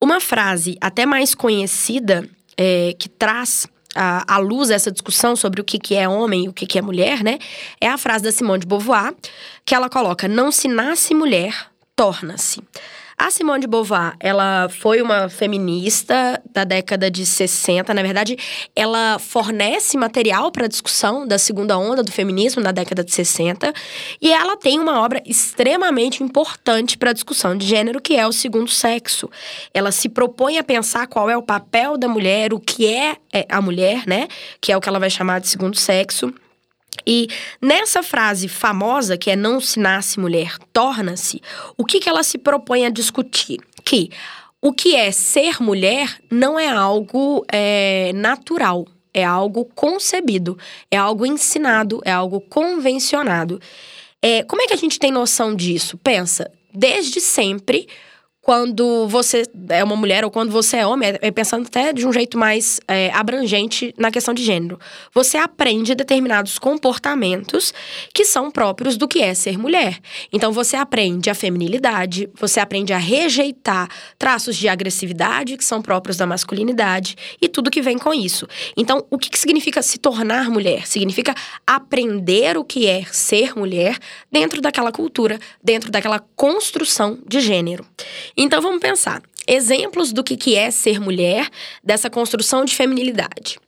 Uma 0.02 0.20
frase 0.20 0.78
até 0.82 1.06
mais 1.06 1.34
conhecida 1.34 2.28
é, 2.58 2.94
que 3.00 3.08
traz 3.08 3.66
à 3.96 4.38
luz 4.40 4.72
essa 4.72 4.92
discussão 4.92 5.38
sobre 5.38 5.62
o 5.62 5.64
que, 5.64 5.80
que 5.80 5.96
é 5.96 6.06
homem 6.06 6.44
e 6.44 6.50
o 6.50 6.54
que, 6.54 6.68
que 6.68 6.80
é 6.80 6.82
mulher, 6.82 7.24
né? 7.24 7.40
É 7.80 7.88
a 7.88 7.98
frase 7.98 8.26
da 8.26 8.32
Simone 8.34 8.60
de 8.60 8.68
Beauvoir, 8.68 9.16
que 9.66 9.74
ela 9.74 9.90
coloca: 9.90 10.28
não 10.28 10.52
se 10.52 10.68
nasce 10.68 11.16
mulher, 11.16 11.72
torna-se. 11.96 12.62
A 13.24 13.30
Simone 13.30 13.62
de 13.62 13.68
Beauvoir, 13.68 14.16
ela 14.20 14.68
foi 14.68 15.00
uma 15.00 15.30
feminista 15.30 16.42
da 16.52 16.64
década 16.64 17.12
de 17.12 17.24
60. 17.24 17.94
Na 17.94 18.02
verdade, 18.02 18.36
ela 18.76 19.20
fornece 19.20 19.96
material 19.96 20.52
para 20.52 20.66
a 20.66 20.68
discussão 20.68 21.28
da 21.28 21.38
segunda 21.38 21.78
onda 21.78 22.02
do 22.02 22.12
feminismo 22.12 22.64
na 22.64 22.72
década 22.72 23.04
de 23.04 23.12
60. 23.12 23.72
E 24.20 24.34
ela 24.34 24.58
tem 24.58 24.80
uma 24.80 25.00
obra 25.00 25.22
extremamente 25.24 26.24
importante 26.24 26.98
para 26.98 27.12
a 27.12 27.14
discussão 27.14 27.56
de 27.56 27.64
gênero, 27.64 28.02
que 28.02 28.16
é 28.16 28.26
o 28.26 28.32
segundo 28.32 28.72
sexo. 28.72 29.30
Ela 29.72 29.92
se 29.92 30.10
propõe 30.10 30.58
a 30.58 30.64
pensar 30.64 31.06
qual 31.06 31.30
é 31.30 31.38
o 31.38 31.44
papel 31.44 32.00
da 32.00 32.08
mulher, 32.08 32.56
o 32.56 32.60
que 32.60 32.88
é 32.88 33.18
é, 33.32 33.46
a 33.48 33.62
mulher, 33.62 34.02
né? 34.08 34.28
Que 34.60 34.72
é 34.72 34.78
o 34.78 34.82
que 34.82 34.90
ela 34.90 35.00
vai 35.00 35.12
chamar 35.12 35.40
de 35.42 35.48
segundo 35.48 35.78
sexo. 35.78 36.34
E 37.06 37.28
nessa 37.62 38.04
frase 38.04 38.48
famosa, 38.48 39.18
que 39.18 39.32
é 39.32 39.36
não 39.36 39.60
se 39.60 39.80
nasce 39.80 40.20
mulher, 40.20 40.58
torna-se, 40.72 41.42
o 41.78 41.86
que, 41.86 42.00
que 42.00 42.10
ela 42.10 42.24
se 42.24 42.38
propõe 42.38 42.86
a 42.86 42.90
discutir? 42.90 43.60
Que 43.84 44.10
o 44.62 44.72
que 44.72 44.96
é 44.96 45.12
ser 45.12 45.62
mulher 45.62 46.20
não 46.30 46.60
é 46.60 46.68
algo 46.68 47.44
é, 47.52 48.12
natural, 48.14 48.86
é 49.14 49.24
algo 49.24 49.66
concebido, 49.66 50.58
é 50.90 50.98
algo 50.98 51.26
ensinado, 51.26 52.02
é 52.06 52.12
algo 52.12 52.40
convencionado. 52.42 53.60
É, 54.22 54.44
como 54.44 54.62
é 54.62 54.68
que 54.68 54.74
a 54.74 54.78
gente 54.78 55.00
tem 55.00 55.12
noção 55.12 55.56
disso? 55.56 55.98
Pensa, 55.98 56.52
desde 56.72 57.20
sempre, 57.20 57.88
quando 58.42 59.08
você 59.08 59.44
é 59.70 59.84
uma 59.84 59.96
mulher 59.96 60.26
ou 60.26 60.32
quando 60.32 60.52
você 60.52 60.78
é 60.78 60.88
homem, 60.88 61.14
é 61.22 61.32
pensando 61.32 61.68
até 61.68 61.94
de 61.94 62.08
um 62.08 62.12
jeito 62.12 62.38
mais 62.40 62.80
é, 62.88 63.12
abrangente 63.14 63.94
na 63.98 64.10
questão 64.10 64.34
de 64.34 64.44
gênero, 64.44 64.80
você 65.14 65.38
aprende 65.38 65.94
determinados 65.94 66.58
comportamentos 66.58 67.72
que 68.14 68.26
são 68.26 68.50
próprios 68.50 68.98
do 68.98 69.08
que 69.08 69.22
é 69.22 69.36
ser 69.36 69.60
mulher. 69.60 70.00
Então 70.34 70.52
você 70.52 70.76
aprende 70.76 71.30
a 71.30 71.36
feminilidade, 71.36 72.30
você 72.34 72.60
aprende 72.60 72.92
a 72.94 72.98
rejeitar 72.98 73.88
traços 74.18 74.58
de 74.58 74.68
agressividade 74.68 75.56
que 75.56 75.64
são 75.64 75.82
próprios 75.82 76.18
da 76.18 76.26
masculinidade 76.26 77.16
e 77.40 77.48
tudo 77.48 77.70
que 77.70 77.82
vem 77.82 77.98
com 77.98 78.14
isso. 78.14 78.48
Então, 78.76 79.06
o 79.10 79.18
que, 79.18 79.30
que 79.30 79.38
significa 79.38 79.82
se 79.82 80.00
tornar 80.00 80.50
mulher? 80.50 80.88
Significa 80.88 81.36
aprender 81.66 82.58
o 82.58 82.64
que 82.64 82.88
é 82.88 83.04
ser 83.06 83.56
mulher 83.56 83.98
dentro 84.32 84.62
daquela 84.62 84.92
cultura, 84.92 85.40
dentro 85.64 85.92
daquela 85.92 86.20
construção 86.36 87.20
de 87.28 87.40
gênero. 87.40 87.86
Então 88.36 88.62
vamos 88.62 88.80
pensar. 88.80 89.22
Exemplos 89.48 90.14
do 90.14 90.24
que, 90.24 90.38
que 90.38 90.56
é 90.56 90.70
ser 90.72 91.00
mulher, 91.00 91.50
dessa 91.84 92.10
construção 92.10 92.64
de 92.64 92.76
feminilidade. 92.76 93.60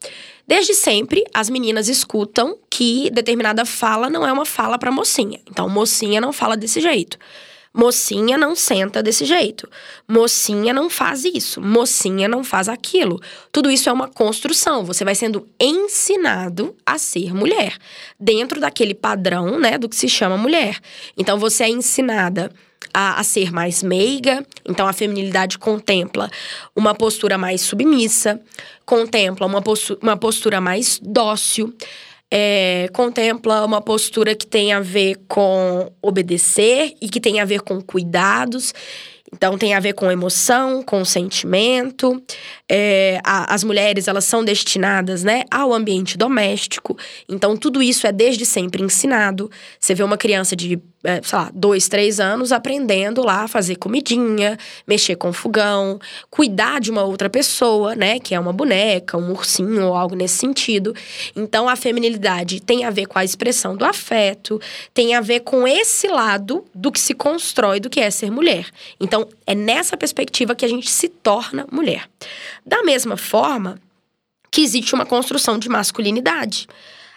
Desde 0.46 0.74
sempre, 0.74 1.24
as 1.32 1.48
meninas 1.48 1.88
escutam 1.88 2.58
que 2.70 3.10
determinada 3.10 3.64
fala 3.64 4.10
não 4.10 4.26
é 4.26 4.32
uma 4.32 4.44
fala 4.44 4.78
para 4.78 4.90
mocinha. 4.90 5.40
Então, 5.50 5.68
mocinha 5.68 6.20
não 6.20 6.32
fala 6.32 6.56
desse 6.56 6.80
jeito. 6.80 7.18
Mocinha 7.76 8.38
não 8.38 8.54
senta 8.54 9.02
desse 9.02 9.24
jeito. 9.24 9.68
Mocinha 10.06 10.72
não 10.72 10.88
faz 10.88 11.24
isso. 11.24 11.60
Mocinha 11.60 12.28
não 12.28 12.44
faz 12.44 12.68
aquilo. 12.68 13.20
Tudo 13.50 13.68
isso 13.68 13.88
é 13.88 13.92
uma 13.92 14.06
construção. 14.06 14.84
Você 14.84 15.04
vai 15.04 15.16
sendo 15.16 15.48
ensinado 15.58 16.76
a 16.86 16.98
ser 16.98 17.34
mulher, 17.34 17.76
dentro 18.20 18.60
daquele 18.60 18.94
padrão, 18.94 19.58
né, 19.58 19.76
do 19.76 19.88
que 19.88 19.96
se 19.96 20.08
chama 20.08 20.36
mulher. 20.36 20.78
Então 21.18 21.36
você 21.36 21.64
é 21.64 21.68
ensinada 21.68 22.52
a, 22.94 23.20
a, 23.20 23.24
ser 23.24 23.52
mais 23.52 23.82
meiga. 23.82 24.46
Então, 24.64 24.86
a 24.86 24.92
feminilidade 24.92 25.58
contempla 25.58 26.30
uma 26.74 26.94
postura 26.94 27.36
mais 27.36 27.60
submissa, 27.60 28.40
contempla 28.86 29.46
uma 29.46 29.60
postura, 29.60 29.98
uma 30.00 30.16
postura 30.16 30.60
mais 30.60 31.00
dócil 31.02 31.74
é, 32.36 32.88
contempla 32.92 33.64
uma 33.64 33.80
postura 33.80 34.34
que 34.34 34.44
tem 34.44 34.72
a 34.72 34.80
ver 34.80 35.20
com 35.28 35.88
obedecer 36.02 36.92
e 37.00 37.08
que 37.08 37.20
tem 37.20 37.38
a 37.38 37.44
ver 37.44 37.60
com 37.60 37.80
cuidados. 37.80 38.74
Então 39.32 39.56
tem 39.56 39.74
a 39.74 39.80
ver 39.80 39.94
com 39.94 40.10
emoção, 40.10 40.82
com 40.82 41.04
sentimento. 41.04 42.20
É, 42.68 43.20
a, 43.24 43.54
as 43.54 43.62
mulheres 43.62 44.08
elas 44.08 44.24
são 44.24 44.44
destinadas, 44.44 45.22
né, 45.22 45.44
ao 45.48 45.72
ambiente 45.72 46.18
doméstico. 46.18 46.96
Então 47.28 47.56
tudo 47.56 47.80
isso 47.80 48.04
é 48.04 48.10
desde 48.10 48.44
sempre 48.44 48.82
ensinado. 48.82 49.48
Você 49.78 49.94
vê 49.94 50.02
uma 50.02 50.16
criança 50.16 50.56
de 50.56 50.80
sei 51.22 51.38
lá, 51.38 51.50
dois, 51.54 51.88
três 51.88 52.18
anos 52.18 52.50
aprendendo 52.50 53.22
lá 53.22 53.42
a 53.42 53.48
fazer 53.48 53.76
comidinha, 53.76 54.58
mexer 54.86 55.16
com 55.16 55.32
fogão, 55.32 55.98
cuidar 56.30 56.80
de 56.80 56.90
uma 56.90 57.02
outra 57.02 57.28
pessoa, 57.28 57.94
né? 57.94 58.18
Que 58.18 58.34
é 58.34 58.40
uma 58.40 58.52
boneca, 58.52 59.18
um 59.18 59.30
ursinho 59.30 59.88
ou 59.88 59.94
algo 59.94 60.14
nesse 60.14 60.38
sentido. 60.38 60.94
Então 61.36 61.68
a 61.68 61.76
feminilidade 61.76 62.60
tem 62.60 62.84
a 62.84 62.90
ver 62.90 63.06
com 63.06 63.18
a 63.18 63.24
expressão 63.24 63.76
do 63.76 63.84
afeto, 63.84 64.60
tem 64.92 65.14
a 65.14 65.20
ver 65.20 65.40
com 65.40 65.68
esse 65.68 66.08
lado 66.08 66.64
do 66.74 66.90
que 66.90 67.00
se 67.00 67.14
constrói 67.14 67.80
do 67.80 67.90
que 67.90 68.00
é 68.00 68.10
ser 68.10 68.30
mulher. 68.30 68.66
Então 68.98 69.28
é 69.46 69.54
nessa 69.54 69.96
perspectiva 69.96 70.54
que 70.54 70.64
a 70.64 70.68
gente 70.68 70.90
se 70.90 71.08
torna 71.08 71.66
mulher. 71.70 72.08
Da 72.64 72.82
mesma 72.82 73.16
forma 73.16 73.78
que 74.50 74.62
existe 74.62 74.94
uma 74.94 75.04
construção 75.04 75.58
de 75.58 75.68
masculinidade. 75.68 76.68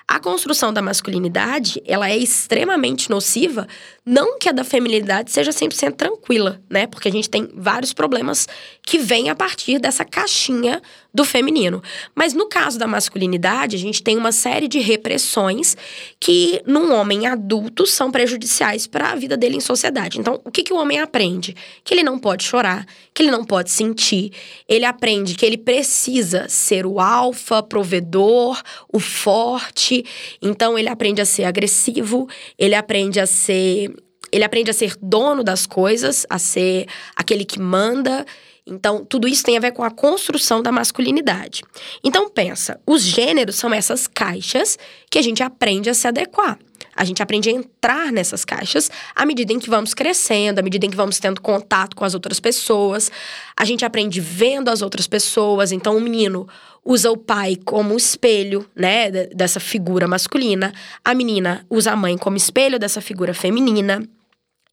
A 0.09 0.21
construção 0.21 0.71
da 0.71 0.81
masculinidade, 0.81 1.83
ela 1.85 2.09
é 2.09 2.15
extremamente 2.15 3.09
nociva, 3.09 3.67
não 4.05 4.39
que 4.39 4.47
a 4.47 4.53
da 4.53 4.63
feminilidade 4.63 5.29
seja 5.31 5.51
100% 5.51 5.97
tranquila, 5.97 6.61
né? 6.69 6.87
Porque 6.87 7.09
a 7.09 7.11
gente 7.11 7.29
tem 7.29 7.49
vários 7.53 7.91
problemas 7.91 8.47
que 8.81 8.97
vêm 8.97 9.29
a 9.29 9.35
partir 9.35 9.79
dessa 9.79 10.05
caixinha 10.05 10.81
do 11.13 11.25
feminino. 11.25 11.81
Mas 12.13 12.33
no 12.33 12.47
caso 12.47 12.77
da 12.77 12.87
masculinidade, 12.87 13.75
a 13.75 13.79
gente 13.79 14.03
tem 14.03 14.17
uma 14.17 14.31
série 14.31 14.67
de 14.67 14.79
repressões 14.79 15.75
que, 16.19 16.61
num 16.65 16.93
homem 16.93 17.27
adulto, 17.27 17.85
são 17.85 18.11
prejudiciais 18.11 18.87
para 18.87 19.11
a 19.11 19.15
vida 19.15 19.35
dele 19.35 19.57
em 19.57 19.61
sociedade. 19.61 20.19
Então, 20.19 20.39
o 20.43 20.51
que, 20.51 20.63
que 20.63 20.73
o 20.73 20.77
homem 20.77 20.99
aprende? 20.99 21.55
Que 21.83 21.93
ele 21.93 22.03
não 22.03 22.19
pode 22.19 22.43
chorar, 22.43 22.85
que 23.13 23.23
ele 23.23 23.31
não 23.31 23.43
pode 23.43 23.71
sentir. 23.71 24.31
Ele 24.67 24.85
aprende 24.85 25.35
que 25.35 25.45
ele 25.45 25.57
precisa 25.57 26.47
ser 26.47 26.85
o 26.85 26.99
alfa, 26.99 27.63
provedor, 27.63 28.61
o 28.91 28.99
forte. 28.99 30.05
Então, 30.41 30.77
ele 30.77 30.89
aprende 30.89 31.21
a 31.21 31.25
ser 31.25 31.45
agressivo, 31.45 32.27
ele 32.57 32.75
aprende 32.75 33.19
a 33.19 33.25
ser 33.25 33.93
ele 34.31 34.43
aprende 34.43 34.69
a 34.69 34.73
ser 34.73 34.95
dono 35.01 35.43
das 35.43 35.65
coisas, 35.65 36.25
a 36.29 36.37
ser 36.37 36.87
aquele 37.15 37.45
que 37.45 37.59
manda. 37.59 38.25
Então, 38.67 39.05
tudo 39.05 39.27
isso 39.27 39.43
tem 39.43 39.57
a 39.57 39.61
ver 39.61 39.71
com 39.71 39.83
a 39.83 39.89
construção 39.89 40.61
da 40.61 40.71
masculinidade. 40.71 41.63
Então, 42.03 42.29
pensa, 42.29 42.79
os 42.85 43.01
gêneros 43.01 43.55
são 43.55 43.73
essas 43.73 44.07
caixas 44.07 44.77
que 45.09 45.17
a 45.17 45.21
gente 45.21 45.41
aprende 45.41 45.89
a 45.89 45.93
se 45.93 46.07
adequar. 46.07 46.59
A 46.95 47.03
gente 47.03 47.21
aprende 47.21 47.49
a 47.49 47.53
entrar 47.53 48.11
nessas 48.11 48.43
caixas 48.43 48.89
à 49.15 49.23
medida 49.23 49.53
em 49.53 49.59
que 49.59 49.69
vamos 49.69 49.93
crescendo, 49.93 50.59
à 50.59 50.63
medida 50.63 50.85
em 50.85 50.89
que 50.89 50.97
vamos 50.97 51.19
tendo 51.19 51.39
contato 51.39 51.95
com 51.95 52.03
as 52.03 52.15
outras 52.15 52.39
pessoas. 52.39 53.11
A 53.55 53.63
gente 53.63 53.85
aprende 53.85 54.19
vendo 54.19 54.69
as 54.69 54.81
outras 54.81 55.05
pessoas. 55.07 55.71
Então, 55.71 55.95
o 55.95 56.01
menino 56.01 56.47
usa 56.83 57.11
o 57.11 57.17
pai 57.17 57.55
como 57.55 57.95
espelho, 57.95 58.65
né, 58.75 59.11
dessa 59.11 59.59
figura 59.59 60.07
masculina. 60.07 60.73
A 61.05 61.13
menina 61.13 61.65
usa 61.69 61.91
a 61.91 61.95
mãe 61.95 62.17
como 62.17 62.35
espelho 62.35 62.79
dessa 62.79 62.99
figura 62.99 63.33
feminina. 63.33 64.01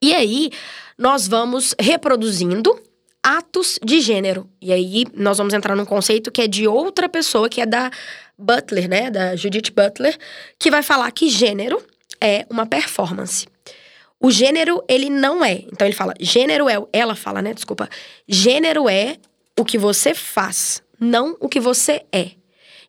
E 0.00 0.14
aí, 0.14 0.50
nós 0.96 1.28
vamos 1.28 1.74
reproduzindo 1.78 2.74
atos 3.24 3.78
de 3.82 4.00
gênero. 4.00 4.48
E 4.60 4.72
aí, 4.72 5.06
nós 5.14 5.38
vamos 5.38 5.54
entrar 5.54 5.74
num 5.74 5.86
conceito 5.86 6.30
que 6.30 6.42
é 6.42 6.46
de 6.46 6.68
outra 6.68 7.08
pessoa, 7.08 7.48
que 7.48 7.60
é 7.60 7.66
da 7.66 7.90
Butler, 8.38 8.88
né, 8.88 9.10
da 9.10 9.34
Judith 9.34 9.72
Butler, 9.74 10.16
que 10.58 10.70
vai 10.70 10.82
falar 10.82 11.10
que 11.10 11.30
gênero 11.30 11.82
é 12.20 12.46
uma 12.50 12.66
performance. 12.66 13.46
O 14.20 14.30
gênero, 14.30 14.84
ele 14.86 15.08
não 15.08 15.44
é. 15.44 15.64
Então, 15.72 15.86
ele 15.86 15.96
fala, 15.96 16.12
gênero 16.20 16.68
é. 16.68 16.76
Ela 16.92 17.14
fala, 17.14 17.40
né? 17.40 17.54
Desculpa. 17.54 17.88
Gênero 18.28 18.88
é 18.88 19.16
o 19.58 19.64
que 19.64 19.78
você 19.78 20.14
faz, 20.14 20.82
não 21.00 21.36
o 21.40 21.48
que 21.48 21.60
você 21.60 22.04
é. 22.12 22.32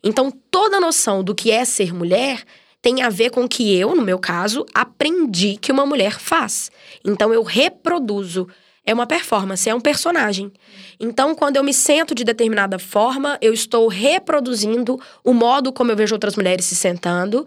Então, 0.03 0.31
toda 0.51 0.79
noção 0.79 1.23
do 1.23 1.33
que 1.33 1.49
é 1.49 1.63
ser 1.65 1.93
mulher 1.93 2.43
tem 2.85 3.01
a 3.01 3.09
ver 3.09 3.31
com 3.31 3.47
que 3.47 3.75
eu, 3.75 3.95
no 3.95 4.03
meu 4.03 4.19
caso, 4.19 4.63
aprendi 4.71 5.57
que 5.57 5.71
uma 5.71 5.87
mulher 5.87 6.19
faz. 6.19 6.69
Então 7.03 7.33
eu 7.33 7.41
reproduzo. 7.41 8.47
É 8.85 8.93
uma 8.93 9.07
performance, 9.07 9.67
é 9.67 9.73
um 9.73 9.81
personagem. 9.81 10.51
Então, 10.99 11.33
quando 11.33 11.57
eu 11.57 11.63
me 11.63 11.73
sento 11.73 12.13
de 12.13 12.23
determinada 12.23 12.77
forma, 12.77 13.37
eu 13.41 13.53
estou 13.53 13.87
reproduzindo 13.87 14.99
o 15.23 15.33
modo 15.33 15.73
como 15.73 15.91
eu 15.91 15.95
vejo 15.95 16.13
outras 16.13 16.35
mulheres 16.35 16.65
se 16.65 16.75
sentando. 16.75 17.45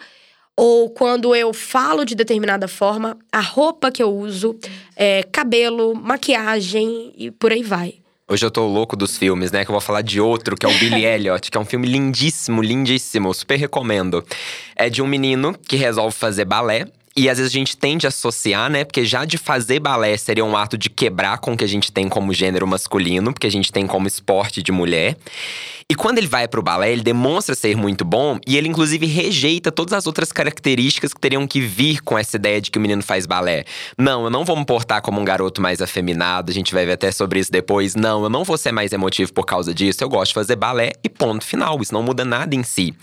Ou 0.56 0.90
quando 0.90 1.36
eu 1.36 1.54
falo 1.54 2.04
de 2.04 2.16
determinada 2.16 2.66
forma, 2.66 3.16
a 3.30 3.40
roupa 3.40 3.92
que 3.92 4.02
eu 4.02 4.12
uso, 4.12 4.58
é, 4.96 5.22
cabelo, 5.22 5.94
maquiagem 5.94 7.14
e 7.16 7.30
por 7.30 7.52
aí 7.52 7.62
vai. 7.62 7.94
Hoje 8.30 8.44
eu 8.44 8.50
tô 8.50 8.66
louco 8.66 8.96
dos 8.96 9.16
filmes, 9.16 9.52
né? 9.52 9.64
Que 9.64 9.70
eu 9.70 9.72
vou 9.72 9.80
falar 9.80 10.02
de 10.02 10.20
outro, 10.20 10.56
que 10.56 10.66
é 10.66 10.68
o 10.68 10.74
Billy 10.80 11.04
Elliot, 11.04 11.48
que 11.48 11.56
é 11.56 11.60
um 11.60 11.64
filme 11.64 11.86
lindíssimo, 11.86 12.60
lindíssimo, 12.60 13.32
super 13.32 13.56
recomendo. 13.56 14.22
É 14.74 14.90
de 14.90 15.00
um 15.00 15.06
menino 15.06 15.56
que 15.66 15.76
resolve 15.76 16.14
fazer 16.14 16.44
balé. 16.44 16.86
E 17.18 17.28
às 17.28 17.36
vezes 17.36 17.52
a 17.52 17.58
gente 17.58 17.76
tende 17.76 18.06
a 18.06 18.10
associar, 18.10 18.70
né? 18.70 18.84
Porque 18.84 19.04
já 19.04 19.24
de 19.24 19.36
fazer 19.36 19.80
balé 19.80 20.16
seria 20.16 20.44
um 20.44 20.56
ato 20.56 20.78
de 20.78 20.88
quebrar 20.88 21.38
com 21.38 21.52
o 21.52 21.56
que 21.56 21.64
a 21.64 21.66
gente 21.66 21.90
tem 21.90 22.08
como 22.08 22.32
gênero 22.32 22.64
masculino, 22.64 23.32
porque 23.32 23.48
a 23.48 23.50
gente 23.50 23.72
tem 23.72 23.88
como 23.88 24.06
esporte 24.06 24.62
de 24.62 24.70
mulher. 24.70 25.16
E 25.90 25.96
quando 25.96 26.18
ele 26.18 26.28
vai 26.28 26.46
pro 26.46 26.62
balé, 26.62 26.92
ele 26.92 27.02
demonstra 27.02 27.56
ser 27.56 27.76
muito 27.76 28.04
bom 28.04 28.38
e 28.46 28.56
ele, 28.56 28.68
inclusive, 28.68 29.04
rejeita 29.04 29.72
todas 29.72 29.94
as 29.94 30.06
outras 30.06 30.30
características 30.30 31.12
que 31.12 31.20
teriam 31.20 31.44
que 31.44 31.60
vir 31.60 32.02
com 32.02 32.16
essa 32.16 32.36
ideia 32.36 32.60
de 32.60 32.70
que 32.70 32.78
o 32.78 32.80
menino 32.80 33.02
faz 33.02 33.26
balé. 33.26 33.64
Não, 33.98 34.22
eu 34.22 34.30
não 34.30 34.44
vou 34.44 34.56
me 34.56 34.64
portar 34.64 35.02
como 35.02 35.20
um 35.20 35.24
garoto 35.24 35.60
mais 35.60 35.82
afeminado, 35.82 36.52
a 36.52 36.54
gente 36.54 36.72
vai 36.72 36.86
ver 36.86 36.92
até 36.92 37.10
sobre 37.10 37.40
isso 37.40 37.50
depois. 37.50 37.96
Não, 37.96 38.22
eu 38.22 38.28
não 38.28 38.44
vou 38.44 38.56
ser 38.56 38.70
mais 38.70 38.92
emotivo 38.92 39.32
por 39.32 39.44
causa 39.44 39.74
disso, 39.74 40.04
eu 40.04 40.08
gosto 40.08 40.28
de 40.28 40.34
fazer 40.34 40.54
balé 40.54 40.92
e 41.02 41.08
ponto 41.08 41.44
final. 41.44 41.80
Isso 41.82 41.92
não 41.92 42.02
muda 42.02 42.24
nada 42.24 42.54
em 42.54 42.62
si. 42.62 42.94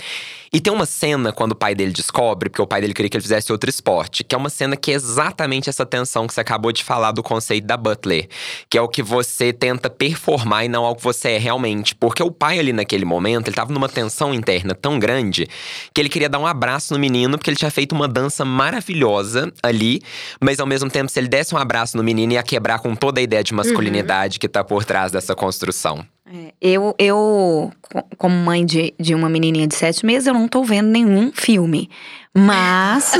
E 0.55 0.61
tem 0.61 0.71
uma 0.71 0.85
cena 0.85 1.33
quando 1.33 1.51
o 1.51 1.55
pai 1.55 1.75
dele 1.75 1.91
descobre, 1.91 2.49
porque 2.49 2.61
o 2.61 2.65
pai 2.65 2.79
dele 2.79 2.93
queria 2.93 3.09
que 3.09 3.17
ele 3.17 3.21
fizesse 3.21 3.51
outro 3.51 3.69
esporte, 3.69 4.23
que 4.23 4.33
é 4.33 4.37
uma 4.37 4.49
cena 4.49 4.77
que 4.77 4.89
é 4.89 4.93
exatamente 4.93 5.69
essa 5.69 5.85
tensão 5.85 6.25
que 6.25 6.33
você 6.33 6.39
acabou 6.39 6.71
de 6.71 6.81
falar 6.81 7.11
do 7.11 7.21
conceito 7.21 7.67
da 7.67 7.75
Butler, 7.75 8.29
que 8.69 8.77
é 8.77 8.81
o 8.81 8.87
que 8.87 9.03
você 9.03 9.51
tenta 9.51 9.89
performar 9.89 10.63
e 10.63 10.69
não 10.69 10.85
ao 10.85 10.95
que 10.95 11.03
você 11.03 11.31
é 11.31 11.37
realmente. 11.37 11.93
Porque 11.93 12.23
o 12.23 12.31
pai 12.31 12.57
ali 12.57 12.71
naquele 12.71 13.03
momento, 13.03 13.49
ele 13.49 13.55
tava 13.57 13.73
numa 13.73 13.89
tensão 13.89 14.33
interna 14.33 14.73
tão 14.73 14.97
grande 14.97 15.45
que 15.93 15.99
ele 15.99 16.07
queria 16.07 16.29
dar 16.29 16.39
um 16.39 16.47
abraço 16.47 16.93
no 16.93 16.99
menino, 17.01 17.37
porque 17.37 17.49
ele 17.49 17.57
tinha 17.57 17.69
feito 17.69 17.91
uma 17.91 18.07
dança 18.07 18.45
maravilhosa 18.45 19.51
ali, 19.61 20.01
mas 20.39 20.61
ao 20.61 20.65
mesmo 20.65 20.89
tempo, 20.89 21.11
se 21.11 21.19
ele 21.19 21.27
desse 21.27 21.53
um 21.53 21.57
abraço 21.57 21.97
no 21.97 22.03
menino, 22.03 22.31
ia 22.31 22.43
quebrar 22.43 22.79
com 22.79 22.95
toda 22.95 23.19
a 23.19 23.23
ideia 23.23 23.43
de 23.43 23.53
masculinidade 23.53 24.37
uhum. 24.37 24.39
que 24.39 24.47
tá 24.47 24.63
por 24.63 24.85
trás 24.85 25.11
dessa 25.11 25.35
construção. 25.35 26.07
É, 26.27 26.53
eu, 26.59 26.95
eu, 26.97 27.71
como 28.17 28.35
mãe 28.35 28.65
de, 28.65 28.93
de 28.99 29.13
uma 29.13 29.29
menininha 29.29 29.67
de 29.67 29.75
sete 29.75 30.03
meses, 30.05 30.27
eu 30.27 30.33
não 30.33 30.47
tô 30.47 30.63
vendo 30.63 30.88
nenhum 30.88 31.31
filme. 31.31 31.89
Mas 32.37 33.13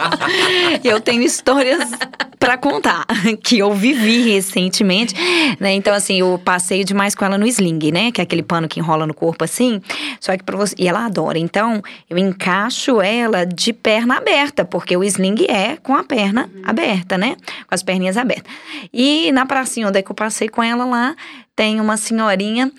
eu 0.82 0.98
tenho 1.00 1.22
histórias 1.22 1.90
para 2.38 2.56
contar 2.56 3.04
que 3.44 3.58
eu 3.58 3.74
vivi 3.74 4.22
recentemente, 4.32 5.14
né? 5.60 5.74
Então 5.74 5.92
assim, 5.92 6.20
eu 6.20 6.40
passeio 6.42 6.82
demais 6.82 7.14
com 7.14 7.26
ela 7.26 7.36
no 7.36 7.46
sling, 7.46 7.92
né? 7.92 8.10
Que 8.10 8.22
é 8.22 8.24
aquele 8.24 8.42
pano 8.42 8.66
que 8.66 8.80
enrola 8.80 9.06
no 9.06 9.12
corpo 9.12 9.44
assim. 9.44 9.82
Só 10.18 10.34
que 10.34 10.42
para 10.42 10.56
você, 10.56 10.74
e 10.78 10.88
ela 10.88 11.04
adora. 11.04 11.38
Então, 11.38 11.82
eu 12.08 12.16
encaixo 12.16 13.02
ela 13.02 13.44
de 13.44 13.72
perna 13.72 14.16
aberta, 14.16 14.64
porque 14.64 14.96
o 14.96 15.04
sling 15.04 15.44
é 15.46 15.76
com 15.76 15.94
a 15.94 16.02
perna 16.02 16.50
uhum. 16.54 16.62
aberta, 16.64 17.18
né? 17.18 17.36
Com 17.68 17.74
as 17.74 17.82
perninhas 17.82 18.16
abertas. 18.16 18.50
E 18.90 19.30
na 19.30 19.44
pracinha 19.44 19.88
onde 19.88 19.98
é 19.98 20.02
que 20.02 20.10
eu 20.10 20.16
passei 20.16 20.48
com 20.48 20.62
ela 20.62 20.86
lá, 20.86 21.14
tem 21.54 21.80
uma 21.80 21.98
senhorinha 21.98 22.72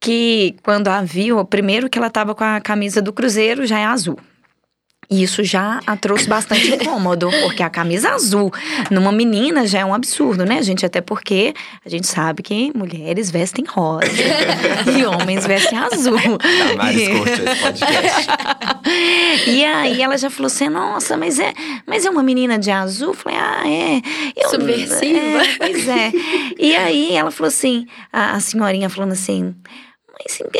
que 0.00 0.56
quando 0.62 0.88
a 0.88 1.02
viu, 1.02 1.44
primeiro 1.44 1.90
que 1.90 1.98
ela 1.98 2.08
tava 2.08 2.34
com 2.34 2.44
a 2.44 2.58
camisa 2.58 3.02
do 3.02 3.12
Cruzeiro 3.12 3.66
já 3.66 3.78
é 3.78 3.84
azul. 3.84 4.18
E 5.10 5.22
isso 5.22 5.42
já 5.42 5.80
a 5.86 5.96
trouxe 5.96 6.28
bastante 6.28 6.68
incômodo, 6.68 7.30
porque 7.42 7.62
a 7.62 7.70
camisa 7.70 8.10
azul 8.10 8.52
numa 8.90 9.12
menina 9.12 9.66
já 9.66 9.80
é 9.80 9.84
um 9.84 9.94
absurdo, 9.94 10.44
né, 10.44 10.62
gente? 10.62 10.84
Até 10.84 11.00
porque 11.00 11.54
a 11.84 11.88
gente 11.88 12.06
sabe 12.06 12.42
que 12.42 12.72
mulheres 12.76 13.30
vestem 13.30 13.64
rosa 13.68 14.06
e 14.96 15.04
homens 15.04 15.46
vestem 15.46 15.78
azul. 15.78 16.18
Curte 16.18 17.42
esse 17.42 17.62
podcast. 17.62 18.26
E 19.46 19.64
aí 19.64 20.02
ela 20.02 20.16
já 20.16 20.30
falou 20.30 20.46
assim: 20.46 20.68
nossa, 20.68 21.16
mas 21.16 21.38
é, 21.38 21.52
mas 21.86 22.04
é 22.04 22.10
uma 22.10 22.22
menina 22.22 22.58
de 22.58 22.70
azul? 22.70 23.08
Eu 23.08 23.14
falei, 23.14 23.38
ah, 23.38 23.62
é. 23.66 24.02
Eu, 24.36 24.50
Subversiva. 24.50 25.42
É, 25.42 25.56
pois 25.58 25.88
é. 25.88 26.12
E 26.58 26.76
aí 26.76 27.16
ela 27.16 27.30
falou 27.30 27.48
assim, 27.48 27.86
a, 28.12 28.32
a 28.34 28.40
senhorinha 28.40 28.88
falando 28.88 29.12
assim. 29.12 29.54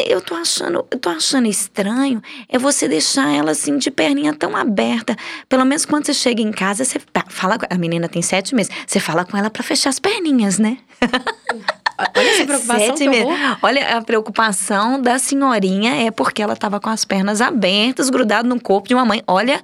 Eu 0.07 0.21
tô 0.21 0.35
achando, 0.35 0.87
eu 0.91 0.99
tô 0.99 1.09
achando 1.09 1.47
estranho 1.47 2.23
é 2.49 2.59
você 2.59 2.87
deixar 2.87 3.33
ela 3.33 3.53
assim 3.53 3.79
de 3.79 3.91
perninha 3.91 4.35
tão 4.35 4.55
aberta. 4.55 5.17
Pelo 5.49 5.65
menos 5.65 5.87
quando 5.87 6.07
você 6.07 6.15
chega 6.15 6.43
em 6.43 6.53
casa, 6.53 6.85
você 6.85 7.01
fala 7.29 7.59
com 7.59 7.67
a 7.69 7.79
menina 7.79 8.09
tem 8.09 8.21
sete 8.21 8.55
meses, 8.55 8.71
você 8.87 9.01
fala 9.01 9.25
com 9.25 9.37
ela 9.37 9.49
pra 9.49 9.63
fechar 9.63 9.91
as 9.91 9.99
perninhas, 9.99 10.59
né? 10.59 10.79
Olha 12.17 12.29
essa 12.29 12.45
preocupação 12.45 12.97
Sete 12.97 13.09
meses. 13.09 13.27
Olha, 13.63 13.97
a 13.97 14.03
preocupação 14.03 15.01
da 15.01 15.19
senhorinha 15.19 16.07
é 16.07 16.11
porque 16.11 16.43
ela 16.43 16.57
tava 16.57 16.81
com 16.81 16.91
as 16.91 17.05
pernas 17.05 17.41
abertas, 17.41 18.11
grudado 18.11 18.49
no 18.49 18.61
corpo 18.61 18.89
de 18.89 18.95
uma 18.95 19.05
mãe. 19.05 19.23
Olha 19.27 19.63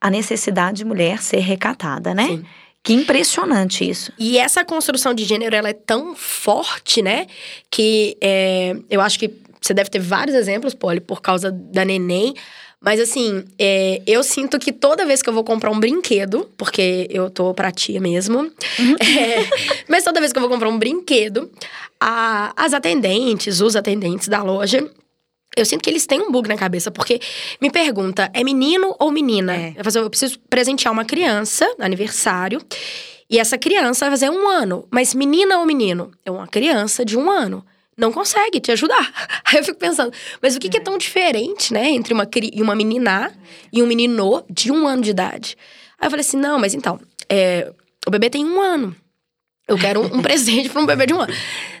a 0.00 0.10
necessidade 0.10 0.78
de 0.78 0.84
mulher 0.84 1.18
ser 1.20 1.40
recatada, 1.40 2.14
né? 2.14 2.26
Sim. 2.26 2.44
Que 2.82 2.92
impressionante 2.94 3.88
isso. 3.88 4.12
E 4.18 4.38
essa 4.38 4.64
construção 4.64 5.12
de 5.12 5.24
gênero, 5.24 5.54
ela 5.54 5.68
é 5.68 5.74
tão 5.74 6.14
forte, 6.16 7.02
né? 7.02 7.26
Que 7.70 8.16
é, 8.20 8.74
eu 8.88 9.00
acho 9.00 9.18
que 9.18 9.30
você 9.60 9.74
deve 9.74 9.90
ter 9.90 9.98
vários 9.98 10.34
exemplos, 10.36 10.72
Polly, 10.74 11.00
por 11.00 11.20
causa 11.20 11.50
da 11.52 11.84
neném. 11.84 12.34
Mas 12.80 13.00
assim, 13.00 13.44
é, 13.58 14.00
eu 14.06 14.22
sinto 14.22 14.56
que 14.58 14.72
toda 14.72 15.04
vez 15.04 15.20
que 15.20 15.28
eu 15.28 15.32
vou 15.34 15.42
comprar 15.42 15.70
um 15.70 15.80
brinquedo, 15.80 16.48
porque 16.56 17.08
eu 17.10 17.28
tô 17.28 17.52
pra 17.52 17.72
tia 17.72 18.00
mesmo, 18.00 18.44
é, 19.02 19.48
mas 19.88 20.04
toda 20.04 20.20
vez 20.20 20.32
que 20.32 20.38
eu 20.38 20.42
vou 20.42 20.48
comprar 20.50 20.68
um 20.68 20.78
brinquedo, 20.78 21.50
a- 22.00 22.52
as 22.56 22.72
atendentes, 22.72 23.60
os 23.60 23.74
atendentes 23.74 24.28
da 24.28 24.42
loja, 24.44 24.88
eu 25.60 25.64
sinto 25.66 25.82
que 25.82 25.90
eles 25.90 26.06
têm 26.06 26.20
um 26.20 26.30
bug 26.30 26.48
na 26.48 26.56
cabeça, 26.56 26.90
porque 26.90 27.20
me 27.60 27.70
pergunta, 27.70 28.30
é 28.32 28.42
menino 28.44 28.94
ou 28.98 29.10
menina? 29.10 29.54
É. 29.54 29.74
Eu, 29.76 29.82
assim, 29.86 29.98
eu 29.98 30.10
preciso 30.10 30.38
presentear 30.50 30.92
uma 30.92 31.04
criança, 31.04 31.66
aniversário, 31.78 32.60
e 33.30 33.38
essa 33.38 33.58
criança 33.58 34.06
vai 34.06 34.12
fazer 34.12 34.30
um 34.30 34.48
ano. 34.48 34.86
Mas 34.90 35.14
menina 35.14 35.58
ou 35.58 35.66
menino? 35.66 36.10
É 36.24 36.30
uma 36.30 36.46
criança 36.46 37.04
de 37.04 37.16
um 37.18 37.30
ano. 37.30 37.64
Não 37.96 38.12
consegue 38.12 38.60
te 38.60 38.70
ajudar. 38.72 39.12
Aí 39.44 39.58
eu 39.58 39.64
fico 39.64 39.78
pensando, 39.78 40.12
mas 40.40 40.54
o 40.56 40.60
que, 40.60 40.68
que 40.68 40.76
é 40.76 40.80
tão 40.80 40.96
diferente, 40.96 41.72
né? 41.72 41.90
Entre 41.90 42.14
uma, 42.14 42.24
cri- 42.24 42.52
uma 42.62 42.74
menina 42.74 43.32
e 43.72 43.82
um 43.82 43.86
menino 43.86 44.44
de 44.48 44.70
um 44.72 44.86
ano 44.86 45.02
de 45.02 45.10
idade. 45.10 45.56
Aí 45.98 46.06
eu 46.06 46.10
falei 46.10 46.24
assim, 46.24 46.36
não, 46.36 46.58
mas 46.58 46.74
então, 46.74 47.00
é, 47.28 47.72
o 48.06 48.10
bebê 48.10 48.30
tem 48.30 48.44
um 48.44 48.60
ano. 48.60 48.94
Eu 49.68 49.76
quero 49.76 50.00
um, 50.00 50.16
um 50.16 50.22
presente 50.22 50.70
para 50.70 50.80
um 50.80 50.86
bebê 50.86 51.04
de 51.06 51.12
um 51.12 51.20
ano. 51.20 51.32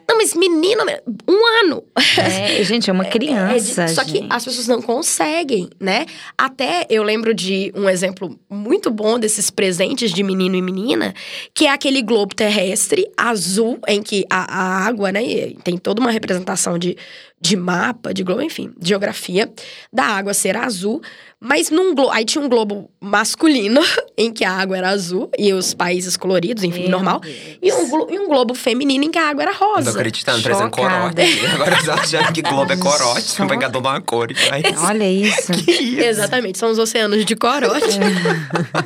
Não, 0.06 0.16
mas 0.18 0.34
menina, 0.34 0.84
um 1.28 1.64
ano. 1.64 1.82
É, 2.18 2.62
gente, 2.62 2.88
é 2.88 2.92
uma 2.92 3.04
É 3.08 3.10
criança. 3.10 3.86
de- 3.86 3.92
só 3.92 4.04
que 4.04 4.12
gente. 4.18 4.26
as 4.30 4.44
pessoas 4.44 4.66
não 4.68 4.80
conseguem, 4.82 5.68
né? 5.80 6.04
Até 6.36 6.86
eu 6.90 7.02
lembro 7.02 7.32
de 7.34 7.72
um 7.74 7.88
exemplo 7.88 8.38
muito 8.48 8.90
bom 8.90 9.18
desses 9.18 9.50
presentes 9.50 10.10
de 10.12 10.22
menino 10.22 10.54
e 10.54 10.62
menina, 10.62 11.14
que 11.54 11.66
é 11.66 11.70
aquele 11.70 12.02
globo 12.02 12.34
terrestre 12.34 13.06
azul, 13.16 13.78
em 13.88 14.02
que 14.02 14.24
a, 14.30 14.44
a 14.60 14.86
água, 14.86 15.10
né? 15.10 15.20
Tem 15.64 15.76
toda 15.78 16.00
uma 16.00 16.10
representação 16.10 16.78
de, 16.78 16.96
de 17.40 17.56
mapa, 17.56 18.12
de 18.12 18.22
globo, 18.24 18.42
enfim, 18.42 18.72
de 18.78 18.88
geografia, 18.88 19.50
da 19.92 20.04
água 20.04 20.34
ser 20.34 20.56
azul. 20.56 21.00
Mas 21.40 21.70
num 21.70 21.94
globo. 21.94 22.10
Aí 22.10 22.24
tinha 22.24 22.42
um 22.44 22.48
globo 22.48 22.90
masculino, 23.00 23.80
em 24.18 24.32
que 24.32 24.44
a 24.44 24.50
água 24.50 24.76
era 24.76 24.88
azul, 24.90 25.30
e 25.38 25.52
os 25.52 25.72
países 25.72 26.16
coloridos, 26.16 26.64
enfim, 26.64 26.80
Meu 26.82 26.90
normal. 26.90 27.20
Deus. 27.20 27.36
E 27.62 27.72
um, 27.72 27.88
glo- 27.88 28.08
e 28.10 28.18
um 28.18 28.26
globo 28.26 28.54
feminino 28.54 29.04
em 29.04 29.10
que 29.12 29.18
a 29.18 29.28
água 29.28 29.42
era 29.42 29.52
Não 29.52 29.58
tô 29.58 29.74
rosa. 29.76 29.90
acreditando, 29.90 30.42
trazendo 30.42 30.70
corote. 30.70 31.22
Agora 31.54 31.84
tô 31.84 31.92
achando 31.92 32.32
que 32.32 32.42
Globo 32.42 32.72
é 32.72 32.76
corote. 32.76 33.22
Choca- 33.22 33.40
Não 33.42 33.48
vai 33.48 33.58
cada 33.58 33.78
uma 33.78 34.00
cor. 34.00 34.28
Mas... 34.50 34.64
Olha 34.82 35.08
isso. 35.08 35.52
Que 35.64 35.70
isso? 35.70 36.00
Exatamente, 36.00 36.58
são 36.58 36.70
os 36.72 36.78
oceanos 36.78 37.24
de 37.24 37.36
corote. 37.36 37.86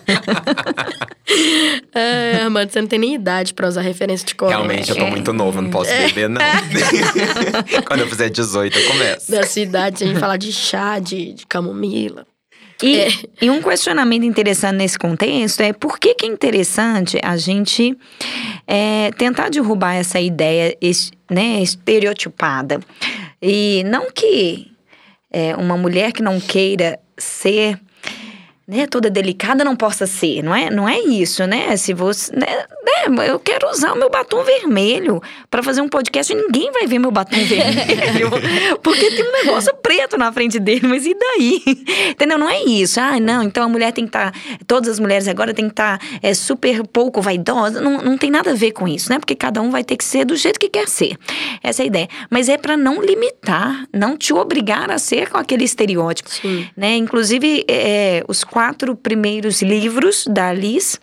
é, 0.06 1.21
mano, 2.50 2.70
você 2.70 2.80
não 2.80 2.88
tem 2.88 2.98
nem 2.98 3.14
idade 3.14 3.54
pra 3.54 3.68
usar 3.68 3.80
referência 3.80 4.26
de 4.26 4.34
corote. 4.34 4.56
Realmente, 4.56 4.90
eu 4.90 4.96
tô 4.96 5.06
muito 5.06 5.32
novo, 5.32 5.60
não 5.60 5.70
posso 5.70 5.90
beber, 5.90 6.28
não. 6.28 6.40
Quando 7.86 8.00
eu 8.00 8.08
fizer 8.08 8.28
18, 8.28 8.78
eu 8.78 8.86
começo. 8.88 9.30
Da 9.30 9.44
sua 9.44 9.62
idade, 9.62 9.98
se 9.98 10.04
a 10.04 10.06
gente 10.08 10.18
falar 10.18 10.36
de 10.36 10.52
chá, 10.52 10.98
de, 10.98 11.32
de 11.34 11.46
camomila. 11.46 12.26
E, 12.82 12.98
É. 12.98 13.08
e 13.40 13.48
um 13.50 13.62
questionamento 13.62 14.24
interessante 14.24 14.76
nesse 14.76 14.98
contexto 14.98 15.60
é 15.60 15.72
por 15.72 15.98
que, 16.00 16.14
que 16.14 16.26
é 16.26 16.28
interessante 16.28 17.16
a 17.22 17.36
gente 17.36 17.96
é, 18.66 19.12
tentar 19.12 19.50
derrubar 19.50 19.94
essa 19.94 20.20
ideia 20.20 20.76
né, 21.30 21.62
estereotipada. 21.62 22.80
E 23.40 23.84
não 23.86 24.10
que 24.10 24.72
é, 25.30 25.54
uma 25.54 25.76
mulher 25.76 26.12
que 26.12 26.22
não 26.22 26.40
queira 26.40 26.98
ser 27.16 27.78
né, 28.72 28.86
toda 28.86 29.10
delicada 29.10 29.62
não 29.62 29.76
possa 29.76 30.06
ser, 30.06 30.42
não 30.42 30.54
é? 30.54 30.70
Não 30.70 30.88
é 30.88 30.98
isso, 30.98 31.46
né? 31.46 31.76
Se 31.76 31.92
você, 31.92 32.34
né, 32.34 32.46
né, 32.46 33.28
eu 33.28 33.38
quero 33.38 33.68
usar 33.68 33.92
o 33.92 33.96
meu 33.96 34.08
batom 34.08 34.42
vermelho 34.42 35.20
para 35.50 35.62
fazer 35.62 35.82
um 35.82 35.88
podcast 35.88 36.32
e 36.32 36.36
ninguém 36.36 36.72
vai 36.72 36.86
ver 36.86 36.98
meu 36.98 37.10
batom 37.10 37.36
vermelho, 37.44 38.30
porque 38.82 39.10
tem 39.10 39.22
um 39.22 39.44
negócio 39.44 39.74
preto 39.82 40.16
na 40.16 40.32
frente 40.32 40.58
dele, 40.58 40.86
mas 40.86 41.04
e 41.04 41.14
daí? 41.14 41.62
Entendeu? 42.10 42.38
Não 42.38 42.48
é 42.48 42.62
isso. 42.64 42.98
Ah, 42.98 43.20
não, 43.20 43.42
então 43.42 43.64
a 43.64 43.68
mulher 43.68 43.92
tem 43.92 44.04
que 44.04 44.08
estar, 44.08 44.32
todas 44.66 44.88
as 44.88 44.98
mulheres 44.98 45.28
agora 45.28 45.52
tem 45.52 45.66
que 45.66 45.72
estar 45.72 46.00
é, 46.22 46.32
super 46.32 46.82
pouco 46.86 47.20
vaidosa, 47.20 47.78
não, 47.78 47.98
não 47.98 48.16
tem 48.16 48.30
nada 48.30 48.52
a 48.52 48.54
ver 48.54 48.72
com 48.72 48.88
isso, 48.88 49.10
né? 49.10 49.18
Porque 49.18 49.34
cada 49.34 49.60
um 49.60 49.70
vai 49.70 49.84
ter 49.84 49.98
que 49.98 50.04
ser 50.04 50.24
do 50.24 50.34
jeito 50.34 50.58
que 50.58 50.70
quer 50.70 50.88
ser. 50.88 51.18
Essa 51.62 51.82
é 51.82 51.84
a 51.84 51.86
ideia. 51.86 52.08
Mas 52.30 52.48
é 52.48 52.56
para 52.56 52.74
não 52.74 53.02
limitar, 53.02 53.86
não 53.92 54.16
te 54.16 54.32
obrigar 54.32 54.90
a 54.90 54.96
ser 54.96 55.28
com 55.28 55.36
aquele 55.36 55.64
estereótipo 55.64 56.30
Sim. 56.30 56.66
né? 56.74 56.96
Inclusive, 56.96 57.66
é, 57.68 58.24
os 58.26 58.42
quatro 58.42 58.61
primeiros 59.02 59.62
livros 59.62 60.24
da 60.26 60.48
Alice 60.48 60.98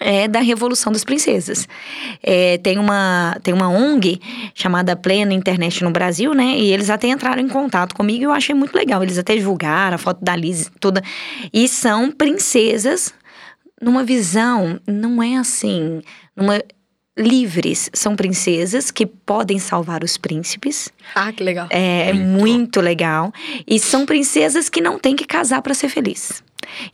é 0.00 0.26
da 0.26 0.40
Revolução 0.40 0.92
das 0.92 1.04
Princesas. 1.04 1.68
É, 2.22 2.58
tem, 2.58 2.78
uma, 2.78 3.36
tem 3.42 3.52
uma 3.52 3.68
ONG 3.68 4.20
chamada 4.54 4.96
Plena 4.96 5.34
Internet 5.34 5.84
no 5.84 5.90
Brasil, 5.90 6.34
né? 6.34 6.56
E 6.58 6.72
eles 6.72 6.90
até 6.90 7.08
entraram 7.08 7.42
em 7.42 7.48
contato 7.48 7.94
comigo 7.94 8.22
e 8.22 8.24
eu 8.24 8.32
achei 8.32 8.54
muito 8.54 8.74
legal. 8.74 9.02
Eles 9.02 9.18
até 9.18 9.34
divulgaram 9.34 9.94
a 9.94 9.98
foto 9.98 10.24
da 10.24 10.32
Alice 10.32 10.70
toda. 10.80 11.02
E 11.52 11.68
são 11.68 12.10
princesas 12.10 13.12
numa 13.80 14.04
visão, 14.04 14.80
não 14.86 15.22
é 15.22 15.36
assim, 15.36 16.00
numa 16.36 16.62
livres, 17.16 17.90
são 17.92 18.16
princesas 18.16 18.90
que 18.90 19.04
podem 19.04 19.58
salvar 19.58 20.02
os 20.02 20.16
príncipes. 20.16 20.88
Ah, 21.14 21.30
que 21.32 21.42
legal. 21.44 21.66
É, 21.70 22.08
é 22.08 22.12
Muito. 22.12 22.40
muito 22.40 22.80
legal. 22.80 23.32
E 23.66 23.78
são 23.78 24.06
princesas 24.06 24.68
que 24.68 24.80
não 24.80 24.98
têm 24.98 25.14
que 25.14 25.26
casar 25.26 25.60
para 25.62 25.74
ser 25.74 25.88
feliz. 25.88 26.42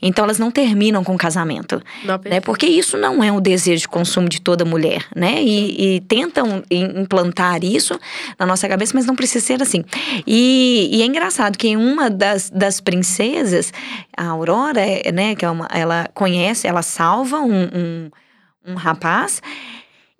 Então 0.01 0.25
elas 0.25 0.39
não 0.39 0.49
terminam 0.51 1.03
com 1.03 1.13
o 1.13 1.17
casamento, 1.17 1.81
Não, 2.03 2.19
né? 2.25 2.41
Porque 2.41 2.65
isso 2.65 2.97
não 2.97 3.23
é 3.23 3.31
um 3.31 3.39
desejo 3.39 3.81
de 3.83 3.87
consumo 3.87 4.27
de 4.27 4.41
toda 4.41 4.65
mulher, 4.65 5.05
né? 5.15 5.41
E, 5.41 5.95
e 5.95 6.01
tentam 6.01 6.63
im- 6.71 7.01
implantar 7.01 7.63
isso 7.63 7.97
na 8.37 8.45
nossa 8.47 8.67
cabeça, 8.67 8.93
mas 8.95 9.05
não 9.05 9.15
precisa 9.15 9.45
ser 9.45 9.61
assim. 9.61 9.85
E, 10.25 10.89
e 10.91 11.01
é 11.01 11.05
engraçado 11.05 11.55
que 11.55 11.77
uma 11.77 12.09
das, 12.09 12.49
das 12.49 12.81
princesas, 12.81 13.71
a 14.17 14.25
Aurora, 14.25 14.81
é, 14.81 15.11
né? 15.11 15.35
Que 15.35 15.45
é 15.45 15.49
uma, 15.49 15.67
ela 15.71 16.09
conhece, 16.15 16.67
ela 16.67 16.81
salva 16.81 17.39
um, 17.39 17.63
um, 17.63 18.09
um 18.65 18.73
rapaz. 18.73 19.39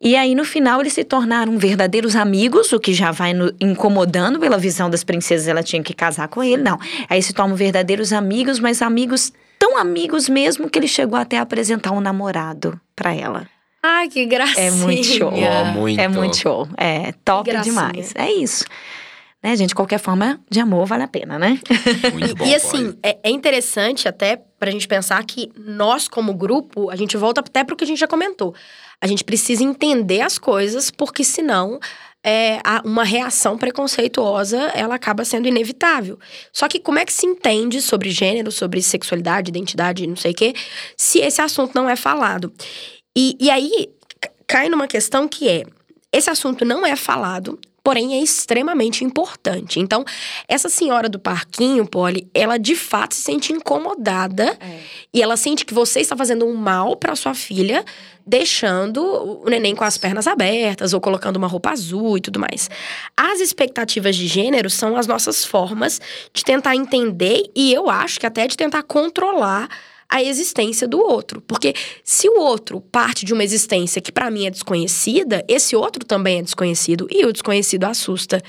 E 0.02 0.16
aí, 0.16 0.34
no 0.34 0.46
final, 0.46 0.80
eles 0.80 0.94
se 0.94 1.04
tornaram 1.04 1.58
verdadeiros 1.58 2.16
amigos, 2.16 2.72
o 2.72 2.80
que 2.80 2.94
já 2.94 3.12
vai 3.12 3.34
no- 3.34 3.52
incomodando 3.60 4.40
pela 4.40 4.58
visão 4.58 4.90
das 4.90 5.04
princesas, 5.04 5.48
ela 5.48 5.62
tinha 5.62 5.84
que 5.84 5.94
casar 5.94 6.28
com 6.30 6.42
ele, 6.42 6.62
não. 6.64 6.78
Aí 7.10 7.22
se 7.22 7.34
tornam 7.34 7.56
verdadeiros 7.56 8.14
amigos, 8.14 8.60
mas 8.60 8.82
amigos 8.82 9.34
tão 9.60 9.78
amigos 9.78 10.30
mesmo 10.30 10.70
que 10.70 10.80
ele 10.80 10.88
chegou 10.88 11.20
até 11.20 11.38
a 11.38 11.42
apresentar 11.42 11.92
um 11.92 12.00
namorado 12.00 12.80
pra 12.96 13.14
ela. 13.14 13.46
Ai, 13.84 14.08
que 14.08 14.26
gracinha. 14.26 14.68
É 14.68 14.72
muito 14.72 15.04
show. 15.06 15.32
Oh, 15.34 15.66
muito. 15.66 16.00
É 16.00 16.08
muito 16.08 16.38
show. 16.38 16.68
É 16.78 17.14
top 17.26 17.50
demais. 17.62 18.14
É 18.16 18.32
isso. 18.32 18.64
Né, 19.42 19.56
gente? 19.56 19.74
Qualquer 19.74 20.00
forma 20.00 20.38
de 20.50 20.60
amor 20.60 20.86
vale 20.86 21.04
a 21.04 21.08
pena, 21.08 21.40
né? 21.40 21.58
Muito 22.12 22.36
bom. 22.36 22.46
E 22.46 22.54
assim, 22.54 22.94
é, 23.02 23.18
é 23.24 23.30
interessante 23.30 24.06
até 24.06 24.42
pra 24.60 24.70
gente 24.70 24.86
pensar 24.86 25.24
que 25.24 25.50
nós, 25.58 26.10
como 26.10 26.34
grupo, 26.34 26.90
a 26.90 26.96
gente 26.98 27.16
volta 27.16 27.40
até 27.40 27.64
pro 27.64 27.76
que 27.78 27.86
a 27.86 27.88
gente 27.88 28.00
já 28.00 28.08
comentou. 28.08 28.54
A 29.02 29.08
gente 29.08 29.24
precisa 29.24 29.64
entender 29.64 30.22
as 30.22 30.38
coisas, 30.38 30.92
porque 30.92 31.24
senão 31.24 31.80
é, 32.24 32.60
uma 32.84 33.04
reação 33.04 33.58
preconceituosa 33.58 34.58
ela 34.76 34.96
acaba 34.96 35.24
sendo 35.24 35.48
inevitável. 35.48 36.20
Só 36.52 36.68
que 36.68 36.80
como 36.80 37.00
é 37.00 37.06
que 37.06 37.14
se 37.14 37.26
entende 37.26 37.82
sobre 37.82 38.10
gênero, 38.12 38.52
sobre 38.52 38.82
sexualidade, 38.82 39.50
identidade, 39.50 40.06
não 40.06 40.18
sei 40.18 40.32
o 40.32 40.36
quê, 40.36 40.54
se 40.98 41.20
esse 41.20 41.42
assunto 41.42 41.74
não 41.76 41.90
é 41.90 41.96
falado? 41.96 42.52
E, 43.18 43.38
e 43.40 43.50
aí 43.50 43.90
ca- 44.20 44.32
cai 44.48 44.70
numa 44.70 44.88
questão 44.88 45.28
que 45.28 45.48
é: 45.48 45.64
esse 46.12 46.30
assunto 46.30 46.66
não 46.66 46.86
é 46.86 46.96
falado 46.96 47.58
porém 47.90 48.14
é 48.14 48.22
extremamente 48.22 49.04
importante. 49.04 49.80
Então, 49.80 50.06
essa 50.48 50.70
senhora 50.70 51.10
do 51.10 51.18
parquinho, 51.18 51.88
Polly, 51.88 52.30
ela 52.36 52.60
de 52.60 52.76
fato 52.76 53.16
se 53.16 53.24
sente 53.24 53.52
incomodada 53.52 54.56
É. 54.60 54.80
e 55.12 55.24
ela 55.24 55.36
sente 55.36 55.66
que 55.66 55.74
você 55.74 56.00
está 56.00 56.16
fazendo 56.16 56.46
um 56.46 56.54
mal 56.54 56.96
para 56.96 57.16
sua 57.16 57.34
filha, 57.34 57.84
deixando 58.24 59.02
o 59.44 59.50
neném 59.50 59.76
com 59.76 59.84
as 59.84 59.98
pernas 59.98 60.28
abertas 60.28 60.94
ou 60.94 61.02
colocando 61.02 61.38
uma 61.38 61.48
roupa 61.48 61.72
azul 61.72 62.16
e 62.16 62.22
tudo 62.22 62.40
mais. 62.40 62.70
As 63.18 63.40
expectativas 63.40 64.16
de 64.16 64.28
gênero 64.28 64.70
são 64.70 64.96
as 64.96 65.08
nossas 65.08 65.44
formas 65.44 66.00
de 66.32 66.44
tentar 66.44 66.76
entender 66.76 67.50
e 67.56 67.74
eu 67.74 67.90
acho 67.90 68.20
que 68.20 68.28
até 68.28 68.46
de 68.46 68.56
tentar 68.56 68.84
controlar 68.84 69.68
a 70.10 70.24
existência 70.24 70.88
do 70.88 71.00
outro. 71.00 71.42
Porque 71.42 71.74
se 72.04 72.28
o 72.28 72.40
outro 72.40 72.82
parte 72.82 73.24
de 73.24 73.34
uma 73.34 73.44
existência 73.44 74.02
que 74.02 74.12
para 74.12 74.32
mim 74.32 74.48
é 74.48 74.50
desconhecida, 74.50 75.46
esse 75.48 75.76
outro 75.76 76.04
também 76.04 76.40
é 76.40 76.42
desconhecido 76.42 77.08
e 77.12 77.26
o 77.26 77.32
desconhecido 77.32 77.86
assusta. 77.86 78.42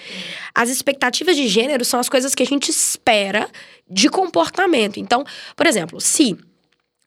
As 0.55 0.71
expectativas 0.71 1.37
de 1.37 1.47
gênero 1.47 1.85
são 1.85 2.01
as 2.01 2.09
coisas 2.09 2.35
que 2.35 2.43
a 2.43 2.47
gente 2.47 2.71
espera 2.71 3.49
de 3.89 4.09
comportamento. 4.09 4.99
Então, 4.99 5.25
por 5.55 5.67
exemplo, 5.67 6.01
se 6.01 6.39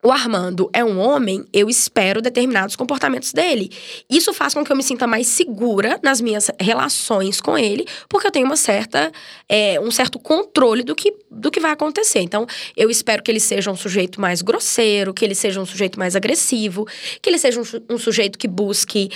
o 0.04 0.12
Armando 0.12 0.68
é 0.70 0.84
um 0.84 0.98
homem, 0.98 1.46
eu 1.50 1.70
espero 1.70 2.20
determinados 2.20 2.76
comportamentos 2.76 3.32
dele. 3.32 3.70
Isso 4.08 4.34
faz 4.34 4.52
com 4.52 4.62
que 4.62 4.70
eu 4.70 4.76
me 4.76 4.82
sinta 4.82 5.06
mais 5.06 5.26
segura 5.26 5.98
nas 6.02 6.20
minhas 6.20 6.50
relações 6.60 7.40
com 7.40 7.56
ele, 7.56 7.86
porque 8.06 8.26
eu 8.26 8.30
tenho 8.30 8.44
uma 8.44 8.56
certa, 8.56 9.10
é, 9.48 9.80
um 9.80 9.90
certo 9.90 10.18
controle 10.18 10.82
do 10.82 10.94
que, 10.94 11.14
do 11.30 11.50
que 11.50 11.58
vai 11.58 11.70
acontecer. 11.70 12.20
Então, 12.20 12.46
eu 12.76 12.90
espero 12.90 13.22
que 13.22 13.30
ele 13.30 13.40
seja 13.40 13.70
um 13.70 13.76
sujeito 13.76 14.20
mais 14.20 14.42
grosseiro, 14.42 15.14
que 15.14 15.24
ele 15.24 15.34
seja 15.34 15.58
um 15.58 15.64
sujeito 15.64 15.98
mais 15.98 16.14
agressivo, 16.14 16.86
que 17.22 17.30
ele 17.30 17.38
seja 17.38 17.58
um, 17.58 17.94
um 17.94 17.96
sujeito 17.96 18.38
que 18.38 18.46
busque 18.46 19.08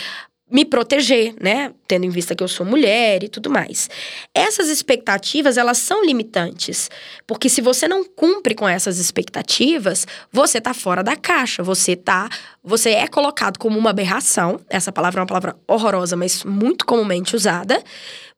me 0.51 0.65
proteger, 0.65 1.35
né? 1.41 1.73
Tendo 1.87 2.05
em 2.05 2.11
vista 2.11 2.35
que 2.35 2.43
eu 2.43 2.49
sou 2.49 2.65
mulher 2.65 3.23
e 3.23 3.29
tudo 3.29 3.51
mais. 3.51 3.91
Essas 4.35 4.69
expectativas, 4.69 5.57
elas 5.59 5.79
são 5.79 6.05
limitantes. 6.05 6.91
Porque 7.27 7.49
se 7.49 7.61
você 7.61 7.87
não 7.87 8.05
cumpre 8.05 8.55
com 8.55 8.69
essas 8.69 8.99
expectativas, 8.99 10.07
você 10.33 10.61
tá 10.61 10.73
fora 10.73 11.03
da 11.03 11.17
caixa. 11.17 11.63
Você 11.63 11.95
tá. 11.95 12.29
Você 12.65 12.91
é 12.91 13.07
colocado 13.07 13.59
como 13.59 13.79
uma 13.79 13.91
aberração. 13.91 14.61
Essa 14.71 14.91
palavra 14.91 15.21
é 15.21 15.23
uma 15.23 15.27
palavra 15.27 15.57
horrorosa, 15.67 16.17
mas 16.17 16.45
muito 16.45 16.87
comumente 16.87 17.37
usada. 17.37 17.83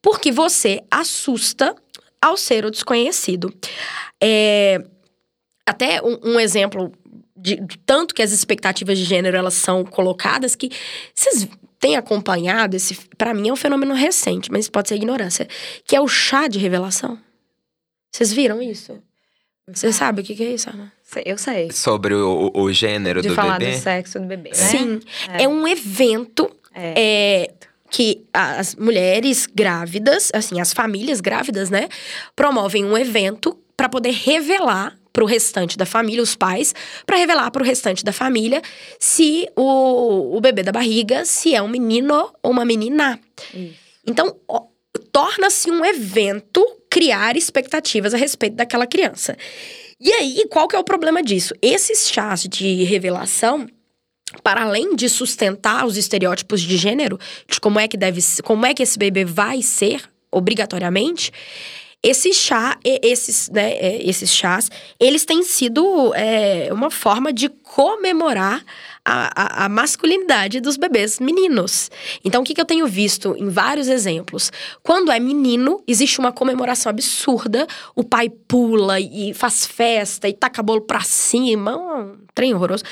Porque 0.01 0.31
você 0.31 0.81
assusta 0.91 1.75
ao 2.21 2.35
ser 2.35 2.65
o 2.65 2.71
desconhecido. 2.71 3.53
É, 4.21 4.83
até 5.65 6.01
um, 6.01 6.33
um 6.33 6.39
exemplo 6.39 6.91
de, 7.35 7.57
tanto 7.85 8.13
que 8.13 8.21
as 8.21 8.31
expectativas 8.31 8.97
de 8.97 9.03
gênero 9.03 9.35
elas 9.35 9.55
são 9.55 9.83
colocadas 9.83 10.55
que 10.55 10.69
vocês 11.15 11.47
têm 11.81 11.97
acompanhado 11.97 12.75
esse 12.77 12.95
para 13.17 13.33
mim 13.33 13.49
é 13.49 13.53
um 13.53 13.57
fenômeno 13.57 13.93
recente 13.93 14.49
mas 14.51 14.69
pode 14.69 14.87
ser 14.87 14.95
ignorância 14.95 15.45
que 15.85 15.95
é 15.95 15.99
o 15.99 16.07
chá 16.07 16.47
de 16.47 16.57
revelação 16.59 17.19
vocês 18.11 18.31
viram 18.31 18.61
isso 18.61 18.97
você 19.73 19.91
sabe 19.93 20.21
o 20.21 20.23
que, 20.25 20.35
que 20.35 20.43
é 20.43 20.53
isso 20.53 20.69
Ana? 20.69 20.91
Eu 21.25 21.37
sei. 21.37 21.71
Sobre 21.71 22.13
o, 22.13 22.51
o- 22.53 22.73
gênero 22.73 23.21
De 23.21 23.29
do 23.29 23.35
falar 23.35 23.57
bebê. 23.59 23.71
do 23.71 23.77
sexo 23.81 24.19
do 24.19 24.25
bebê, 24.25 24.49
né? 24.49 24.55
sim 24.55 24.99
é. 25.39 25.47
um 25.47 25.65
evento 25.67 26.49
É. 26.73 26.93
é, 26.97 27.53
que 27.89 28.25
as 28.33 28.75
mulheres 28.75 29.45
grávidas, 29.45 30.29
assim, 30.33 30.59
as 30.61 30.71
famílias 30.73 31.19
grávidas, 31.21 31.69
né, 31.69 31.87
promovem 32.35 32.83
um 32.85 32.97
evento 32.97 33.57
para 33.77 33.87
poder 33.89 34.11
revelar 34.11 34.95
para 35.13 35.23
o 35.23 35.27
restante 35.27 35.77
da 35.77 35.85
família, 35.85 36.21
os 36.23 36.35
pais, 36.35 36.73
para 37.05 37.17
revelar 37.17 37.51
para 37.51 37.61
o 37.61 37.65
restante 37.65 38.03
da 38.03 38.13
família 38.13 38.61
se 38.99 39.47
o, 39.55 40.37
o 40.37 40.41
bebê 40.41 40.63
da 40.63 40.71
barriga, 40.71 41.25
se 41.25 41.53
é 41.53 41.61
um 41.61 41.67
menino 41.67 42.31
ou 42.41 42.51
uma 42.51 42.65
menina. 42.65 43.19
Isso. 43.53 43.75
Então, 44.07 44.35
torna-se 45.11 45.69
um 45.69 45.83
evento 45.85 46.65
criar 46.89 47.35
expectativas 47.37 48.13
a 48.13 48.17
respeito 48.17 48.55
daquela 48.55 48.87
criança. 48.87 49.37
E 49.99 50.11
aí, 50.13 50.45
qual 50.49 50.67
que 50.67 50.75
é 50.75 50.79
o 50.79 50.83
problema 50.83 51.21
disso? 51.21 51.53
Esses 51.61 52.09
chás 52.09 52.43
de 52.43 52.83
revelação, 52.83 53.67
para 54.43 54.63
além 54.63 54.95
de 54.95 55.07
sustentar 55.07 55.85
os 55.85 55.95
estereótipos 55.97 56.61
de 56.61 56.75
gênero, 56.77 57.19
de 57.47 57.59
como 57.59 57.79
é 57.79 57.87
que 57.87 57.97
deve, 57.97 58.21
ser- 58.21 58.41
como 58.41 58.65
é 58.65 58.73
que 58.73 58.81
esse 58.81 58.97
bebê 58.97 59.23
vai 59.23 59.61
ser 59.61 60.01
obrigatoriamente, 60.31 61.31
esse 62.03 62.33
chá, 62.33 62.77
esses, 62.83 63.49
né, 63.49 63.73
é, 63.73 64.01
esses 64.09 64.33
chás, 64.33 64.69
eles 64.99 65.23
têm 65.23 65.43
sido 65.43 66.11
é, 66.15 66.69
uma 66.73 66.89
forma 66.89 67.31
de 67.31 67.47
comemorar 67.49 68.63
a, 69.05 69.61
a- 69.61 69.65
a 69.65 69.69
masculinidade 69.69 70.59
dos 70.59 70.77
bebês 70.77 71.19
meninos. 71.19 71.89
Então, 72.23 72.41
o 72.41 72.43
que, 72.45 72.53
que 72.53 72.61
eu 72.61 72.65
tenho 72.65 72.87
visto 72.87 73.35
em 73.37 73.49
vários 73.49 73.87
exemplos? 73.87 74.51
Quando 74.83 75.11
é 75.11 75.19
menino, 75.19 75.83
existe 75.87 76.19
uma 76.19 76.31
comemoração 76.31 76.89
absurda, 76.89 77.67
o 77.95 78.03
pai 78.03 78.29
pula 78.29 78.99
e 78.99 79.33
faz 79.33 79.65
festa 79.65 80.27
e 80.27 80.33
taca 80.33 80.61
bolo 80.63 80.81
pra 80.81 81.01
cima, 81.01 81.77
um 81.77 82.17
trem 82.33 82.53
horroroso. 82.53 82.83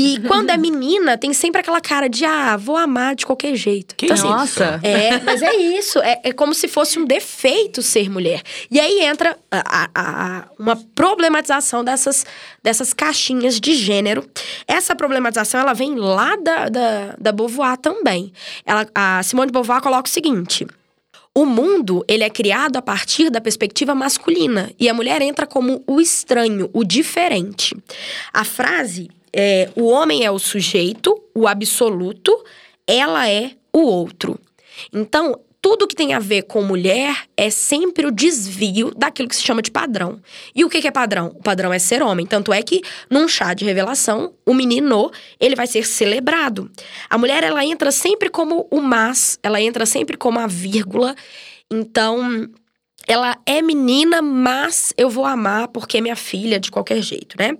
E 0.00 0.20
quando 0.26 0.50
é 0.50 0.56
menina, 0.56 1.18
tem 1.18 1.32
sempre 1.32 1.60
aquela 1.60 1.80
cara 1.80 2.08
de, 2.08 2.24
ah, 2.24 2.56
vou 2.56 2.76
amar 2.76 3.14
de 3.14 3.26
qualquer 3.26 3.54
jeito. 3.54 3.94
Que 3.94 4.06
Então, 4.06 4.14
assim, 4.16 4.28
Nossa. 4.28 4.80
é, 4.82 5.20
mas 5.20 5.42
é 5.42 5.54
isso. 5.54 5.98
É, 6.00 6.20
é 6.24 6.32
como 6.32 6.54
se 6.54 6.68
fosse 6.68 6.98
um 6.98 7.04
defeito 7.04 7.82
ser 7.82 8.08
mulher. 8.10 8.42
E 8.70 8.80
aí 8.80 9.00
entra 9.04 9.36
a- 9.50 9.62
a- 9.84 9.90
a- 9.94 10.44
uma 10.58 10.76
problematização 10.94 11.84
dessas, 11.84 12.24
dessas 12.62 12.92
caixinhas 12.92 13.60
de 13.60 13.74
gênero. 13.74 14.28
Essa 14.66 14.94
problematização, 14.96 15.60
ela 15.60 15.72
vem 15.74 15.94
lá 15.96 16.36
da, 16.36 16.68
da, 16.68 17.14
da 17.18 17.32
Beauvoir 17.32 17.76
também. 17.76 18.32
Ela, 18.64 18.86
a 18.94 19.22
Simone 19.22 19.46
de 19.48 19.52
Beauvoir 19.52 19.80
coloca 19.82 20.08
o 20.08 20.12
seguinte... 20.12 20.66
O 21.34 21.46
mundo, 21.46 22.04
ele 22.08 22.24
é 22.24 22.30
criado 22.30 22.76
a 22.76 22.82
partir 22.82 23.30
da 23.30 23.40
perspectiva 23.40 23.94
masculina. 23.94 24.72
E 24.78 24.88
a 24.88 24.94
mulher 24.94 25.22
entra 25.22 25.46
como 25.46 25.82
o 25.86 26.00
estranho, 26.00 26.68
o 26.72 26.84
diferente. 26.84 27.76
A 28.32 28.44
frase 28.44 29.08
é: 29.32 29.70
o 29.76 29.86
homem 29.86 30.24
é 30.24 30.30
o 30.30 30.38
sujeito, 30.38 31.22
o 31.34 31.46
absoluto, 31.46 32.32
ela 32.86 33.28
é 33.28 33.52
o 33.72 33.80
outro. 33.80 34.38
Então, 34.92 35.38
tudo 35.62 35.86
que 35.86 35.94
tem 35.94 36.14
a 36.14 36.18
ver 36.18 36.42
com 36.42 36.62
mulher 36.62 37.14
é 37.36 37.50
sempre 37.50 38.06
o 38.06 38.10
desvio 38.10 38.92
daquilo 38.96 39.28
que 39.28 39.36
se 39.36 39.42
chama 39.42 39.60
de 39.60 39.70
padrão. 39.70 40.18
E 40.54 40.64
o 40.64 40.70
que 40.70 40.80
que 40.80 40.88
é 40.88 40.90
padrão? 40.90 41.34
O 41.38 41.42
padrão 41.42 41.72
é 41.72 41.78
ser 41.78 42.02
homem. 42.02 42.24
Tanto 42.24 42.52
é 42.52 42.62
que, 42.62 42.80
num 43.10 43.28
chá 43.28 43.52
de 43.52 43.64
revelação, 43.64 44.32
o 44.46 44.54
menino, 44.54 45.10
ele 45.38 45.54
vai 45.54 45.66
ser 45.66 45.84
celebrado. 45.86 46.70
A 47.10 47.18
mulher, 47.18 47.44
ela 47.44 47.62
entra 47.64 47.92
sempre 47.92 48.30
como 48.30 48.66
o 48.70 48.80
mas, 48.80 49.38
ela 49.42 49.60
entra 49.60 49.84
sempre 49.84 50.16
como 50.16 50.38
a 50.38 50.46
vírgula. 50.46 51.14
Então, 51.70 52.48
ela 53.06 53.36
é 53.44 53.60
menina, 53.60 54.22
mas 54.22 54.94
eu 54.96 55.10
vou 55.10 55.26
amar 55.26 55.68
porque 55.68 55.98
é 55.98 56.00
minha 56.00 56.16
filha 56.16 56.58
de 56.58 56.70
qualquer 56.70 57.02
jeito, 57.02 57.36
né? 57.38 57.56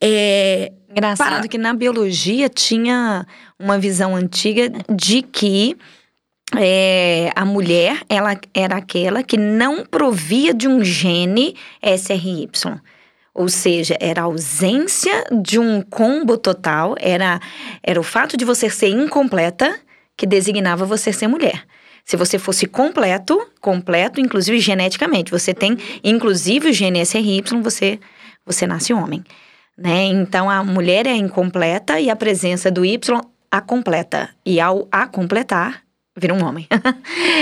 É, 0.00 0.72
Engraçado 0.90 1.28
Para- 1.38 1.48
que 1.48 1.56
na 1.58 1.72
biologia 1.72 2.48
tinha 2.48 3.26
uma 3.58 3.78
visão 3.78 4.14
antiga 4.14 4.70
de 4.94 5.22
que 5.22 5.76
é, 6.56 7.30
a 7.34 7.44
mulher 7.44 8.02
ela 8.08 8.38
era 8.54 8.76
aquela 8.76 9.22
que 9.22 9.36
não 9.36 9.84
provia 9.84 10.52
de 10.52 10.68
um 10.68 10.84
gene 10.84 11.56
SRY. 11.82 12.48
Ou 13.34 13.48
seja, 13.48 13.96
era 14.00 14.22
a 14.22 14.24
ausência 14.24 15.24
de 15.42 15.58
um 15.58 15.80
combo 15.80 16.36
total, 16.36 16.94
era, 17.00 17.40
era 17.82 17.98
o 17.98 18.02
fato 18.02 18.36
de 18.36 18.44
você 18.44 18.68
ser 18.68 18.88
incompleta 18.88 19.74
que 20.16 20.26
designava 20.26 20.84
você 20.84 21.12
ser 21.12 21.28
mulher. 21.28 21.64
Se 22.04 22.16
você 22.16 22.38
fosse 22.38 22.66
completo, 22.66 23.40
completo, 23.60 24.20
inclusive 24.20 24.58
geneticamente, 24.58 25.30
você 25.30 25.54
tem 25.54 25.78
inclusive 26.04 26.68
o 26.68 26.72
gene 26.72 27.00
SRY, 27.06 27.42
você, 27.62 27.98
você 28.44 28.66
nasce 28.66 28.92
homem 28.92 29.24
né? 29.76 30.04
Então 30.04 30.50
a 30.50 30.62
mulher 30.62 31.06
é 31.06 31.14
incompleta 31.14 31.98
e 32.00 32.10
a 32.10 32.16
presença 32.16 32.70
do 32.70 32.84
Y 32.84 33.20
a 33.50 33.60
completa. 33.60 34.30
E 34.44 34.60
ao 34.60 34.88
a 34.90 35.06
completar, 35.06 35.82
vira 36.16 36.34
um 36.34 36.44
homem. 36.44 36.66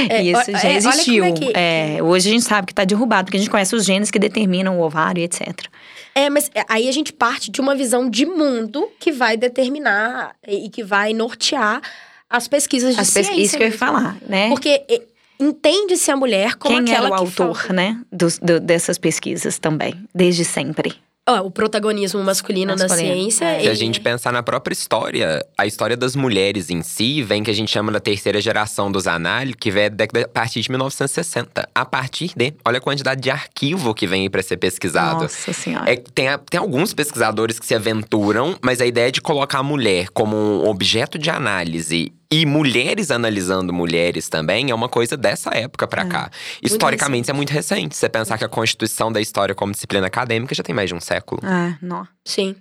É, 0.09 0.22
Isso 0.22 0.50
ó- 0.50 0.59
já 0.59 0.68
é, 0.68 0.76
existiu. 0.76 1.24
é 1.24 1.33
que- 1.33 1.52
É, 1.54 1.98
hoje 2.02 2.28
a 2.28 2.33
gente 2.33 2.44
sabe 2.44 2.66
que 2.66 2.72
está 2.72 2.85
derrubado, 2.85 3.24
porque 3.26 3.37
a 3.37 3.40
gente 3.40 3.50
conhece 3.50 3.74
os 3.74 3.85
genes 3.85 4.11
que 4.11 4.18
determinam 4.18 4.78
o 4.78 4.83
ovário, 4.83 5.22
etc. 5.22 5.66
É, 6.14 6.28
mas 6.30 6.50
é, 6.54 6.64
aí 6.68 6.88
a 6.88 6.92
gente 6.92 7.12
parte 7.12 7.50
de 7.50 7.61
uma 7.61 7.74
visão 7.74 8.09
de 8.11 8.26
mundo 8.26 8.88
que 8.98 9.12
vai 9.12 9.37
determinar 9.37 10.35
e 10.46 10.68
que 10.68 10.83
vai 10.83 11.12
nortear 11.12 11.80
as 12.28 12.46
pesquisas 12.48 12.94
de 12.94 13.00
As 13.00 13.09
ciência. 13.09 13.30
pesquisas 13.33 13.56
que 13.56 13.62
eu 13.62 13.68
ia 13.68 13.76
falar, 13.78 14.16
né? 14.28 14.48
Porque 14.48 14.83
é, 14.88 15.02
entende-se 15.38 16.11
a 16.11 16.16
mulher 16.16 16.54
como 16.56 16.74
Quem 16.76 16.85
aquela 16.92 17.06
era 17.06 17.14
o 17.14 17.18
autor, 17.18 17.72
né? 17.72 18.00
dos- 18.12 18.38
do- 18.38 18.61
dessas 18.61 18.98
pesquisas 18.98 19.59
também, 19.59 19.94
desde 20.14 20.44
sempre. 20.44 20.94
Ó, 21.28 21.40
o 21.42 21.50
protagonismo 21.50 22.22
masculino, 22.24 22.74
na 22.74 22.83
Masculino, 22.88 23.14
ciência. 23.14 23.44
é. 23.44 23.61
Se 23.61 23.68
a 23.68 23.74
gente 23.74 24.00
pensar 24.00 24.33
na 24.33 24.42
própria 24.42 24.72
história, 24.72 25.44
a 25.56 25.66
história 25.66 25.96
das 25.96 26.16
mulheres 26.16 26.70
em 26.70 26.83
si 26.83 27.22
vem 27.22 27.42
que 27.44 27.50
a 27.50 27.54
gente 27.54 27.70
chama 27.70 27.92
da 27.92 28.00
terceira 28.00 28.40
geração 28.40 28.90
dos 28.90 29.06
análises, 29.06 29.54
que 29.61 29.70
vem 29.70 29.85
a 29.87 30.28
partir 30.28 30.61
de 30.62 30.70
1960. 30.70 31.68
A 31.74 31.85
partir 31.85 32.33
de, 32.35 32.54
olha 32.64 32.78
a 32.78 32.80
quantidade 32.80 33.20
de 33.20 33.30
arquivo 33.30 33.94
que 33.94 34.06
vem 34.06 34.22
aí 34.22 34.30
pra 34.30 34.42
ser 34.42 34.56
pesquisado. 34.56 35.22
Nossa 35.22 35.52
senhora. 35.52 35.92
É, 35.92 35.96
tem, 35.96 36.28
a- 36.28 36.38
tem 36.38 36.59
alguns 36.59 36.94
pesquisadores 36.94 37.61
que 37.61 37.66
se 37.66 37.74
aventuram, 37.74 38.56
mas 38.62 38.80
a 38.80 38.87
ideia 38.87 39.12
de 39.12 39.20
colocar 39.20 39.59
a 39.59 39.62
mulher 39.62 40.09
como 40.09 40.37
um 40.37 40.68
objeto 40.68 41.18
de 41.18 41.30
análise 41.30 42.12
E 42.33 42.47
mulheres 42.47 43.11
analisando 43.11 43.73
mulheres 43.73 44.28
também 44.28 44.70
é 44.70 44.74
uma 44.74 44.89
coisa 44.89 45.16
dessa 45.16 45.51
época 45.51 45.89
pra 45.89 46.05
cá. 46.05 46.31
Historicamente, 46.62 47.24
isso 47.24 47.31
é 47.33 47.35
muito 47.35 47.51
recente. 47.51 47.97
Você 47.97 48.09
pensar 48.09 48.39
que 48.39 48.45
a 48.45 48.49
Constituição 48.49 49.11
da 49.11 49.20
História 49.20 49.53
como 49.53 49.72
disciplina 49.72 50.07
acadêmica 50.07 50.55
já 50.55 50.62
tem 50.62 50.72
mais 50.72 50.89
de 50.89 50.95
um 50.95 51.01
século. 51.01 51.41
Ah, 51.45 51.76
não. 51.83 52.07
Sim. 52.24 52.55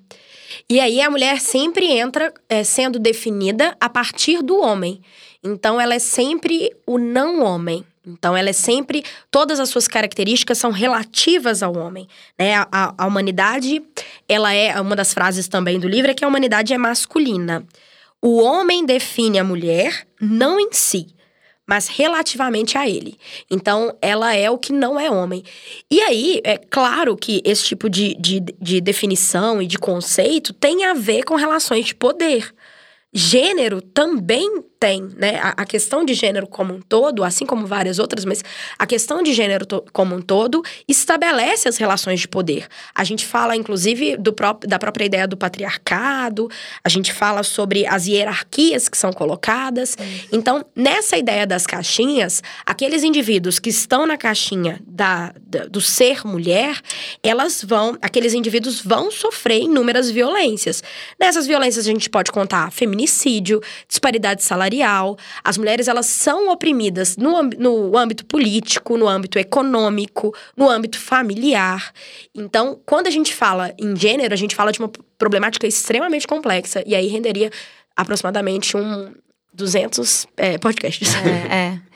E 0.68 0.80
aí 0.80 1.00
a 1.00 1.12
mulher 1.12 1.40
sempre 1.40 1.86
entra 1.86 2.34
é, 2.50 2.64
sendo 2.64 2.98
definida 2.98 3.78
a 3.80 3.88
partir 3.88 4.42
do 4.42 4.60
homem. 4.60 5.02
Então 5.44 5.80
ela 5.80 5.94
é 5.94 6.00
sempre 6.00 6.76
o 6.88 6.98
não 6.98 7.44
homem. 7.44 7.86
Então 8.04 8.36
ela 8.36 8.50
é 8.50 8.54
sempre 8.54 9.04
todas 9.30 9.60
as 9.60 9.70
suas 9.70 9.88
características 9.88 10.58
são 10.58 10.72
relativas 10.72 11.62
ao 11.62 11.78
homem, 11.78 12.08
né? 12.40 12.56
A, 12.56 12.68
a, 12.72 12.94
a 12.98 13.06
humanidade, 13.06 13.84
ela 14.28 14.52
é 14.52 14.82
uma 14.82 14.96
das 14.96 15.14
frases 15.14 15.48
também 15.48 15.80
do 15.80 15.88
livro 15.88 16.10
é 16.10 16.16
que 16.16 16.26
a 16.26 16.28
humanidade 16.28 16.74
é 16.74 16.78
masculina. 16.78 17.64
O 18.22 18.42
homem 18.42 18.86
define 18.86 19.40
a 19.40 19.44
mulher 19.44 20.06
não 20.20 20.60
em 20.60 20.70
si, 20.74 21.08
mas 21.66 21.88
relativamente 21.88 22.78
a 22.78 22.90
ele. 22.90 23.18
Então, 23.50 23.96
ela 24.02 24.36
é 24.36 24.50
o 24.50 24.58
que 24.58 24.74
não 24.74 25.00
é 25.00 25.10
homem. 25.10 25.44
E 25.90 26.02
aí, 26.02 26.42
é 26.44 26.58
claro 26.58 27.16
que 27.16 27.42
esse 27.46 27.64
tipo 27.64 27.90
de, 27.90 28.16
de, 28.16 28.40
de 28.60 28.82
definição 28.82 29.62
e 29.62 29.68
de 29.68 29.78
conceito 29.78 30.52
tem 30.52 30.86
a 30.86 30.94
ver 30.94 31.24
com 31.24 31.36
relações 31.36 31.86
de 31.86 31.96
poder. 31.96 32.54
Gênero 33.14 33.82
também 33.82 34.64
tem, 34.80 35.10
né? 35.18 35.38
A, 35.42 35.50
a, 35.58 35.66
questão 35.66 36.06
de 36.06 36.14
gênero 36.14 36.48
como 36.48 36.74
um 36.74 36.80
todo, 36.80 37.24
assim 37.24 37.46
como 37.46 37.68
várias 37.68 38.00
outras, 38.00 38.24
mas 38.24 38.42
a 38.78 38.88
questão 38.88 39.22
de 39.22 39.34
gênero 39.34 39.66
como 39.92 40.16
um 40.16 40.22
todo 40.22 40.64
estabelece 40.88 41.68
as 41.68 41.78
relações 41.78 42.22
de 42.22 42.28
poder. 42.28 42.66
A 42.96 43.04
gente 43.04 43.26
fala, 43.26 43.56
inclusive, 43.56 44.16
do 44.16 44.32
próprio, 44.32 44.70
da 44.70 44.80
própria 44.80 45.04
ideia 45.04 45.28
do 45.28 45.36
patriarcado, 45.36 46.50
a 46.82 46.88
gente 46.88 47.12
fala 47.12 47.44
sobre 47.44 47.86
as 47.86 48.08
hierarquias 48.08 48.88
que 48.88 48.98
são 48.98 49.12
colocadas. 49.12 49.98
Então, 50.32 50.66
nessa 50.74 51.18
ideia 51.18 51.46
das 51.46 51.68
caixinhas, 51.68 52.42
aqueles 52.66 53.04
indivíduos 53.04 53.60
que 53.60 53.70
estão 53.70 54.08
na 54.08 54.16
caixinha 54.16 54.80
da, 54.88 55.34
da, 55.42 55.66
do 55.66 55.82
ser 55.82 56.26
mulher, 56.26 56.80
elas 57.22 57.62
vão, 57.62 57.98
aqueles 58.02 58.34
indivíduos 58.34 58.82
vão 58.82 59.12
sofrer 59.12 59.62
inúmeras 59.62 60.10
violências. 60.10 60.82
Nessas 61.20 61.46
violências 61.46 61.86
a 61.86 61.92
gente 61.92 62.10
pode 62.10 62.32
contar 62.32 62.72
feminicídio, 62.72 63.62
disparidade 63.86 64.42
salarial 64.42 64.69
salarial. 64.70 65.18
As 65.44 65.58
mulheres 65.58 65.88
elas 65.88 66.06
são 66.06 66.52
oprimidas 66.52 67.18
no, 67.18 67.42
no 67.44 67.98
âmbito 67.98 68.26
político, 68.26 68.98
no 68.98 69.08
âmbito 69.08 69.40
econômico, 69.40 70.36
no 70.56 70.70
âmbito 70.70 71.00
familiar. 71.00 71.92
Então, 72.34 72.80
quando 72.86 73.08
a 73.08 73.12
gente 73.12 73.34
fala 73.34 73.74
em 73.78 73.96
gênero, 73.96 74.34
a 74.34 74.38
gente 74.38 74.56
fala 74.56 74.72
de 74.72 74.80
uma 74.80 74.92
problemática 75.18 75.68
extremamente 75.68 76.28
complexa. 76.28 76.84
E 76.86 76.96
aí 76.96 77.08
renderia 77.08 77.52
aproximadamente 77.96 78.78
um 78.78 79.14
200 79.54 80.28
é, 80.38 80.58
podcasts. 80.58 81.14
É, 81.16 81.56
é. 81.56 81.80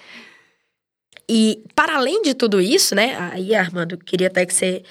E 1.30 1.63
para 1.74 1.95
além 1.95 2.21
de 2.21 2.34
tudo 2.34 2.59
isso, 2.59 2.93
né? 2.93 3.15
Aí, 3.32 3.55
Armando, 3.55 3.97
queria 3.97 4.28
até 4.28 4.45
que 4.45 4.53
você 4.53 4.84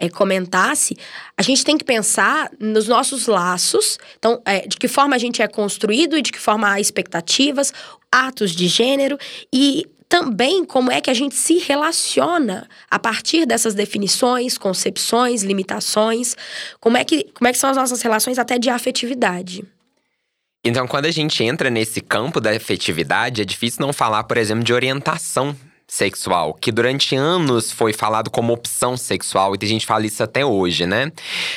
é, 0.00 0.08
comentasse, 0.08 0.96
a 1.36 1.42
gente 1.42 1.62
tem 1.62 1.76
que 1.76 1.84
pensar 1.84 2.50
nos 2.58 2.88
nossos 2.88 3.26
laços. 3.26 3.98
Então, 4.18 4.40
é, 4.46 4.66
de 4.66 4.78
que 4.78 4.88
forma 4.88 5.14
a 5.14 5.18
gente 5.18 5.42
é 5.42 5.46
construído 5.46 6.16
e 6.16 6.22
de 6.22 6.32
que 6.32 6.40
forma 6.40 6.72
há 6.72 6.80
expectativas, 6.80 7.72
atos 8.10 8.52
de 8.52 8.66
gênero 8.66 9.18
e 9.52 9.86
também 10.08 10.64
como 10.64 10.90
é 10.90 11.00
que 11.00 11.10
a 11.10 11.14
gente 11.14 11.36
se 11.36 11.58
relaciona 11.58 12.66
a 12.90 12.98
partir 12.98 13.46
dessas 13.46 13.74
definições, 13.74 14.58
concepções, 14.58 15.44
limitações, 15.44 16.34
como 16.80 16.96
é 16.96 17.04
que, 17.04 17.24
como 17.32 17.46
é 17.46 17.52
que 17.52 17.58
são 17.58 17.70
as 17.70 17.76
nossas 17.76 18.02
relações 18.02 18.38
até 18.38 18.58
de 18.58 18.68
afetividade. 18.70 19.62
Então, 20.64 20.86
quando 20.86 21.06
a 21.06 21.10
gente 21.10 21.44
entra 21.44 21.70
nesse 21.70 22.00
campo 22.00 22.40
da 22.40 22.50
afetividade, 22.50 23.40
é 23.40 23.44
difícil 23.44 23.86
não 23.86 23.92
falar, 23.92 24.24
por 24.24 24.36
exemplo, 24.36 24.64
de 24.64 24.72
orientação 24.72 25.56
sexual, 25.90 26.54
que 26.54 26.70
durante 26.70 27.16
anos 27.16 27.72
foi 27.72 27.92
falado 27.92 28.30
como 28.30 28.52
opção 28.52 28.96
sexual, 28.96 29.54
e 29.54 29.58
tem 29.58 29.68
gente 29.68 29.80
que 29.80 29.86
fala 29.86 30.06
isso 30.06 30.22
até 30.22 30.46
hoje, 30.46 30.86
né? 30.86 31.10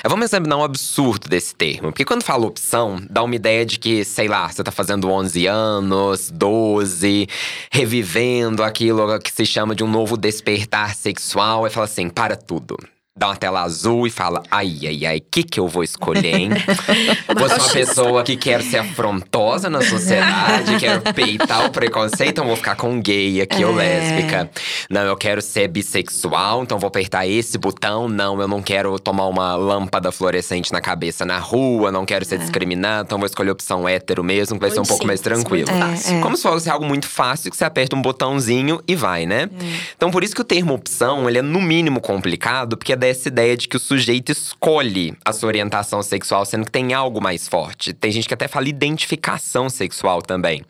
Vamos 0.03 0.25
examinar 0.25 0.57
um 0.57 0.63
absurdo 0.63 1.29
desse 1.29 1.53
termo, 1.53 1.91
porque 1.91 2.03
quando 2.03 2.23
fala 2.23 2.47
opção, 2.47 2.99
dá 3.09 3.21
uma 3.21 3.35
ideia 3.35 3.65
de 3.65 3.77
que, 3.77 4.03
sei 4.03 4.27
lá, 4.27 4.49
você 4.49 4.63
tá 4.63 4.71
fazendo 4.71 5.09
11 5.09 5.45
anos, 5.45 6.31
12, 6.31 7.27
revivendo 7.71 8.63
aquilo 8.63 9.19
que 9.19 9.31
se 9.31 9.45
chama 9.45 9.75
de 9.75 9.83
um 9.83 9.87
novo 9.87 10.17
despertar 10.17 10.95
sexual, 10.95 11.67
e 11.67 11.69
fala 11.69 11.85
assim: 11.85 12.09
para 12.09 12.35
tudo 12.35 12.77
dá 13.15 13.27
uma 13.27 13.35
tela 13.35 13.61
azul 13.61 14.07
e 14.07 14.09
fala: 14.09 14.41
ai, 14.49 14.79
ai, 14.85 15.05
ai, 15.05 15.17
o 15.17 15.23
que, 15.29 15.43
que 15.43 15.59
eu 15.59 15.67
vou 15.67 15.83
escolher, 15.83 16.35
hein? 16.35 16.49
vou 17.37 17.47
ser 17.47 17.59
uma 17.59 17.69
pessoa 17.69 18.23
que 18.23 18.35
quer 18.35 18.61
ser 18.63 18.79
afrontosa 18.79 19.69
na 19.69 19.81
sociedade, 19.81 20.77
quero 20.79 21.01
peitar 21.13 21.65
o 21.65 21.69
preconceito, 21.69 22.31
então 22.31 22.47
vou 22.47 22.55
ficar 22.55 22.75
com 22.75 22.99
gay 22.99 23.41
aqui 23.41 23.61
é. 23.61 23.67
ou 23.67 23.75
lésbica. 23.75 24.49
Não, 24.89 25.01
eu 25.01 25.15
quero 25.15 25.41
ser 25.41 25.67
bissexual, 25.67 26.63
então 26.63 26.79
vou 26.79 26.87
apertar 26.87 27.27
esse 27.27 27.57
botão. 27.57 28.07
Não, 28.09 28.41
eu 28.41 28.47
não 28.47 28.61
quero 28.63 28.97
tomar 28.99 29.27
uma 29.27 29.55
lâmpada 29.55 30.11
fluorescente 30.11 30.71
na 30.71 30.81
cabeça 30.81 31.23
na 31.23 31.37
rua, 31.37 31.91
não 31.91 32.05
quero 32.05 32.25
ser 32.25 32.35
é. 32.35 32.37
discriminado, 32.39 33.05
então 33.05 33.19
vou 33.19 33.27
escolher 33.27 33.49
a 33.49 33.53
opção 33.53 33.87
hétero 33.87 34.23
mesmo, 34.23 34.55
que 34.55 34.61
vai 34.61 34.69
muito 34.69 34.75
ser 34.75 34.81
um 34.81 34.89
pouco 34.89 35.05
mais 35.05 35.21
tranquilo. 35.21 35.69
É, 35.69 36.17
é, 36.17 36.21
Como 36.21 36.35
se 36.35 36.41
fosse 36.41 36.67
algo 36.67 36.85
muito 36.85 37.07
fácil, 37.07 37.51
que 37.51 37.57
você 37.57 37.63
aperta 37.63 37.95
um 37.95 38.01
botãozinho 38.01 38.81
e 38.87 38.95
vai, 38.95 39.27
né? 39.27 39.43
É. 39.43 39.65
Então, 39.95 40.09
por 40.09 40.23
isso 40.23 40.33
que 40.33 40.41
o 40.41 40.43
termo 40.43 40.73
opção, 40.73 41.29
ele 41.29 41.37
é 41.37 41.41
no 41.43 41.61
mínimo 41.61 42.01
complicado, 42.01 42.75
porque 42.75 42.93
é 42.93 43.02
dessa 43.03 43.27
ideia 43.27 43.57
de 43.57 43.67
que 43.67 43.75
o 43.75 43.79
sujeito 43.79 44.31
escolhe 44.31 45.13
a 45.25 45.33
sua 45.33 45.47
orientação 45.47 46.01
sexual, 46.01 46.45
sendo 46.45 46.63
que 46.63 46.71
tem 46.71 46.93
algo 46.93 47.21
mais 47.21 47.49
forte. 47.49 47.91
Tem 47.91 48.09
gente 48.09 48.29
que 48.29 48.33
até 48.33 48.47
fala 48.47 48.69
identificação 48.69 49.69
sexual 49.69 50.21
também. 50.21 50.63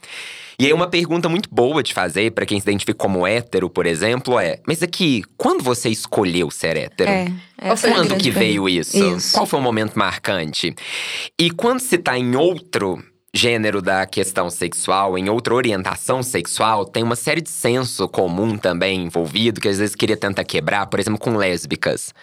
E 0.57 0.65
aí, 0.65 0.73
uma 0.73 0.87
pergunta 0.87 1.29
muito 1.29 1.47
boa 1.51 1.83
de 1.83 1.93
fazer 1.93 2.31
para 2.31 2.43
quem 2.43 2.59
se 2.59 2.65
identifica 2.65 2.97
como 2.97 3.27
hétero, 3.27 3.69
por 3.69 3.85
exemplo, 3.85 4.39
é: 4.39 4.59
mas 4.67 4.81
aqui, 4.81 5.23
quando 5.37 5.63
você 5.63 5.89
escolheu 5.89 6.49
ser 6.49 6.75
hétero? 6.75 7.11
É, 7.11 7.27
quando 7.81 8.17
que 8.17 8.31
veio 8.31 8.67
isso? 8.67 8.97
isso? 9.15 9.33
Qual 9.33 9.45
foi 9.45 9.59
o 9.59 9.63
momento 9.63 9.93
marcante? 9.93 10.73
E 11.39 11.51
quando 11.51 11.81
se 11.81 11.99
tá 11.99 12.17
em 12.17 12.35
outro 12.35 13.03
gênero 13.33 13.81
da 13.81 14.05
questão 14.05 14.49
sexual, 14.49 15.17
em 15.17 15.27
outra 15.27 15.55
orientação 15.55 16.21
sexual, 16.21 16.85
tem 16.85 17.01
uma 17.01 17.15
série 17.15 17.41
de 17.41 17.49
senso 17.49 18.07
comum 18.07 18.57
também 18.57 19.05
envolvido 19.05 19.59
que 19.59 19.67
às 19.67 19.79
vezes 19.79 19.95
queria 19.95 20.15
tentar 20.15 20.43
quebrar, 20.43 20.85
por 20.85 20.99
exemplo, 20.99 21.19
com 21.19 21.35
lésbicas. 21.35 22.13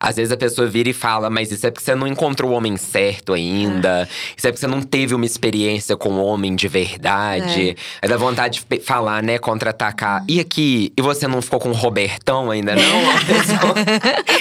Às 0.00 0.16
vezes 0.16 0.32
a 0.32 0.36
pessoa 0.36 0.66
vira 0.66 0.90
e 0.90 0.92
fala, 0.92 1.30
mas 1.30 1.50
isso 1.50 1.66
é 1.66 1.70
porque 1.70 1.84
você 1.84 1.94
não 1.94 2.06
encontrou 2.06 2.50
o 2.50 2.54
homem 2.54 2.76
certo 2.76 3.32
ainda. 3.32 4.02
É. 4.02 4.08
Isso 4.36 4.46
é 4.46 4.50
porque 4.50 4.60
você 4.60 4.66
não 4.66 4.82
teve 4.82 5.14
uma 5.14 5.24
experiência 5.24 5.96
com 5.96 6.10
o 6.10 6.24
homem 6.24 6.54
de 6.54 6.68
verdade. 6.68 7.70
É. 7.70 7.74
Aí 8.02 8.08
dá 8.08 8.16
vontade 8.16 8.62
de 8.68 8.80
falar, 8.80 9.22
né? 9.22 9.38
Contra-atacar. 9.38 10.22
E 10.28 10.40
aqui, 10.40 10.92
e 10.96 11.00
você 11.00 11.26
não 11.26 11.40
ficou 11.40 11.58
com 11.58 11.70
o 11.70 11.72
Robertão 11.72 12.50
ainda, 12.50 12.74
não? 12.74 12.82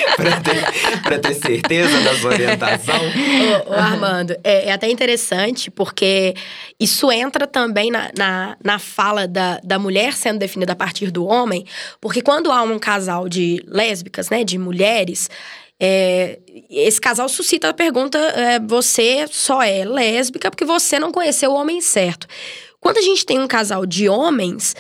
pra, 1.04 1.20
ter, 1.20 1.34
certeza 1.36 2.00
da 2.02 2.16
sua 2.16 2.32
orientação? 2.32 3.00
Armando, 3.70 4.36
é, 4.44 4.70
é, 4.70 4.72
até 4.72 4.90
interessante, 4.90 5.70
porque 5.70 6.34
isso 6.80 7.12
entra 7.12 7.48
também 7.48 7.92
na, 7.92 8.12
na, 8.18 8.58
na 8.64 8.80
fala 8.80 9.28
da, 9.28 9.60
da 9.64 9.80
mulher 9.80 10.14
sendo 10.14 10.40
definida 10.40 10.74
a 10.74 10.76
partir 10.76 11.12
do 11.12 11.26
homem. 11.26 11.66
Porque 12.00 12.22
quando 12.22 12.52
há 12.52 12.62
um 12.64 12.80
casal 12.80 13.28
de 13.30 13.64
lésbicas, 13.68 14.30
né? 14.30 14.44
De 14.44 14.58
mulheres 14.58 15.30
é, 15.80 16.40
esse 16.70 17.02
casal 17.02 17.28
suscita 17.28 17.70
a 17.70 17.74
pergunta: 17.74 18.18
é, 18.18 18.60
você 18.60 19.26
só 19.30 19.62
é 19.62 19.84
lésbica 19.84 20.50
porque 20.50 20.66
você 20.66 20.98
não 20.98 21.12
conheceu 21.12 21.52
o 21.52 21.56
homem 21.56 21.82
certo. 21.82 22.28
Quando 22.80 22.98
a 22.98 23.02
gente 23.02 23.26
tem 23.26 23.40
um 23.40 23.48
casal 23.48 23.86
de 23.86 24.10
homens, 24.10 24.76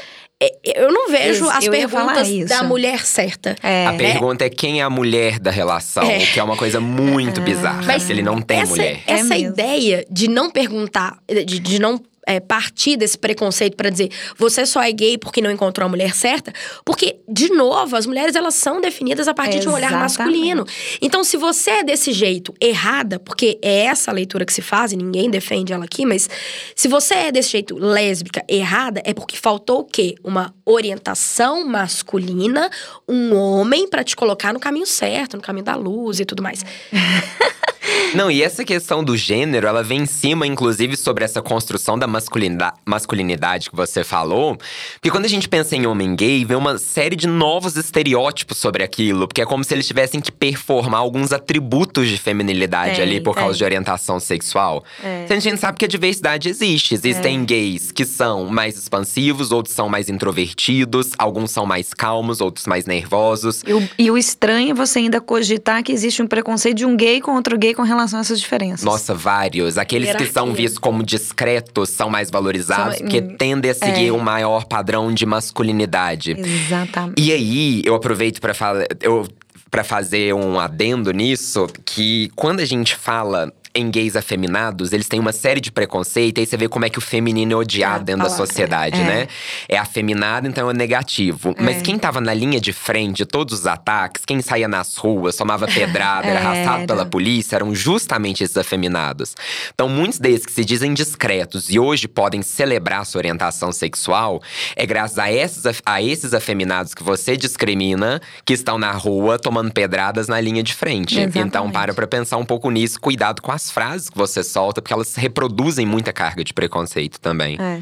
eu 0.63 0.91
não 0.91 1.09
vejo 1.09 1.45
isso, 1.45 1.49
as 1.49 1.67
perguntas 1.67 2.45
da 2.47 2.63
mulher 2.63 3.05
certa. 3.05 3.55
É. 3.63 3.87
A 3.87 3.93
pergunta 3.93 4.45
é 4.45 4.49
quem 4.49 4.81
é 4.81 4.83
a 4.83 4.89
mulher 4.89 5.39
da 5.39 5.51
relação, 5.51 6.03
é. 6.03 6.19
que 6.19 6.39
é 6.39 6.43
uma 6.43 6.57
coisa 6.57 6.79
muito 6.79 7.39
é. 7.39 7.43
bizarra. 7.43 7.83
Mas 7.83 8.09
ele 8.09 8.21
não 8.21 8.41
tem 8.41 8.59
essa, 8.59 8.69
mulher. 8.69 9.01
Essa 9.07 9.37
ideia 9.37 10.05
de 10.09 10.27
não 10.27 10.49
perguntar, 10.49 11.17
de, 11.27 11.59
de 11.59 11.79
não 11.79 12.01
é, 12.25 12.39
partir 12.39 12.97
desse 12.97 13.17
preconceito 13.17 13.75
para 13.75 13.89
dizer 13.89 14.09
você 14.37 14.65
só 14.65 14.81
é 14.81 14.91
gay 14.91 15.17
porque 15.17 15.41
não 15.41 15.51
encontrou 15.51 15.85
a 15.85 15.89
mulher 15.89 16.13
certa, 16.13 16.53
porque 16.85 17.17
de 17.27 17.49
novo 17.49 17.95
as 17.95 18.05
mulheres 18.05 18.35
elas 18.35 18.55
são 18.55 18.81
definidas 18.81 19.27
a 19.27 19.33
partir 19.33 19.57
Exatamente. 19.57 19.81
de 19.81 19.85
um 19.85 19.87
olhar 19.89 19.99
masculino. 19.99 20.65
Então 21.01 21.23
se 21.23 21.37
você 21.37 21.71
é 21.71 21.83
desse 21.83 22.11
jeito 22.11 22.53
errada, 22.59 23.19
porque 23.19 23.59
é 23.61 23.85
essa 23.85 24.11
a 24.11 24.13
leitura 24.13 24.45
que 24.45 24.53
se 24.53 24.61
faz 24.61 24.91
e 24.91 24.95
ninguém 24.95 25.29
defende 25.29 25.73
ela 25.73 25.85
aqui, 25.85 26.05
mas 26.05 26.29
se 26.75 26.87
você 26.87 27.13
é 27.15 27.31
desse 27.31 27.51
jeito 27.51 27.77
lésbica 27.77 28.43
errada 28.47 29.01
é 29.05 29.13
porque 29.13 29.37
faltou 29.37 29.81
o 29.81 29.85
quê? 29.85 30.15
Uma 30.23 30.53
orientação 30.65 31.65
masculina, 31.65 32.69
um 33.07 33.35
homem 33.35 33.87
para 33.87 34.03
te 34.03 34.15
colocar 34.15 34.53
no 34.53 34.59
caminho 34.59 34.85
certo, 34.85 35.35
no 35.35 35.43
caminho 35.43 35.65
da 35.65 35.75
luz 35.75 36.19
e 36.19 36.25
tudo 36.25 36.41
mais. 36.41 36.63
Não, 38.15 38.29
e 38.29 38.43
essa 38.43 38.63
questão 38.63 39.03
do 39.03 39.17
gênero, 39.17 39.65
ela 39.65 39.81
vem 39.81 40.01
em 40.01 40.05
cima, 40.05 40.45
inclusive, 40.45 40.95
sobre 40.95 41.23
essa 41.23 41.41
construção 41.41 41.97
da 41.97 42.05
masculinidade, 42.05 42.75
masculinidade 42.85 43.71
que 43.71 43.75
você 43.75 44.03
falou. 44.03 44.55
Porque 44.93 45.09
quando 45.09 45.25
a 45.25 45.27
gente 45.27 45.49
pensa 45.49 45.75
em 45.75 45.87
homem 45.87 46.15
gay, 46.15 46.45
vem 46.45 46.55
uma 46.55 46.77
série 46.77 47.15
de 47.15 47.25
novos 47.25 47.75
estereótipos 47.75 48.57
sobre 48.57 48.83
aquilo. 48.83 49.27
Porque 49.27 49.41
é 49.41 49.45
como 49.45 49.63
se 49.63 49.73
eles 49.73 49.87
tivessem 49.87 50.21
que 50.21 50.31
performar 50.31 50.99
alguns 50.99 51.33
atributos 51.33 52.07
de 52.07 52.17
feminilidade 52.17 52.97
Tem, 52.97 53.01
ali 53.01 53.19
por 53.19 53.33
causa 53.33 53.57
de 53.57 53.63
orientação 53.63 54.19
sexual. 54.19 54.83
É. 55.03 55.25
A 55.27 55.39
gente 55.39 55.59
sabe 55.59 55.79
que 55.79 55.85
a 55.85 55.87
diversidade 55.87 56.49
existe. 56.49 56.93
Existem 56.93 57.43
gays 57.43 57.91
que 57.91 58.05
são 58.05 58.45
mais 58.45 58.77
expansivos, 58.77 59.51
outros 59.51 59.73
são 59.73 59.89
mais 59.89 60.07
introvertidos, 60.07 61.11
alguns 61.17 61.49
são 61.49 61.65
mais 61.65 61.93
calmos, 61.95 62.41
outros 62.41 62.67
mais 62.67 62.85
nervosos. 62.85 63.63
E 63.65 63.73
o, 63.73 63.89
e 63.97 64.11
o 64.11 64.17
estranho 64.17 64.71
é 64.71 64.73
você 64.73 64.99
ainda 64.99 65.19
cogitar 65.19 65.81
que 65.81 65.91
existe 65.91 66.21
um 66.21 66.27
preconceito 66.27 66.77
de 66.77 66.85
um 66.85 66.95
gay 66.95 67.19
com 67.19 67.31
outro 67.35 67.57
gay 67.57 67.73
com 67.73 67.81
relação 67.81 68.02
a 68.11 68.19
essas 68.19 68.39
diferenças. 68.39 68.83
Nossa, 68.83 69.13
vários. 69.13 69.77
Aqueles 69.77 70.09
que 70.15 70.25
são 70.25 70.45
Hierarquia. 70.47 70.63
vistos 70.63 70.79
como 70.79 71.03
discretos 71.03 71.89
são 71.89 72.09
mais 72.09 72.31
valorizados, 72.31 72.97
São- 72.97 73.05
porque 73.07 73.19
hum, 73.21 73.35
tendem 73.37 73.69
a 73.69 73.73
seguir 73.75 74.07
é. 74.07 74.11
um 74.11 74.19
maior 74.19 74.65
padrão 74.65 75.13
de 75.13 75.25
masculinidade. 75.25 76.31
Exatamente. 76.37 77.21
E 77.21 77.31
aí, 77.31 77.81
eu 77.85 77.95
aproveito 77.95 78.41
para 78.41 78.53
falar, 78.53 78.85
eu 79.01 79.27
para 79.69 79.83
fazer 79.83 80.35
um 80.35 80.59
adendo 80.59 81.11
nisso, 81.11 81.67
que 81.83 82.29
quando 82.35 82.59
a 82.59 82.65
gente 82.65 82.95
fala 82.95 83.51
em 83.75 83.89
gays 83.89 84.15
afeminados, 84.15 84.93
eles 84.93 85.07
têm 85.07 85.19
uma 85.19 85.31
série 85.31 85.59
de 85.59 85.71
preconceito, 85.71 86.39
aí 86.39 86.45
você 86.45 86.55
vê 86.55 86.67
como 86.69 86.85
é 86.85 86.89
que 86.89 86.99
o 86.99 87.01
feminino 87.01 87.53
é 87.53 87.55
odiado 87.55 88.03
É, 88.03 88.05
dentro 88.05 88.23
da 88.23 88.29
palavra, 88.29 88.45
sociedade, 88.45 89.01
é. 89.01 89.03
né? 89.03 89.27
É 89.67 89.77
afeminado, 89.77 90.47
então 90.47 90.69
é 90.69 90.73
negativo. 90.73 91.55
Mas 91.59 91.81
quem 91.81 91.97
tava 91.97 92.21
na 92.21 92.33
linha 92.33 92.61
de 92.61 92.71
frente 92.71 93.17
de 93.17 93.25
todos 93.25 93.61
os 93.61 93.67
ataques, 93.67 94.25
quem 94.25 94.41
saía 94.41 94.67
nas 94.67 94.95
ruas, 94.95 95.35
tomava 95.35 95.67
pedrada, 95.67 96.27
era 96.29 96.39
arrastado 96.39 96.85
pela 96.85 97.05
polícia, 97.05 97.55
eram 97.55 97.73
justamente 97.73 98.43
esses 98.43 98.57
afeminados. 98.57 99.35
Então, 99.73 99.89
muitos 99.89 100.19
desses 100.19 100.45
que 100.45 100.51
se 100.51 100.63
dizem 100.63 100.93
discretos 100.93 101.71
e 101.71 101.79
hoje 101.79 102.07
podem 102.07 102.43
celebrar 102.43 103.05
sua 103.07 103.19
orientação 103.19 103.71
sexual, 103.71 104.41
é 104.75 104.85
graças 104.85 105.17
a 105.17 105.31
esses, 105.31 105.63
a 105.83 106.01
esses 106.01 106.33
afeminados 106.33 106.93
que 106.93 107.01
você 107.03 107.35
discrimina, 107.35 108.21
que 108.45 108.53
estão 108.53 108.77
na 108.77 108.91
rua 108.91 109.39
tomando 109.39 109.71
pedradas 109.71 110.27
na 110.27 110.39
linha 110.39 110.61
de 110.61 110.75
frente. 110.75 111.15
Exatamente. 111.15 111.47
Então, 111.47 111.71
para 111.71 111.93
pra 111.93 112.05
pensar 112.05 112.37
um 112.37 112.45
pouco 112.45 112.69
nisso, 112.69 112.99
cuidado 112.99 113.41
com 113.41 113.51
as 113.51 113.62
frases 113.71 114.09
que 114.09 114.17
você 114.17 114.43
solta, 114.43 114.81
porque 114.81 114.93
elas 114.93 115.15
reproduzem 115.15 115.85
muita 115.85 116.13
carga 116.13 116.43
de 116.43 116.53
preconceito 116.53 117.19
também. 117.19 117.57
É. 117.59 117.81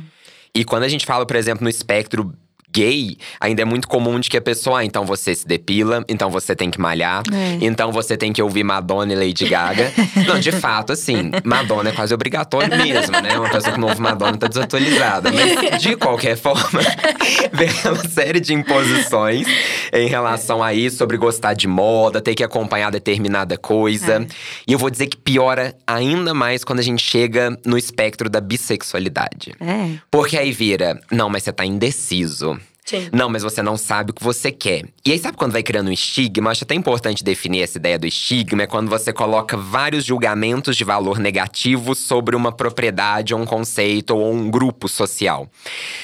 E 0.54 0.66
quando 0.66 0.84
a 0.84 0.90
gente 0.90 1.06
fala, 1.06 1.26
por 1.26 1.36
exemplo, 1.36 1.64
no 1.64 1.70
espectro 1.70 2.34
gay, 2.74 3.18
ainda 3.40 3.62
é 3.62 3.66
muito 3.66 3.88
comum 3.88 4.20
de 4.20 4.30
que 4.30 4.38
a 4.38 4.42
pessoa, 4.42 4.80
ah, 4.80 4.86
então 4.86 5.06
você 5.06 5.34
se 5.36 5.48
depila, 5.48 6.04
então 6.08 6.30
você 6.30 6.56
tem 6.56 6.70
que 6.70 6.80
malhar, 6.80 7.22
É. 7.32 7.58
então 7.62 7.92
você 7.92 8.16
tem 8.18 8.32
que 8.34 8.42
ouvir 8.42 8.64
Madonna 8.64 9.14
e 9.14 9.16
Lady 9.16 9.48
Gaga. 9.48 9.92
Não, 10.28 10.40
de 10.40 10.52
fato, 10.52 10.94
assim, 10.94 11.32
Madonna 11.44 11.90
é 11.90 11.92
quase 11.94 12.14
obrigatório 12.14 12.76
mesmo, 12.78 13.12
né? 13.22 13.38
Uma 13.38 13.50
pessoa 13.50 13.74
que 13.74 13.80
não 13.80 13.88
ouve 13.90 14.02
Madonna 14.02 14.38
tá 14.38 14.48
desatualizada. 14.48 15.32
Mas, 15.32 15.82
de 15.82 15.96
qualquer 15.96 16.36
forma, 16.38 16.80
vem 17.54 17.70
uma 17.86 18.08
série 18.10 18.40
de 18.40 18.54
imposições 18.54 19.48
em 19.94 20.08
relação 20.08 20.64
a 20.64 20.74
isso, 20.74 20.98
sobre 20.98 21.18
gostar 21.18 21.54
de 21.54 21.68
moda, 21.68 22.22
ter 22.22 22.36
que 22.36 22.44
acompanhar 22.44 22.92
determinada 22.92 23.58
coisa. 23.58 24.26
E 24.68 24.74
eu 24.74 24.80
vou 24.80 24.90
dizer 24.90 25.08
que 25.08 25.18
piora 25.18 25.76
ainda 25.86 26.34
mais 26.34 26.64
quando 26.64 26.80
a 26.80 26.84
gente 26.84 27.04
chega 27.04 27.58
no 27.66 27.78
espectro 27.78 28.30
da 28.30 28.40
bissexualidade. 28.42 29.54
É. 29.60 29.98
Porque 30.10 30.38
aí 30.38 30.52
vira, 30.52 31.00
não, 31.12 31.30
mas 31.30 31.44
você 31.44 31.52
tá 31.52 31.66
indeciso. 31.66 32.60
Sim. 32.86 33.10
Não, 33.14 33.30
mas 33.30 33.44
você 33.44 33.62
não 33.62 33.78
sabe 33.78 34.12
o 34.12 34.14
que 34.14 34.24
você 34.24 34.52
quer. 34.52 34.86
E 35.06 35.12
aí, 35.12 35.20
sabe 35.20 35.38
quando 35.38 35.52
vai 35.52 35.64
criando 35.64 35.88
um 35.88 35.94
estigma? 35.94 36.52
Acho 36.52 36.64
até 36.64 36.76
importante 36.76 37.24
definir 37.24 37.62
essa 37.62 37.78
ideia 37.78 37.98
do 37.98 38.08
estigma. 38.08 38.64
É 38.64 38.68
quando 38.68 38.90
você 38.90 39.14
coloca 39.14 39.56
vários 39.56 40.04
julgamentos 40.04 40.76
de 40.76 40.84
valor 40.84 41.20
negativo 41.20 41.94
sobre 41.96 42.36
uma 42.36 42.52
propriedade, 42.52 43.34
ou 43.34 43.40
um 43.40 43.46
conceito 43.46 44.16
ou 44.16 44.34
um 44.34 44.50
grupo 44.50 44.90
social. 44.90 45.50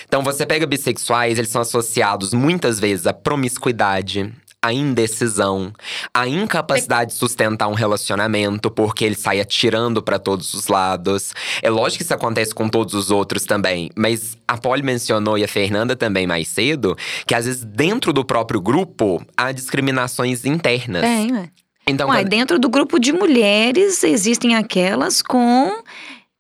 Então, 0.08 0.24
você 0.24 0.46
pega 0.46 0.66
bissexuais, 0.66 1.38
eles 1.38 1.50
são 1.50 1.62
associados 1.62 2.34
muitas 2.34 2.80
vezes 2.80 3.08
à 3.08 3.14
promiscuidade. 3.14 4.32
A 4.62 4.74
indecisão, 4.74 5.72
a 6.14 6.28
incapacidade 6.28 7.12
de 7.12 7.18
sustentar 7.18 7.68
um 7.68 7.76
relacionamento, 7.76 8.72
porque 8.72 9.06
ele 9.06 9.16
sai 9.16 9.40
atirando 9.40 10.02
pra 10.02 10.18
todos 10.18 10.54
os 10.56 10.68
lados. 10.68 11.32
É 11.62 11.70
lógico 11.70 12.00
que 12.00 12.04
isso 12.04 12.14
acontece 12.14 12.54
com 12.56 12.68
todos 12.68 12.94
os 12.96 13.12
outros 13.12 13.44
também, 13.46 13.92
mas 13.96 14.36
a 14.48 14.58
Polly 14.58 14.82
mencionou 14.82 15.38
e 15.38 15.44
a 15.44 15.48
Fernanda 15.48 15.96
também 15.96 16.26
mais 16.26 16.48
cedo 16.48 16.98
que 17.28 17.36
às 17.36 17.46
vezes 17.46 17.64
dentro 17.64 18.12
do 18.12 18.26
próprio 18.26 18.60
grupo 18.60 19.24
há 19.38 19.52
discriminações 19.52 20.44
internas. 20.44 21.04
Tem, 21.04 21.32
ué. 21.32 21.50
Então, 21.88 22.10
Uai, 22.10 22.24
quando- 22.24 22.30
dentro 22.30 22.60
do 22.60 22.68
grupo 22.68 23.00
de 23.00 23.14
mulheres 23.14 24.04
existem 24.04 24.56
aquelas 24.56 25.22
com 25.22 25.72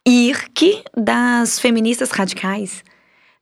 IRC 0.06 0.84
das 0.96 1.60
feministas 1.60 2.12
radicais. 2.12 2.84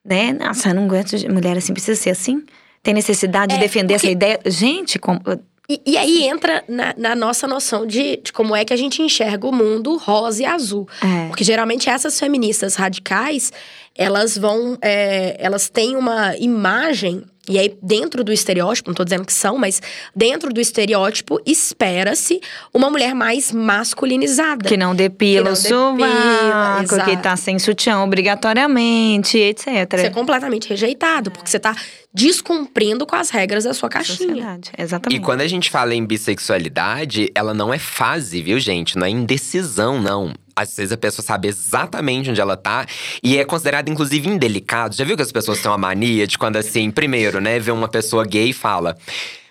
Né? 0.03 0.33
Nossa, 0.33 0.69
eu 0.69 0.75
não 0.75 0.83
aguento 0.85 1.17
de 1.17 1.27
mulher 1.29 1.57
assim, 1.57 1.73
precisa 1.73 1.99
ser 1.99 2.11
assim? 2.11 2.43
Tem 2.85 2.93
necessidade 2.93 3.53
de 3.53 3.57
É, 3.59 3.61
defender 3.61 3.95
essa 3.95 4.01
porque- 4.03 4.11
ideia? 4.13 4.39
Gente, 4.45 4.99
como. 4.99 5.19
E, 5.67 5.81
e 5.83 5.97
aí 5.97 6.23
entra 6.27 6.63
na, 6.69 6.93
na 6.95 7.15
nossa 7.15 7.47
noção 7.47 7.87
de, 7.87 8.17
de 8.17 8.31
como 8.31 8.55
é 8.55 8.63
que 8.63 8.71
a 8.71 8.77
gente 8.77 9.01
enxerga 9.01 9.47
o 9.47 9.51
mundo 9.51 9.97
rosa 9.97 10.43
e 10.43 10.45
azul. 10.45 10.87
É. 11.03 11.27
Porque 11.27 11.43
geralmente 11.43 11.89
essas 11.89 12.19
feministas 12.19 12.75
radicais, 12.75 13.51
elas 13.95 14.37
vão. 14.37 14.77
é, 14.79 15.35
elas 15.39 15.67
têm 15.67 15.95
uma 15.95 16.37
imagem. 16.37 17.23
E 17.49 17.59
aí, 17.59 17.77
dentro 17.81 18.23
do 18.23 18.31
estereótipo, 18.31 18.89
não 18.89 18.95
tô 18.95 19.03
dizendo 19.03 19.25
que 19.25 19.33
são, 19.33 19.57
mas 19.57 19.81
dentro 20.15 20.51
do 20.51 20.59
estereótipo, 20.59 21.39
espera-se 21.45 22.39
uma 22.73 22.89
mulher 22.89 23.13
mais 23.13 23.51
masculinizada. 23.51 24.67
Que 24.67 24.77
não 24.77 24.95
depila 24.95 25.53
Que 25.53 25.67
o 25.67 25.75
não 25.75 25.97
depila, 25.97 26.85
sovaco, 26.87 27.09
que 27.09 27.17
tá 27.17 27.35
sem 27.35 27.59
sutiã 27.59 27.99
obrigatoriamente, 28.01 29.37
etc. 29.37 29.67
Você 29.91 30.05
é 30.07 30.09
completamente 30.09 30.69
rejeitado, 30.69 31.31
porque 31.31 31.49
você 31.49 31.59
tá 31.59 31.75
descumprindo 32.13 33.05
com 33.05 33.15
as 33.15 33.29
regras 33.29 33.65
da 33.65 33.73
sua 33.73 33.89
caixinha. 33.89 34.29
Sociedade, 34.29 34.71
Exatamente. 34.77 35.19
E 35.19 35.23
quando 35.23 35.41
a 35.41 35.47
gente 35.47 35.69
fala 35.69 35.93
em 35.93 36.05
bissexualidade, 36.05 37.29
ela 37.35 37.53
não 37.53 37.73
é 37.73 37.77
fase, 37.77 38.41
viu, 38.41 38.59
gente? 38.59 38.97
Não 38.97 39.05
é 39.05 39.09
indecisão, 39.09 40.01
não. 40.01 40.33
Às 40.55 40.75
vezes 40.77 40.91
a 40.93 40.97
pessoa 40.97 41.25
sabe 41.25 41.47
exatamente 41.49 42.29
onde 42.29 42.39
ela 42.39 42.55
tá 42.55 42.85
e 43.21 43.37
é 43.37 43.43
considerado, 43.43 43.89
inclusive, 43.89 44.29
indelicado. 44.29 44.95
Já 44.95 45.03
viu 45.03 45.15
que 45.17 45.21
as 45.21 45.31
pessoas 45.31 45.59
têm 45.59 45.69
uma 45.69 45.77
mania 45.77 46.25
de 46.25 46.37
quando, 46.37 46.55
assim, 46.55 46.89
primeiro, 46.91 47.41
né, 47.41 47.59
vê 47.59 47.71
uma 47.71 47.87
pessoa 47.89 48.23
gay 48.25 48.49
e 48.49 48.53
fala. 48.53 48.95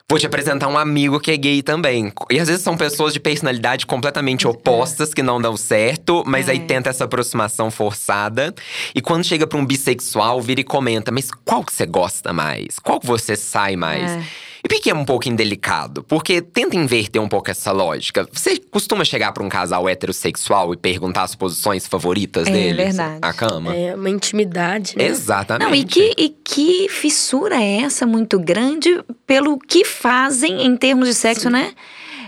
Vou 0.09 0.19
te 0.19 0.27
apresentar 0.27 0.69
um 0.69 0.77
amigo 0.77 1.19
que 1.19 1.31
é 1.31 1.37
gay 1.37 1.63
também. 1.63 2.13
E 2.31 2.39
às 2.39 2.47
vezes 2.49 2.63
são 2.63 2.77
pessoas 2.77 3.13
de 3.15 3.19
personalidade 3.21 3.87
completamente 3.87 4.47
opostas 4.47 5.15
que 5.15 5.23
não 5.23 5.41
dão 5.41 5.57
certo, 5.57 6.23
mas 6.27 6.47
aí 6.49 6.59
É. 6.59 6.61
tenta 6.61 6.91
essa 6.91 7.05
aproximação 7.05 7.71
forçada. 7.71 8.55
E 8.95 9.01
quando 9.01 9.25
chega 9.25 9.47
pra 9.47 9.59
um 9.59 9.65
bissexual, 9.65 10.41
vira 10.43 10.61
e 10.61 10.65
comenta: 10.65 11.11
Mas 11.11 11.31
qual 11.45 11.65
que 11.65 11.73
você 11.73 11.87
gosta 11.87 12.33
mais? 12.35 12.79
Qual 12.79 13.01
que 13.01 13.07
você 13.07 13.35
sai 13.35 13.77
mais? 13.77 14.11
É. 14.11 14.23
E 14.65 14.69
por 14.69 14.81
que 14.81 14.89
é 14.89 14.95
um 14.95 15.05
pouco 15.05 15.29
indelicado? 15.29 16.03
Porque 16.05 16.41
tenta 16.41 16.75
inverter 16.75 17.21
um 17.21 17.29
pouco 17.29 17.51
essa 17.51 17.71
lógica. 17.71 18.27
Você 18.33 18.57
costuma 18.59 19.05
chegar 19.05 19.31
pra 19.33 19.43
um 19.43 19.49
casal 19.49 19.87
heterossexual 19.87 20.73
e 20.73 20.77
perguntar 20.79 21.25
as 21.25 21.35
posições 21.35 21.87
favoritas 21.87 22.49
É 22.49 22.51
deles 22.51 22.97
verdade. 22.97 23.19
na 23.21 23.33
cama? 23.35 23.77
É 23.77 23.95
uma 23.95 24.09
intimidade, 24.09 24.97
né? 24.97 25.05
Exatamente. 25.05 25.69
Não, 25.69 25.75
e 25.75 25.85
que, 25.85 26.15
e 26.17 26.29
que 26.31 26.89
fissura 26.89 27.57
é 27.63 27.83
essa 27.83 28.07
muito 28.07 28.39
grande 28.41 29.05
pelo 29.27 29.59
que 29.59 29.85
fazem 29.85 30.65
em 30.65 30.75
termos 30.77 31.09
de 31.09 31.15
sexo, 31.15 31.51
né? 31.51 31.73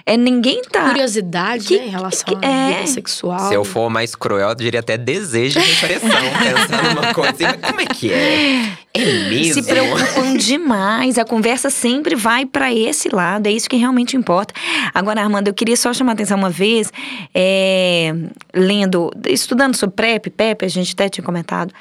É, 0.09 0.17
ninguém 0.17 0.63
tá. 0.63 0.91
Curiosidade, 0.91 1.67
Que- 1.67 1.79
né, 1.79 1.87
em 1.87 1.91
relação 1.91 2.25
que- 2.39 2.47
à 2.47 2.49
é. 2.49 2.75
vida 2.77 2.87
sexual. 2.87 3.49
Se 3.49 3.55
eu 3.55 3.65
for 3.65 3.91
mais 3.91 4.15
cruel, 4.15 4.49
eu 4.51 4.55
diria 4.55 4.79
até 4.79 4.97
desejo 4.97 5.59
de 5.59 5.67
repressão. 5.67 6.09
pensando 6.39 6.95
numa 6.95 7.13
coisa 7.13 7.31
assim, 7.33 7.59
como 7.61 7.81
é 7.81 7.87
que 7.87 8.13
é? 8.13 8.73
É 8.95 9.05
mesmo? 9.29 9.55
Se 9.55 9.63
preocupam 9.65 10.37
demais. 10.39 11.19
A 11.19 11.25
conversa 11.25 11.71
sempre 11.71 12.15
vai 12.15 12.47
pra 12.47 12.73
esse 12.73 13.09
lado. 13.09 13.49
É 13.49 13.51
isso 13.51 13.69
que 13.69 13.77
realmente 13.77 14.17
importa. 14.17 14.55
Agora, 14.95 15.21
Armando, 15.21 15.49
eu 15.49 15.55
queria 15.55 15.77
só 15.77 15.93
chamar 15.93 16.13
a 16.13 16.15
atenção 16.15 16.39
uma 16.39 16.51
vez, 16.51 16.93
é, 17.35 18.15
lendo, 18.55 19.11
estudando 19.29 19.75
sobre 19.75 19.97
PrEP, 19.97 20.31
PEP, 20.31 20.65
a 20.65 20.69
gente 20.69 20.93
até 20.93 21.09
tinha 21.09 21.25
comentado. 21.25 21.75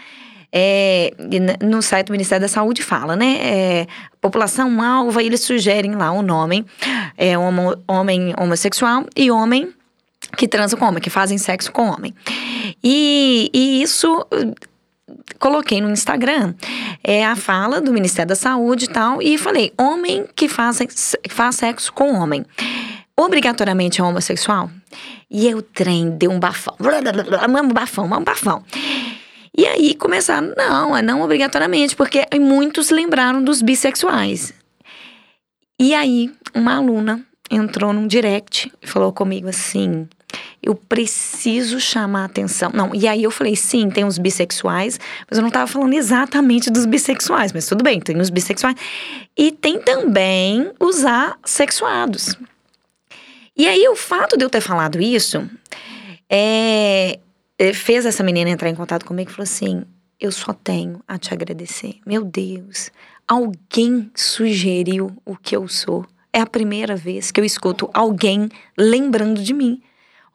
É, 0.58 1.12
no 1.62 1.82
site 1.82 2.08
do 2.08 2.12
Ministério 2.14 2.42
da 2.42 2.48
Saúde 2.48 2.82
fala, 2.82 3.14
né? 3.14 3.40
É, 3.42 3.88
população 4.22 4.82
alva, 4.82 5.22
eles 5.22 5.42
sugerem 5.42 5.96
lá 5.96 6.14
o 6.14 6.22
nome: 6.22 6.66
é, 7.18 7.38
homo- 7.38 7.76
homem 7.86 8.34
homossexual 8.40 9.06
e 9.18 9.30
homem 9.30 9.74
que 10.38 10.48
transam 10.48 10.80
com 10.80 10.86
homem, 10.86 11.02
que 11.02 11.10
fazem 11.10 11.38
sexo 11.38 11.74
com 11.74 11.90
homem. 11.90 12.16
E, 12.82 13.52
e 13.54 13.82
isso 13.82 14.26
coloquei 15.38 15.82
no 15.82 15.90
Instagram 15.90 16.54
é 17.04 17.26
a 17.26 17.36
fala 17.36 17.82
do 17.82 17.92
Ministério 17.92 18.30
da 18.30 18.36
Saúde 18.36 18.86
e 18.86 18.88
tal, 18.88 19.22
e 19.22 19.38
falei: 19.38 19.74
homem 19.78 20.26
que 20.34 20.48
faz, 20.48 20.80
faz 21.30 21.56
sexo 21.56 21.92
com 21.92 22.14
homem. 22.14 22.46
Obrigatoriamente 23.18 24.00
é 24.00 24.04
homossexual? 24.04 24.70
E 25.30 25.54
o 25.54 25.62
trem 25.62 26.12
deu 26.12 26.32
um 26.32 26.40
bafão. 26.40 26.76
Um 26.80 27.68
bafão, 27.74 28.06
um 28.06 28.24
bafão. 28.24 28.64
E 29.58 29.66
aí 29.66 29.96
começaram, 29.96 30.54
não, 30.58 30.96
é 30.96 31.02
não 31.02 31.22
obrigatoriamente, 31.22 31.96
porque 31.96 32.26
muitos 32.40 32.90
lembraram 32.90 33.44
dos 33.44 33.62
bissexuais. 33.62 34.54
E 35.80 35.94
aí, 35.94 36.32
uma 36.54 36.76
aluna 36.76 37.26
entrou 37.50 37.94
num 37.94 38.08
direct 38.08 38.72
e 38.82 38.88
falou 38.88 39.14
comigo 39.14 39.48
assim: 39.48 40.08
eu 40.62 40.76
preciso 40.76 41.80
chamar 41.80 42.26
atenção. 42.26 42.72
Não, 42.74 42.94
e 42.94 43.08
aí 43.08 43.24
eu 43.24 43.32
falei, 43.32 43.56
sim, 43.56 43.90
tem 43.90 44.04
os 44.04 44.18
bissexuais, 44.18 45.00
mas 45.30 45.38
eu 45.38 45.42
não 45.42 45.50
estava 45.50 45.68
falando 45.68 45.94
exatamente 45.94 46.70
dos 46.70 46.86
bissexuais, 46.86 47.54
mas 47.54 47.68
tudo 47.68 47.84
bem, 47.84 48.00
tem 48.00 48.20
os 48.20 48.30
bissexuais. 48.30 48.76
E 49.38 49.52
tem 49.52 49.80
também 49.80 50.72
os 50.80 51.06
assexuados. 51.06 52.36
E 53.56 53.68
aí 53.68 53.88
o 53.88 53.96
fato 53.96 54.36
de 54.38 54.44
eu 54.44 54.50
ter 54.50 54.62
falado 54.62 55.02
isso 55.02 55.48
é 56.30 57.20
fez 57.74 58.06
essa 58.06 58.24
menina 58.24 58.50
entrar 58.50 58.70
em 58.70 58.76
contato 58.76 59.06
comigo 59.06 59.30
e 59.30 59.34
falou 59.34 59.44
assim: 59.44 59.84
eu 60.20 60.32
só 60.32 60.54
tenho 60.54 61.02
a 61.08 61.18
te 61.18 61.34
agradecer. 61.34 61.96
Meu 62.06 62.24
Deus, 62.24 62.92
alguém 63.28 64.10
sugeriu 64.16 65.16
o 65.26 65.36
que 65.36 65.56
eu 65.56 65.68
sou. 65.68 66.06
É 66.32 66.40
a 66.40 66.46
primeira 66.46 66.96
vez 66.96 67.32
que 67.32 67.40
eu 67.40 67.46
escuto 67.46 67.90
alguém 67.94 68.50
lembrando 68.78 69.42
de 69.42 69.54
mim. 69.54 69.82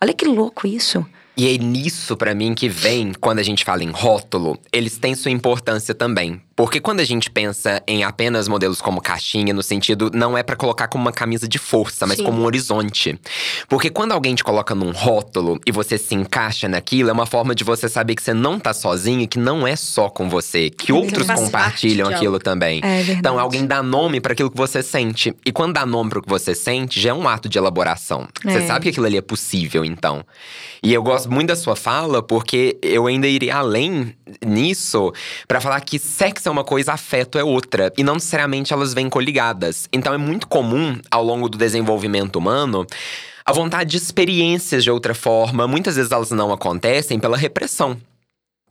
Olha 0.01 0.15
que 0.15 0.25
louco 0.25 0.67
isso. 0.67 1.05
E 1.37 1.49
é 1.49 1.57
nisso, 1.57 2.17
para 2.17 2.35
mim, 2.35 2.55
que 2.55 2.69
vem, 2.69 3.13
quando 3.19 3.39
a 3.39 3.43
gente 3.43 3.65
fala 3.65 3.83
em 3.83 3.91
rótulo, 3.91 4.59
eles 4.73 4.99
têm 4.99 5.15
sua 5.15 5.31
importância 5.31 5.95
também. 5.95 6.43
Porque 6.61 6.79
quando 6.79 7.01
a 7.01 7.05
gente 7.05 7.31
pensa 7.31 7.83
em 7.87 8.05
apenas 8.05 8.47
modelos 8.47 8.83
como 8.83 9.01
caixinha, 9.01 9.55
no 9.55 9.63
sentido, 9.63 10.11
não 10.13 10.37
é 10.37 10.43
para 10.43 10.55
colocar 10.55 10.89
como 10.89 11.03
uma 11.03 11.11
camisa 11.11 11.49
de 11.49 11.59
força, 11.59 12.07
mas 12.07 12.19
Sim. 12.19 12.25
como 12.25 12.43
um 12.43 12.45
horizonte. 12.45 13.19
Porque 13.67 13.89
quando 13.89 14.13
alguém 14.13 14.35
te 14.35 14.45
coloca 14.45 14.75
num 14.75 14.91
rótulo 14.91 15.59
e 15.67 15.73
você 15.73 15.97
se 15.97 16.15
encaixa 16.15 16.69
naquilo, 16.69 17.09
é 17.09 17.13
uma 17.15 17.25
forma 17.25 17.55
de 17.55 17.65
você 17.65 17.89
saber 17.89 18.15
que 18.15 18.23
você 18.23 18.35
não 18.35 18.61
tá 18.61 18.75
sozinho, 18.75 19.27
que 19.27 19.39
não 19.39 19.67
é 19.67 19.75
só 19.75 20.11
com 20.11 20.29
você, 20.29 20.69
que 20.69 20.93
outros 20.93 21.27
compartilham 21.29 22.11
aquilo 22.11 22.39
também. 22.39 22.83
É 22.85 23.01
então, 23.13 23.39
alguém 23.39 23.65
dá 23.65 23.83
nome 23.83 24.21
para 24.21 24.35
aquilo 24.35 24.51
que 24.51 24.59
você 24.59 24.83
sente. 24.83 25.35
E 25.47 25.51
quando 25.51 25.73
dá 25.73 25.87
nome 25.87 26.11
para 26.11 26.19
o 26.19 26.23
que 26.23 26.29
você 26.29 26.55
sente, 26.55 27.01
já 27.01 27.09
é 27.09 27.15
um 27.15 27.27
ato 27.27 27.49
de 27.49 27.57
elaboração. 27.57 28.29
É. 28.45 28.53
Você 28.53 28.67
sabe 28.67 28.83
que 28.83 28.89
aquilo 28.91 29.07
ali 29.07 29.17
é 29.17 29.23
possível, 29.23 29.83
então. 29.83 30.23
E 30.83 30.93
eu 30.93 31.03
gosto 31.03 31.31
muito 31.31 31.49
da 31.49 31.57
sua 31.57 31.75
fala, 31.75 32.23
porque 32.23 32.79
eu 32.83 33.07
ainda 33.07 33.27
iria 33.27 33.57
além 33.57 34.15
nisso 34.45 35.11
para 35.49 35.59
falar 35.59 35.81
que 35.81 35.99
sexo 35.99 36.50
é 36.51 36.53
uma 36.53 36.65
coisa, 36.65 36.93
afeto 36.93 37.39
é 37.39 37.45
outra. 37.45 37.93
E 37.97 38.03
não 38.03 38.15
necessariamente 38.15 38.73
elas 38.73 38.93
vêm 38.93 39.09
coligadas. 39.09 39.89
Então 39.93 40.13
é 40.13 40.19
muito 40.19 40.47
comum, 40.47 40.99
ao 41.11 41.25
longo 41.25 41.49
do 41.49 41.57
desenvolvimento 41.57 42.37
humano, 42.37 42.87
a 43.45 43.53
vontade 43.53 43.91
de 43.91 43.97
experiências 43.97 44.85
de 44.85 44.91
outra 44.91 45.15
forma. 45.15 45.67
Muitas 45.67 45.97
vezes 45.97 46.13
elas 46.13 46.31
não 46.31 46.53
acontecem 46.53 47.19
pela 47.19 47.37
repressão 47.37 47.97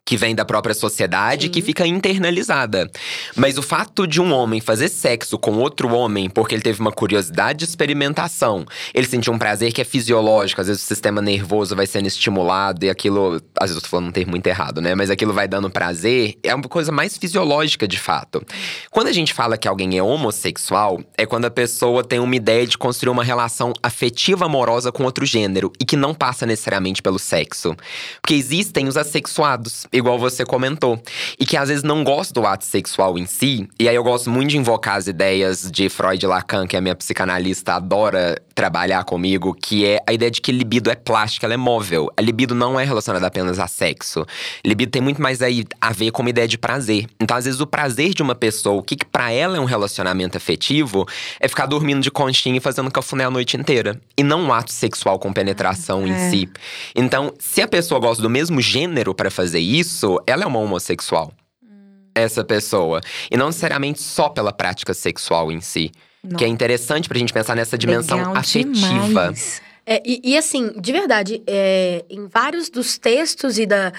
que 0.10 0.18
vem 0.18 0.34
da 0.34 0.44
própria 0.44 0.74
sociedade, 0.74 1.46
Sim. 1.46 1.52
que 1.52 1.62
fica 1.62 1.86
internalizada. 1.86 2.90
Mas 3.36 3.60
o 3.60 3.62
fato 3.62 4.08
de 4.08 4.20
um 4.20 4.34
homem 4.34 4.60
fazer 4.60 4.90
sexo 4.90 5.38
com 5.38 5.52
outro 5.60 5.94
homem 5.94 6.28
porque 6.28 6.56
ele 6.56 6.64
teve 6.64 6.82
uma 6.82 6.92
curiosidade 6.92 7.60
de 7.60 7.66
experimentação, 7.66 8.66
ele 8.92 9.06
sentiu 9.06 9.32
um 9.32 9.38
prazer 9.38 9.72
que 9.72 9.80
é 9.80 9.84
fisiológico, 9.84 10.62
às 10.62 10.66
vezes 10.66 10.82
o 10.82 10.86
sistema 10.88 11.22
nervoso 11.22 11.76
vai 11.76 11.86
sendo 11.86 12.08
estimulado 12.08 12.86
e 12.86 12.90
aquilo, 12.90 13.40
às 13.56 13.70
vezes 13.70 13.76
eu 13.76 13.82
tô 13.84 13.88
falando 13.88 14.08
um 14.08 14.12
termo 14.12 14.32
muito 14.32 14.48
errado, 14.48 14.82
né? 14.82 14.96
Mas 14.96 15.12
aquilo 15.12 15.32
vai 15.32 15.48
dando 15.48 15.70
prazer, 15.70 16.34
é 16.42 16.56
uma 16.56 16.64
coisa 16.64 16.92
mais 16.92 17.16
fisiológica 17.16 17.88
de 17.88 18.00
fato. 18.00 18.44
Quando 18.90 19.10
a 19.10 19.14
gente 19.14 19.32
fala 19.32 19.60
que 19.60 19.68
alguém 19.68 19.96
é 19.96 20.02
homossexual, 20.02 21.04
é 21.16 21.28
quando 21.28 21.46
a 21.46 21.52
pessoa 21.52 22.04
tem 22.04 22.18
uma 22.18 22.36
ideia 22.36 22.66
de 22.66 22.80
construir 22.80 23.12
uma 23.12 23.24
relação 23.24 23.74
afetiva 23.84 24.46
amorosa 24.46 24.92
com 24.92 25.04
outro 25.04 25.24
gênero 25.24 25.72
e 25.80 25.86
que 25.86 25.96
não 25.96 26.16
passa 26.16 26.48
necessariamente 26.48 27.00
pelo 27.00 27.20
sexo. 27.20 27.76
Porque 28.20 28.34
existem 28.34 28.88
os 28.88 28.98
assexuados 28.98 29.86
igual 30.00 30.18
você 30.18 30.46
comentou. 30.46 31.02
E 31.40 31.46
que 31.46 31.56
às 31.56 31.70
vezes 31.70 31.84
não 31.84 32.04
gosta 32.04 32.34
do 32.34 32.46
ato 32.46 32.66
sexual 32.66 33.18
em 33.18 33.26
si. 33.26 33.68
E 33.80 33.88
aí 33.88 33.96
eu 33.96 34.04
gosto 34.04 34.30
muito 34.30 34.50
de 34.50 34.58
invocar 34.58 34.96
as 34.96 35.08
ideias 35.08 35.70
de 35.70 35.90
Freud 35.90 36.24
e 36.24 36.28
Lacan, 36.28 36.66
que 36.66 36.76
a 36.76 36.82
minha 36.82 36.96
psicanalista 36.96 37.74
adora 37.74 38.42
trabalhar 38.60 39.06
comigo, 39.06 39.54
que 39.54 39.86
é 39.86 40.04
a 40.06 40.12
ideia 40.12 40.30
de 40.30 40.42
que 40.42 40.52
libido 40.52 40.92
é 40.92 40.96
plástica, 40.96 41.48
ela 41.48 41.54
é 41.54 41.58
móvel. 41.58 42.12
A 42.18 42.22
libido 42.22 42.54
não 42.54 42.78
é 42.78 42.84
relacionada 42.84 43.26
apenas 43.26 43.58
a 43.58 43.68
sexo. 43.68 44.26
Libido 44.66 44.92
tem 44.92 45.02
muito 45.02 45.22
mais 45.22 45.42
aí 45.42 45.64
a 45.80 45.94
ver 45.94 46.12
com 46.12 46.22
uma 46.22 46.30
ideia 46.30 46.46
de 46.46 46.58
prazer. 46.58 47.08
Então, 47.22 47.38
às 47.38 47.46
vezes, 47.46 47.62
o 47.62 47.66
prazer 47.66 48.14
de 48.14 48.22
uma 48.22 48.36
pessoa, 48.36 48.76
o 48.76 48.84
que, 48.84 48.98
que 48.98 49.06
para 49.06 49.32
ela 49.32 49.56
é 49.56 49.62
um 49.62 49.66
relacionamento 49.66 50.36
afetivo, 50.36 51.08
é 51.40 51.48
ficar 51.48 51.68
dormindo 51.68 52.02
de 52.02 52.12
conchinha 52.12 52.58
e 52.58 52.60
fazendo 52.60 52.92
cafuné 52.92 53.24
a 53.24 53.32
noite 53.32 53.56
inteira. 53.56 53.98
E 54.18 54.24
não 54.24 54.42
um 54.42 54.52
ato 54.52 54.74
sexual 54.74 55.18
com 55.20 55.32
penetração 55.32 56.04
é. 56.04 56.10
em 56.10 56.30
si. 56.30 56.50
Então, 56.94 57.34
se 57.40 57.62
a 57.62 57.68
pessoa 57.68 58.02
gosta 58.02 58.22
do 58.22 58.30
mesmo 58.30 58.60
gênero 58.60 59.16
para 59.16 59.32
fazer 59.32 59.62
isso, 59.62 60.22
ela 60.28 60.44
é 60.44 60.46
uma 60.46 60.60
homossexual. 60.60 61.32
Hum. 61.64 62.10
Essa 62.14 62.44
pessoa. 62.44 63.00
E 63.32 63.38
não 63.38 63.46
necessariamente 63.46 64.02
só 64.02 64.28
pela 64.28 64.52
prática 64.52 64.94
sexual 64.94 65.50
em 65.50 65.62
si. 65.62 65.94
Não. 66.24 66.38
Que 66.38 66.46
é 66.46 66.48
interessante 66.48 67.08
pra 67.08 67.18
gente 67.18 67.32
pensar 67.34 67.56
nessa 67.56 67.78
dimensão 67.78 68.18
Legal 68.18 68.38
afetiva. 68.38 68.74
Demais. 68.74 69.62
É, 69.86 70.02
e, 70.06 70.22
e, 70.24 70.38
assim, 70.38 70.72
de 70.80 70.92
verdade, 70.92 71.42
é, 71.48 72.06
em 72.10 72.28
vários 72.28 72.70
dos 72.70 72.98
textos 72.98 73.58
e 73.58 73.66
da, 73.66 73.92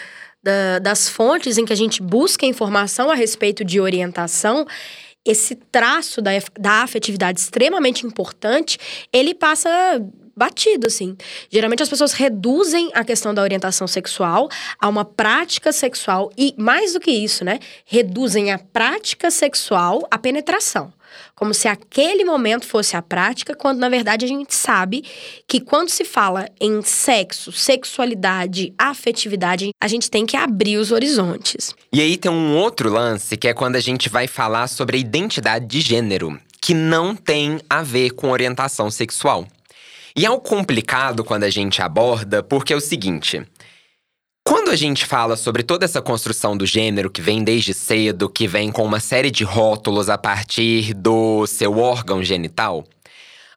da, 0.43 0.79
das 0.79 1.09
fontes 1.09 1.59
em 1.59 1.65
que 1.65 1.73
a 1.73 1.77
gente 1.77 2.03
busca 2.03 2.47
informação 2.47 3.11
a 3.11 3.15
respeito 3.15 3.65
de 3.65 3.81
orientação, 3.81 4.67
esse 5.25 5.55
traço 5.55 6.23
da, 6.23 6.31
da 6.59 6.83
afetividade 6.83 7.41
extremamente 7.41 8.07
importante, 8.07 8.79
ele 9.13 9.35
passa 9.35 9.69
batido, 10.37 10.87
assim. 10.87 11.17
Geralmente 11.51 11.83
as 11.83 11.89
pessoas 11.89 12.13
reduzem 12.13 12.91
a 12.95 13.05
questão 13.05 13.35
da 13.35 13.43
orientação 13.43 13.87
sexual 13.87 14.49
a 14.81 14.89
uma 14.89 15.05
prática 15.05 15.73
sexual 15.73 16.31
e, 16.39 16.55
mais 16.57 16.95
do 16.95 17.01
que 17.01 17.11
isso, 17.11 17.45
né? 17.45 17.59
Reduzem 17.85 18.53
a 18.53 18.59
prática 18.59 19.31
sexual 19.31 20.07
à 20.11 20.17
penetração. 20.17 20.93
Como 21.35 21.55
se 21.55 21.69
aquele 21.69 22.25
momento 22.25 22.67
fosse 22.67 22.97
a 22.97 23.03
prática, 23.03 23.55
quando 23.55 23.79
na 23.79 23.89
verdade 23.89 24.25
a 24.25 24.29
gente 24.29 24.55
sabe 24.55 25.05
que 25.47 25.61
quando 25.61 25.89
se 25.89 26.05
fala 26.05 26.49
em 26.61 26.83
sexo, 26.83 27.53
sexualidade, 27.53 28.73
afetividade, 28.79 29.71
a 29.81 29.89
gente 29.89 30.11
tem 30.11 30.27
que 30.27 30.37
abrir 30.37 30.77
os 30.77 30.93
horizontes. 30.93 31.75
E 31.93 32.01
aí 32.01 32.17
tem 32.17 32.31
um 32.31 32.57
outro 32.57 32.91
lance 32.91 33.37
que 33.37 33.49
é 33.49 33.55
quando 33.55 33.77
a 33.77 33.81
gente 33.81 34.09
vai 34.09 34.27
falar 34.27 34.69
sobre 34.69 34.97
a 34.97 35.01
identidade 35.01 35.67
de 35.67 35.81
gênero, 35.81 36.39
que 36.61 36.75
não 36.75 37.15
tem 37.15 37.61
a 37.69 37.83
ver 37.83 38.11
com 38.11 38.31
orientação 38.31 38.91
sexual. 38.91 39.47
E 40.17 40.27
é 40.27 40.31
um 40.31 40.41
complicado 40.41 41.25
quando 41.25 41.45
a 41.45 41.51
gente 41.51 41.81
aborda, 41.81 42.43
porque 42.43 42.73
é 42.73 42.77
o 42.77 42.81
seguinte. 42.81 43.43
Quando 44.45 44.71
a 44.71 44.77
gente 44.77 45.07
fala 45.07 45.37
sobre 45.37 45.63
toda 45.63 45.85
essa 45.85 46.01
construção 46.03 46.57
do 46.57 46.67
gênero 46.67 47.11
que 47.11 47.21
vem 47.21 47.45
desde 47.45 47.75
cedo, 47.75 48.29
que 48.29 48.47
vem 48.47 48.73
com 48.73 48.85
uma 48.85 49.01
série 49.01 49.31
de 49.31 49.45
rótulos 49.45 50.09
a 50.09 50.19
partir 50.19 50.95
do 50.95 51.47
seu 51.47 51.79
órgão 51.79 52.23
genital, 52.23 52.85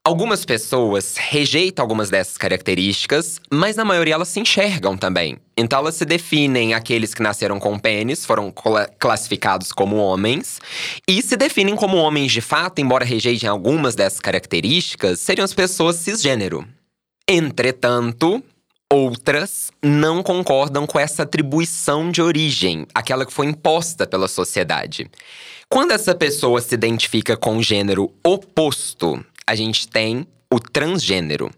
Algumas 0.06 0.44
pessoas 0.44 1.16
rejeitam 1.16 1.82
algumas 1.82 2.10
dessas 2.10 2.38
características, 2.38 3.40
mas 3.50 3.78
na 3.78 3.86
maioria 3.86 4.16
elas 4.16 4.28
se 4.28 4.38
enxergam 4.38 4.98
também. 4.98 5.38
Então 5.56 5.80
elas 5.80 5.96
se 5.96 6.04
definem 6.04 6.74
aqueles 6.74 7.14
que 7.14 7.24
nasceram 7.24 7.58
com 7.58 7.80
pênis, 7.80 8.26
foram 8.26 8.54
classificados 9.00 9.72
como 9.72 9.96
homens, 9.96 10.60
e 11.08 11.22
se 11.22 11.38
definem 11.38 11.74
como 11.78 11.96
homens 11.96 12.34
de 12.34 12.42
fato, 12.42 12.80
embora 12.82 13.06
rejeitem 13.06 13.48
algumas 13.48 13.96
dessas 13.96 14.20
características, 14.20 15.22
seriam 15.22 15.46
as 15.46 15.54
pessoas 15.54 15.96
cisgênero. 15.96 16.68
Entretanto, 17.26 18.44
outras 18.94 19.72
não 19.82 20.22
concordam 20.22 20.86
com 20.86 21.00
essa 21.00 21.24
atribuição 21.24 22.12
de 22.12 22.22
origem, 22.22 22.86
aquela 22.94 23.26
que 23.26 23.34
foi 23.34 23.48
imposta 23.48 24.06
pela 24.06 24.28
sociedade. 24.28 25.10
Quando 25.68 25.92
essa 25.92 26.14
pessoa 26.14 26.62
se 26.62 26.76
identifica 26.76 27.36
com 27.36 27.58
o 27.58 27.64
gênero 27.64 28.14
oposto, 28.24 29.24
a 29.48 29.56
gente 29.56 29.88
tem 29.88 30.28
o 30.52 30.60
transgênero. 30.60 31.50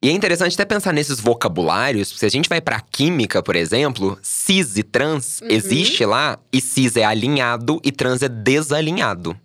E 0.00 0.08
é 0.08 0.12
interessante 0.12 0.54
até 0.54 0.64
pensar 0.64 0.92
nesses 0.92 1.18
vocabulários, 1.20 2.08
se 2.08 2.24
a 2.24 2.30
gente 2.30 2.48
vai 2.48 2.60
para 2.60 2.80
química, 2.80 3.42
por 3.42 3.56
exemplo, 3.56 4.16
cis 4.22 4.76
e 4.76 4.82
trans 4.82 5.40
uhum. 5.40 5.48
existe 5.50 6.06
lá, 6.06 6.38
e 6.52 6.60
cis 6.60 6.96
é 6.96 7.04
alinhado 7.04 7.80
e 7.84 7.90
trans 7.90 8.22
é 8.22 8.28
desalinhado. 8.28 9.36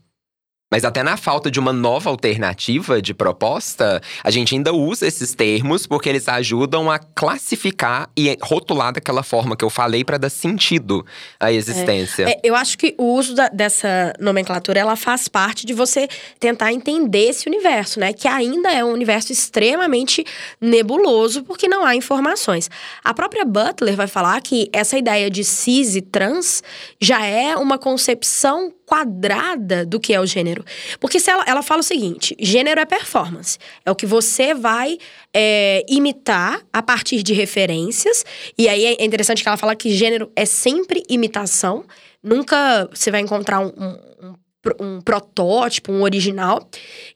Mas 0.71 0.83
até 0.83 1.03
na 1.03 1.15
falta 1.15 1.51
de 1.51 1.59
uma 1.59 1.71
nova 1.71 2.09
alternativa 2.09 2.99
de 2.99 3.13
proposta, 3.13 4.01
a 4.23 4.31
gente 4.31 4.55
ainda 4.55 4.73
usa 4.73 5.05
esses 5.05 5.35
termos 5.35 5.85
porque 5.85 6.09
eles 6.09 6.27
ajudam 6.27 6.89
a 6.89 6.97
classificar 6.97 8.09
e 8.17 8.35
rotular 8.41 8.91
daquela 8.91 9.21
forma 9.21 9.55
que 9.55 9.63
eu 9.63 9.69
falei 9.69 10.03
para 10.03 10.17
dar 10.17 10.29
sentido 10.29 11.05
à 11.39 11.51
existência. 11.51 12.23
É, 12.23 12.31
é, 12.31 12.39
eu 12.43 12.55
acho 12.55 12.79
que 12.79 12.95
o 12.97 13.13
uso 13.13 13.35
da, 13.35 13.47
dessa 13.47 14.11
nomenclatura 14.19 14.79
ela 14.79 14.95
faz 14.95 15.27
parte 15.27 15.67
de 15.67 15.73
você 15.73 16.07
tentar 16.39 16.73
entender 16.73 17.29
esse 17.29 17.47
universo, 17.47 17.99
né? 17.99 18.11
Que 18.11 18.27
ainda 18.27 18.71
é 18.71 18.83
um 18.83 18.91
universo 18.91 19.31
extremamente 19.31 20.25
nebuloso 20.59 21.43
porque 21.43 21.67
não 21.67 21.85
há 21.85 21.95
informações. 21.95 22.71
A 23.03 23.13
própria 23.13 23.45
Butler 23.45 23.95
vai 23.95 24.07
falar 24.07 24.41
que 24.41 24.67
essa 24.73 24.97
ideia 24.97 25.29
de 25.29 25.43
cis 25.43 25.95
e 25.95 26.01
trans 26.01 26.63
já 26.99 27.23
é 27.23 27.55
uma 27.55 27.77
concepção 27.77 28.73
quadrada 28.85 29.85
do 29.85 29.99
que 29.99 30.13
é 30.13 30.19
o 30.19 30.25
gênero. 30.25 30.63
Porque 30.99 31.19
se 31.19 31.29
ela, 31.29 31.43
ela 31.47 31.63
fala 31.63 31.81
o 31.81 31.83
seguinte: 31.83 32.35
gênero 32.39 32.79
é 32.79 32.85
performance. 32.85 33.57
É 33.85 33.91
o 33.91 33.95
que 33.95 34.05
você 34.05 34.53
vai 34.53 34.97
é, 35.33 35.83
imitar 35.89 36.61
a 36.71 36.81
partir 36.81 37.23
de 37.23 37.33
referências. 37.33 38.23
E 38.57 38.69
aí 38.69 38.85
é 38.85 39.03
interessante 39.03 39.41
que 39.41 39.49
ela 39.49 39.57
fala 39.57 39.75
que 39.75 39.91
gênero 39.91 40.31
é 40.35 40.45
sempre 40.45 41.03
imitação. 41.09 41.85
Nunca 42.23 42.89
você 42.93 43.11
vai 43.11 43.21
encontrar 43.21 43.59
um, 43.59 43.67
um, 43.67 44.27
um 44.27 44.35
um 44.79 44.99
protótipo, 45.01 45.91
um 45.91 46.01
original. 46.01 46.67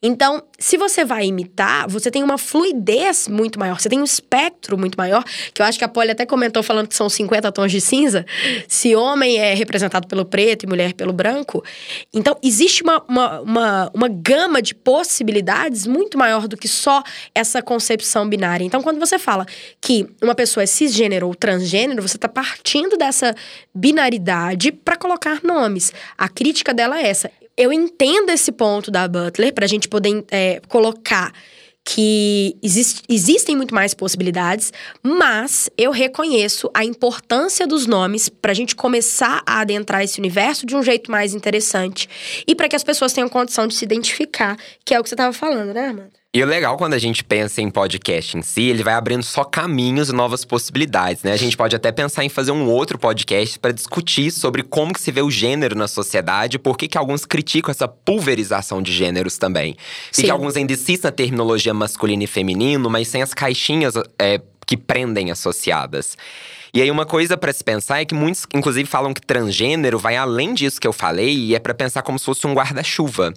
Então, 0.03 0.43
se 0.59 0.77
você 0.77 1.05
vai 1.05 1.25
imitar, 1.25 1.87
você 1.87 2.11
tem 2.11 2.21
uma 2.21 2.37
fluidez 2.37 3.27
muito 3.27 3.57
maior, 3.57 3.79
você 3.79 3.89
tem 3.89 3.99
um 3.99 4.03
espectro 4.03 4.77
muito 4.77 4.97
maior, 4.97 5.23
que 5.53 5.61
eu 5.61 5.65
acho 5.65 5.77
que 5.77 5.85
a 5.85 5.87
Polly 5.87 6.11
até 6.11 6.25
comentou 6.25 6.61
falando 6.61 6.87
que 6.87 6.95
são 6.95 7.09
50 7.09 7.51
tons 7.51 7.71
de 7.71 7.79
cinza. 7.79 8.25
Se 8.67 8.95
homem 8.95 9.37
é 9.37 9.53
representado 9.53 10.07
pelo 10.07 10.25
preto 10.25 10.63
e 10.63 10.67
mulher 10.67 10.93
pelo 10.93 11.13
branco. 11.13 11.63
Então, 12.13 12.37
existe 12.43 12.83
uma, 12.83 13.03
uma, 13.07 13.41
uma, 13.41 13.91
uma 13.93 14.07
gama 14.07 14.61
de 14.61 14.75
possibilidades 14.75 15.87
muito 15.87 16.17
maior 16.17 16.47
do 16.47 16.57
que 16.57 16.67
só 16.67 17.01
essa 17.33 17.61
concepção 17.61 18.27
binária. 18.27 18.65
Então, 18.65 18.81
quando 18.81 18.99
você 18.99 19.17
fala 19.17 19.45
que 19.79 20.07
uma 20.21 20.35
pessoa 20.35 20.63
é 20.63 20.67
cisgênero 20.67 21.27
ou 21.27 21.35
transgênero, 21.35 22.01
você 22.01 22.17
está 22.17 22.27
partindo 22.27 22.97
dessa 22.97 23.33
binaridade 23.73 24.71
para 24.71 24.97
colocar 24.97 25.39
nomes. 25.43 25.93
A 26.17 26.27
crítica 26.27 26.73
dela 26.73 26.99
é 26.99 27.07
essa 27.07 27.31
eu 27.57 27.73
entendo 27.73 28.29
esse 28.29 28.51
ponto 28.51 28.89
da 28.89 29.07
Butler 29.07 29.53
para 29.53 29.65
a 29.65 29.67
gente 29.67 29.87
poder 29.87 30.23
é, 30.31 30.61
colocar 30.67 31.33
que 31.83 32.55
existe, 32.61 33.01
existem 33.09 33.55
muito 33.55 33.73
mais 33.73 33.95
possibilidades, 33.95 34.71
mas 35.01 35.69
eu 35.77 35.91
reconheço 35.91 36.69
a 36.73 36.85
importância 36.85 37.65
dos 37.65 37.87
nomes 37.87 38.29
para 38.29 38.51
a 38.51 38.55
gente 38.55 38.75
começar 38.75 39.41
a 39.45 39.61
adentrar 39.61 40.03
esse 40.03 40.19
universo 40.19 40.65
de 40.65 40.75
um 40.75 40.83
jeito 40.83 41.09
mais 41.09 41.33
interessante 41.33 42.07
e 42.47 42.53
para 42.53 42.69
que 42.69 42.75
as 42.75 42.83
pessoas 42.83 43.11
tenham 43.11 43.27
condição 43.27 43.65
de 43.65 43.73
se 43.73 43.83
identificar, 43.83 44.55
que 44.85 44.93
é 44.93 44.99
o 44.99 45.03
que 45.03 45.09
você 45.09 45.15
estava 45.15 45.33
falando, 45.33 45.73
né, 45.73 45.87
Amanda? 45.87 46.18
E 46.31 46.43
o 46.43 46.45
legal 46.45 46.77
quando 46.77 46.93
a 46.93 46.99
gente 46.99 47.23
pensa 47.23 47.59
em 47.59 47.71
podcast 47.71 48.37
em 48.37 48.43
si, 48.43 48.61
ele 48.61 48.83
vai 48.83 48.93
abrindo 48.93 49.23
só 49.23 49.43
caminhos 49.43 50.09
e 50.09 50.13
novas 50.13 50.45
possibilidades, 50.45 51.23
né? 51.23 51.31
A 51.31 51.37
gente 51.37 51.57
pode 51.57 51.75
até 51.75 51.91
pensar 51.91 52.23
em 52.23 52.29
fazer 52.29 52.51
um 52.51 52.69
outro 52.69 52.99
podcast 52.99 53.57
para 53.57 53.71
discutir 53.71 54.29
sobre 54.29 54.61
como 54.61 54.93
que 54.93 55.01
se 55.01 55.11
vê 55.11 55.23
o 55.23 55.31
gênero 55.31 55.75
na 55.75 55.87
sociedade, 55.87 56.59
por 56.59 56.77
que 56.77 56.87
que 56.87 56.99
alguns 56.99 57.25
criticam 57.25 57.71
essa 57.71 57.87
pulverização 57.87 58.79
de 58.79 58.93
gêneros 58.93 59.39
também. 59.39 59.75
E 60.15 60.21
que 60.21 60.29
alguns 60.29 60.55
ainda 60.55 60.71
insistem 60.71 61.09
na 61.09 61.11
terminologia 61.11 61.73
masculino 61.73 62.21
e 62.21 62.27
feminino, 62.27 62.91
mas 62.91 63.07
sem 63.07 63.23
as 63.23 63.33
caixinhas 63.33 63.95
é, 64.19 64.39
que 64.67 64.77
prendem 64.77 65.31
associadas. 65.31 66.15
E 66.73 66.81
aí, 66.81 66.91
uma 66.91 67.05
coisa 67.05 67.37
para 67.37 67.51
se 67.51 67.63
pensar 67.63 68.01
é 68.01 68.05
que 68.05 68.13
muitos, 68.13 68.45
inclusive, 68.53 68.87
falam 68.87 69.13
que 69.13 69.21
transgênero 69.21 69.97
vai 69.97 70.15
além 70.15 70.53
disso 70.53 70.79
que 70.79 70.87
eu 70.87 70.93
falei 70.93 71.35
e 71.35 71.55
é 71.55 71.59
para 71.59 71.73
pensar 71.73 72.01
como 72.01 72.19
se 72.19 72.25
fosse 72.25 72.45
um 72.45 72.53
guarda-chuva. 72.53 73.33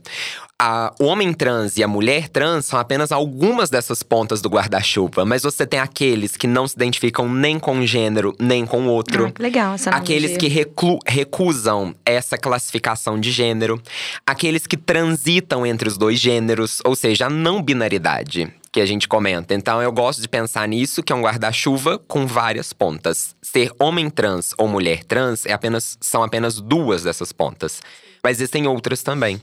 o 1.01 1.05
homem 1.05 1.33
trans 1.33 1.77
e 1.77 1.83
a 1.83 1.89
mulher 1.89 2.29
trans 2.29 2.67
são 2.67 2.79
apenas 2.79 3.11
algumas 3.11 3.71
dessas 3.71 4.03
pontas 4.03 4.41
do 4.41 4.49
guarda-chuva, 4.49 5.25
mas 5.25 5.43
você 5.43 5.67
tem 5.67 5.81
aqueles 5.81 6.37
que 6.37 6.47
não 6.47 6.69
se 6.69 6.75
identificam 6.77 7.29
nem 7.29 7.59
com 7.59 7.77
um 7.77 7.87
gênero, 7.87 8.35
nem 8.39 8.67
com 8.67 8.87
outro. 8.87 9.27
Ah, 9.27 9.31
que 9.31 9.43
legal 9.43 9.75
essa. 9.75 9.91
Aqueles 9.91 10.37
que 10.37 10.49
reclu, 10.49 10.99
recusam 11.07 11.95
essa 12.05 12.37
classificação 12.37 13.19
de 13.19 13.31
gênero. 13.31 13.81
Aqueles 14.27 14.67
que 14.67 14.77
transitam 14.77 15.65
entre 15.65 15.89
os 15.89 15.97
dois 15.97 16.21
gêneros, 16.21 16.81
ou 16.85 16.95
seja, 16.95 17.27
a 17.27 17.31
não 17.31 17.63
binaridade 17.63 18.53
que 18.73 18.81
a 18.81 18.87
gente 18.87 19.07
comenta. 19.07 19.55
Então 19.55 19.83
eu 19.83 19.93
gosto 19.93 20.23
de 20.23 20.29
pensar 20.29 20.67
nisso, 20.67 21.03
que 21.03 21.13
é 21.13 21.17
um 21.17 21.21
guarda-chuva 21.21 21.99
com 21.99 22.27
várias 22.27 22.73
pontas. 22.73 23.37
Ser 23.43 23.71
homem 23.79 24.09
trans 24.09 24.55
ou 24.57 24.67
mulher 24.67 25.05
trans 25.05 25.45
é 25.45 25.53
apenas, 25.53 25.99
são 26.01 26.23
apenas 26.23 26.59
duas 26.59 27.03
dessas 27.03 27.33
pontas. 27.33 27.83
Mas 28.25 28.39
existem 28.39 28.67
outras 28.67 29.03
também. 29.03 29.41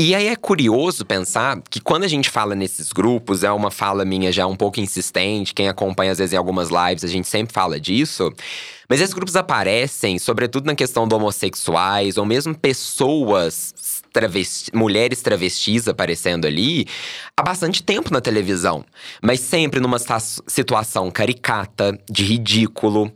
E 0.00 0.14
aí 0.14 0.26
é 0.26 0.34
curioso 0.34 1.04
pensar 1.04 1.60
que 1.70 1.78
quando 1.78 2.04
a 2.04 2.08
gente 2.08 2.30
fala 2.30 2.54
nesses 2.54 2.90
grupos, 2.92 3.44
é 3.44 3.52
uma 3.52 3.70
fala 3.70 4.06
minha 4.06 4.32
já 4.32 4.46
um 4.46 4.56
pouco 4.56 4.80
insistente, 4.80 5.54
quem 5.54 5.68
acompanha 5.68 6.12
às 6.12 6.18
vezes 6.18 6.32
em 6.32 6.36
algumas 6.36 6.70
lives, 6.70 7.04
a 7.04 7.08
gente 7.08 7.28
sempre 7.28 7.52
fala 7.52 7.78
disso. 7.78 8.32
Mas 8.88 9.00
esses 9.00 9.14
grupos 9.14 9.36
aparecem, 9.36 10.18
sobretudo 10.18 10.66
na 10.66 10.74
questão 10.74 11.06
do 11.06 11.14
homossexuais, 11.14 12.16
ou 12.16 12.24
mesmo 12.24 12.54
pessoas 12.54 13.71
travesti, 14.12 14.70
mulheres 14.74 15.22
travestis 15.22 15.88
aparecendo 15.88 16.46
ali 16.46 16.86
há 17.36 17.42
bastante 17.42 17.82
tempo 17.82 18.12
na 18.12 18.20
televisão, 18.20 18.84
mas 19.22 19.40
sempre 19.40 19.80
numa 19.80 19.98
situação 19.98 21.10
caricata, 21.10 21.98
de 22.10 22.24
ridículo. 22.24 23.12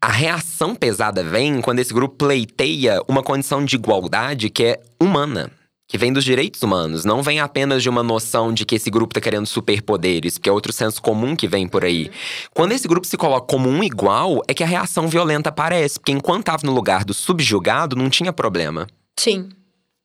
A 0.00 0.10
reação 0.10 0.74
pesada 0.74 1.22
vem 1.22 1.60
quando 1.60 1.78
esse 1.78 1.94
grupo 1.94 2.16
pleiteia 2.16 3.00
uma 3.08 3.22
condição 3.22 3.64
de 3.64 3.76
igualdade 3.76 4.50
que 4.50 4.64
é 4.64 4.82
humana 5.00 5.50
que 5.86 5.98
vem 5.98 6.12
dos 6.12 6.24
direitos 6.24 6.62
humanos, 6.62 7.04
não 7.04 7.22
vem 7.22 7.40
apenas 7.40 7.82
de 7.82 7.88
uma 7.88 8.02
noção 8.02 8.52
de 8.52 8.64
que 8.64 8.74
esse 8.74 8.90
grupo 8.90 9.12
está 9.12 9.20
querendo 9.20 9.46
superpoderes, 9.46 10.38
porque 10.38 10.48
é 10.48 10.52
outro 10.52 10.72
senso 10.72 11.00
comum 11.00 11.36
que 11.36 11.46
vem 11.46 11.68
por 11.68 11.84
aí. 11.84 12.10
Quando 12.52 12.72
esse 12.72 12.88
grupo 12.88 13.06
se 13.06 13.16
coloca 13.16 13.46
como 13.46 13.68
um 13.68 13.82
igual, 13.82 14.42
é 14.48 14.54
que 14.54 14.64
a 14.64 14.66
reação 14.66 15.08
violenta 15.08 15.50
aparece, 15.50 15.98
porque 16.00 16.12
enquanto 16.12 16.40
estava 16.40 16.62
no 16.64 16.72
lugar 16.72 17.04
do 17.04 17.12
subjugado, 17.12 17.94
não 17.94 18.08
tinha 18.08 18.32
problema. 18.32 18.86
Sim. 19.18 19.50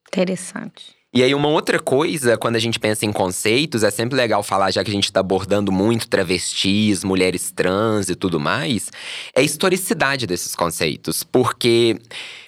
Interessante. 0.10 1.00
E 1.12 1.24
aí, 1.24 1.34
uma 1.34 1.48
outra 1.48 1.80
coisa, 1.80 2.38
quando 2.38 2.56
a 2.56 2.60
gente 2.60 2.80
pensa 2.80 3.04
em 3.04 3.12
conceitos, 3.12 3.82
é 3.82 3.90
sempre 3.90 4.16
legal 4.16 4.44
falar, 4.44 4.70
já 4.70 4.84
que 4.84 4.92
a 4.92 4.94
gente 4.94 5.06
está 5.06 5.22
abordando 5.22 5.72
muito 5.72 6.08
travestis, 6.08 7.04
mulheres 7.04 7.50
trans 7.52 8.10
e 8.10 8.16
tudo 8.16 8.40
mais, 8.40 8.92
é 9.34 9.40
a 9.40 9.44
historicidade 9.44 10.28
desses 10.28 10.56
conceitos. 10.56 11.24
Porque 11.24 11.98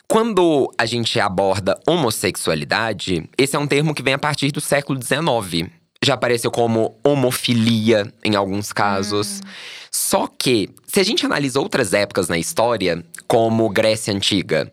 quando 0.07 0.71
a 0.77 0.85
gente 0.85 1.19
aborda 1.19 1.79
homossexualidade, 1.87 3.27
esse 3.35 3.55
é 3.55 3.59
um 3.59 3.65
termo 3.65 3.95
que 3.95 4.03
vem 4.03 4.13
a 4.13 4.19
partir 4.19 4.51
do 4.51 4.61
século 4.61 5.01
XIX. 5.01 5.71
Já 6.03 6.13
apareceu 6.13 6.51
como 6.51 6.95
homofilia 7.03 8.13
em 8.23 8.35
alguns 8.35 8.71
casos. 8.71 9.39
Hum. 9.39 9.49
Só 9.89 10.27
que, 10.27 10.69
se 10.85 10.99
a 10.99 11.03
gente 11.03 11.25
analisa 11.25 11.59
outras 11.59 11.93
épocas 11.93 12.27
na 12.27 12.37
história, 12.37 13.03
como 13.27 13.69
Grécia 13.69 14.13
Antiga, 14.13 14.71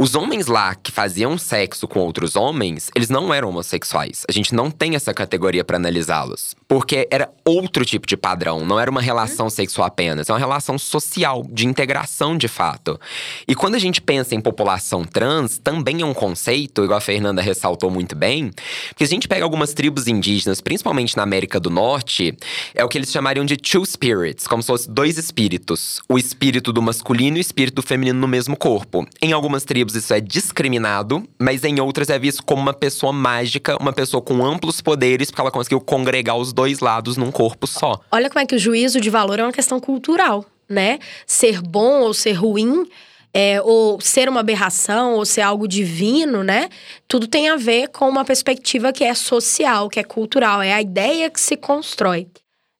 os 0.00 0.14
homens 0.14 0.46
lá 0.46 0.74
que 0.74 0.90
faziam 0.90 1.36
sexo 1.36 1.86
com 1.86 2.00
outros 2.00 2.34
homens, 2.34 2.90
eles 2.94 3.10
não 3.10 3.34
eram 3.34 3.50
homossexuais. 3.50 4.24
A 4.26 4.32
gente 4.32 4.54
não 4.54 4.70
tem 4.70 4.94
essa 4.94 5.12
categoria 5.12 5.62
para 5.62 5.76
analisá-los. 5.76 6.56
Porque 6.66 7.06
era 7.10 7.30
outro 7.44 7.84
tipo 7.84 8.06
de 8.06 8.16
padrão, 8.16 8.64
não 8.64 8.80
era 8.80 8.90
uma 8.90 9.02
relação 9.02 9.50
sexual 9.50 9.88
apenas, 9.88 10.30
é 10.30 10.32
uma 10.32 10.38
relação 10.38 10.78
social, 10.78 11.44
de 11.50 11.66
integração 11.66 12.38
de 12.38 12.48
fato. 12.48 12.98
E 13.46 13.54
quando 13.54 13.74
a 13.74 13.78
gente 13.78 14.00
pensa 14.00 14.34
em 14.34 14.40
população 14.40 15.04
trans, 15.04 15.58
também 15.58 16.00
é 16.00 16.06
um 16.06 16.14
conceito, 16.14 16.82
igual 16.82 16.96
a 16.96 17.02
Fernanda 17.02 17.42
ressaltou 17.42 17.90
muito 17.90 18.16
bem, 18.16 18.50
porque 18.88 19.04
a 19.04 19.06
gente 19.06 19.28
pega 19.28 19.44
algumas 19.44 19.74
tribos 19.74 20.08
indígenas, 20.08 20.62
principalmente 20.62 21.14
na 21.14 21.24
América 21.24 21.60
do 21.60 21.68
Norte, 21.68 22.34
é 22.74 22.82
o 22.82 22.88
que 22.88 22.96
eles 22.96 23.10
chamariam 23.10 23.44
de 23.44 23.58
two 23.58 23.84
spirits, 23.84 24.46
como 24.46 24.62
se 24.62 24.68
fossem 24.68 24.94
dois 24.94 25.18
espíritos. 25.18 26.00
O 26.08 26.16
espírito 26.16 26.72
do 26.72 26.80
masculino 26.80 27.36
e 27.36 27.40
o 27.40 27.42
espírito 27.42 27.74
do 27.74 27.82
feminino 27.82 28.18
no 28.18 28.28
mesmo 28.28 28.56
corpo. 28.56 29.06
Em 29.20 29.32
algumas 29.34 29.62
tribos, 29.64 29.89
tribos 29.90 29.94
isso 29.94 30.14
é 30.14 30.20
discriminado, 30.20 31.22
mas 31.38 31.64
em 31.64 31.80
outras 31.80 32.08
é 32.08 32.18
visto 32.18 32.44
como 32.44 32.62
uma 32.62 32.72
pessoa 32.72 33.12
mágica, 33.12 33.76
uma 33.80 33.92
pessoa 33.92 34.22
com 34.22 34.44
amplos 34.44 34.80
poderes, 34.80 35.30
porque 35.30 35.40
ela 35.40 35.50
conseguiu 35.50 35.80
congregar 35.80 36.36
os 36.36 36.52
dois 36.52 36.80
lados 36.80 37.16
num 37.16 37.30
corpo 37.30 37.66
só. 37.66 38.00
Olha 38.10 38.28
como 38.28 38.40
é 38.40 38.46
que 38.46 38.54
o 38.54 38.58
juízo 38.58 39.00
de 39.00 39.10
valor 39.10 39.38
é 39.38 39.42
uma 39.42 39.52
questão 39.52 39.80
cultural, 39.80 40.44
né? 40.68 40.98
Ser 41.26 41.60
bom 41.60 42.00
ou 42.00 42.14
ser 42.14 42.32
ruim. 42.32 42.86
É, 43.32 43.62
ou 43.62 44.00
ser 44.00 44.28
uma 44.28 44.40
aberração, 44.40 45.14
ou 45.14 45.24
ser 45.24 45.42
algo 45.42 45.68
divino, 45.68 46.42
né? 46.42 46.68
Tudo 47.06 47.28
tem 47.28 47.48
a 47.48 47.54
ver 47.54 47.86
com 47.86 48.08
uma 48.08 48.24
perspectiva 48.24 48.92
que 48.92 49.04
é 49.04 49.14
social, 49.14 49.88
que 49.88 50.00
é 50.00 50.02
cultural, 50.02 50.60
é 50.60 50.72
a 50.72 50.82
ideia 50.82 51.30
que 51.30 51.40
se 51.40 51.56
constrói. 51.56 52.26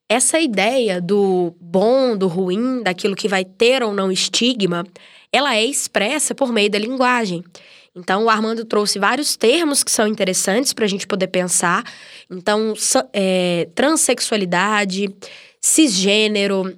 Essa 0.09 0.41
ideia 0.41 0.99
do 0.99 1.55
bom, 1.57 2.17
do 2.17 2.27
ruim, 2.27 2.83
daquilo 2.83 3.15
que 3.15 3.29
vai 3.29 3.45
ter 3.45 3.81
ou 3.81 3.93
não 3.93 4.11
estigma, 4.11 4.85
ela 5.31 5.55
é 5.55 5.65
expressa 5.65 6.35
por 6.35 6.51
meio 6.51 6.69
da 6.69 6.79
linguagem. 6.79 7.43
Então, 7.95 8.25
o 8.25 8.29
Armando 8.29 8.63
trouxe 8.63 8.97
vários 8.97 9.35
termos 9.35 9.83
que 9.83 9.91
são 9.91 10.07
interessantes 10.07 10.71
para 10.71 10.85
a 10.85 10.87
gente 10.87 11.05
poder 11.05 11.27
pensar. 11.27 11.83
Então, 12.29 12.73
é, 13.11 13.67
transexualidade, 13.75 15.13
cisgênero, 15.59 16.77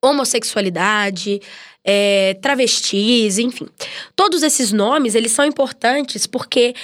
homossexualidade, 0.00 1.40
é, 1.84 2.34
travestis, 2.40 3.38
enfim. 3.38 3.68
Todos 4.16 4.42
esses 4.42 4.72
nomes, 4.72 5.14
eles 5.14 5.32
são 5.32 5.44
importantes 5.44 6.26
porque 6.26 6.74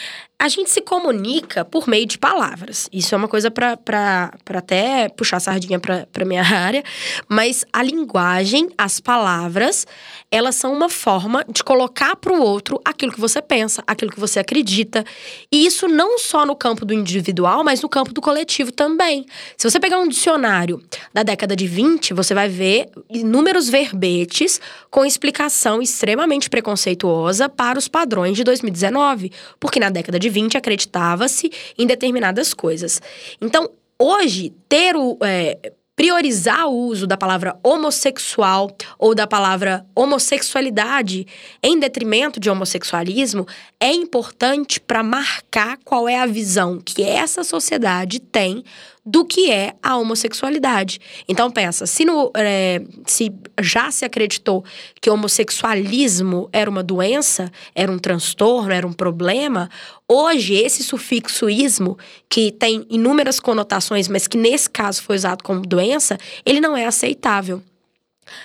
a 0.40 0.48
gente 0.48 0.70
se 0.70 0.80
comunica 0.80 1.66
por 1.66 1.86
meio 1.86 2.07
de 2.07 2.16
palavras. 2.16 2.88
Isso 2.90 3.14
é 3.14 3.18
uma 3.18 3.28
coisa 3.28 3.51
para 3.51 4.32
até 4.55 5.07
puxar 5.11 5.36
a 5.36 5.40
sardinha 5.40 5.78
para 5.78 6.24
minha 6.24 6.40
área. 6.57 6.82
Mas 7.28 7.62
a 7.70 7.82
linguagem, 7.82 8.70
as 8.78 9.01
palavras, 9.01 9.86
elas 10.30 10.57
são 10.57 10.72
uma 10.72 10.88
forma 10.88 11.44
de 11.46 11.62
colocar 11.62 12.16
para 12.16 12.32
o 12.32 12.40
outro 12.40 12.80
aquilo 12.86 13.12
que 13.12 13.20
você 13.20 13.42
pensa, 13.42 13.84
aquilo 13.86 14.11
que 14.11 14.18
você 14.18 14.40
acredita. 14.40 15.05
E 15.53 15.66
isso 15.66 15.86
não 15.86 16.18
só 16.18 16.46
no 16.46 16.57
campo 16.57 16.86
do 16.86 16.94
individual, 16.94 17.62
mas 17.62 17.82
no 17.82 17.88
campo 17.90 18.14
do 18.14 18.22
coletivo 18.22 18.72
também. 18.72 19.26
Se 19.59 19.68
você 19.68 19.78
pegar 19.78 19.98
um 19.98 20.09
dicionário 20.09 20.82
da 21.12 21.22
década 21.22 21.55
de 21.55 21.66
20, 21.66 22.14
você 22.14 22.32
vai 22.32 22.48
ver 22.48 22.88
inúmeros 23.11 23.68
verbetes 23.68 24.59
com 24.91 25.05
explicação 25.05 25.80
extremamente 25.80 26.51
preconceituosa 26.51 27.49
para 27.49 27.78
os 27.78 27.88
padrões 27.88 28.36
de 28.36 28.45
2019. 28.45 29.32
Porque 29.59 29.78
na 29.78 29.91
década 29.91 30.18
de 30.18 30.28
20 30.28 30.57
acreditava-se 30.57 31.51
em 31.78 31.86
determinadas 31.86 32.53
coisas. 32.53 33.01
Então, 33.41 33.70
hoje, 33.99 34.53
ter 34.68 34.97
o. 34.97 35.16
É, 35.22 35.72
priorizar 36.01 36.66
o 36.66 36.72
uso 36.72 37.07
da 37.07 37.14
palavra 37.14 37.59
homossexual 37.62 38.74
ou 38.99 39.14
da 39.14 39.26
palavra 39.26 39.84
homossexualidade 39.95 41.26
em 41.62 41.78
detrimento 41.78 42.41
de 42.41 42.49
homossexualismo 42.49 43.47
é 43.78 43.93
importante 43.93 44.80
para 44.80 45.03
marcar 45.03 45.78
qual 45.84 46.09
é 46.09 46.18
a 46.18 46.24
visão 46.24 46.80
que 46.82 47.03
essa 47.03 47.45
sociedade 47.45 48.18
tem 48.18 48.64
do 49.05 49.24
que 49.24 49.51
é 49.51 49.74
a 49.82 49.96
homossexualidade. 49.96 51.01
Então 51.28 51.51
pensa, 51.51 51.86
se, 51.86 52.05
no, 52.05 52.30
é, 52.36 52.82
se 53.07 53.32
já 53.61 53.90
se 53.90 54.05
acreditou 54.05 54.64
que 55.01 55.11
homossexualismo 55.11 56.48
era 56.53 56.68
uma 56.68 56.82
doença, 56.82 57.51
era 57.74 57.90
um 57.90 57.98
transtorno, 57.98 58.72
era 58.72 58.86
um 58.86 58.92
problema, 58.92 59.70
hoje 60.07 60.55
esse 60.55 60.84
sufixo 60.84 61.48
ismo, 61.48 61.98
que 62.28 62.53
tem 62.53 62.86
inúmeras 62.90 63.40
conotações, 63.40 64.09
mas 64.09 64.26
que 64.26 64.36
nesse 64.36 64.68
caso 64.68 65.03
foi 65.03 65.16
usado 65.16 65.42
como 65.42 65.62
doença, 65.62 66.18
ele 66.44 66.61
não 66.61 66.76
é 66.76 66.84
aceitável. 66.84 67.62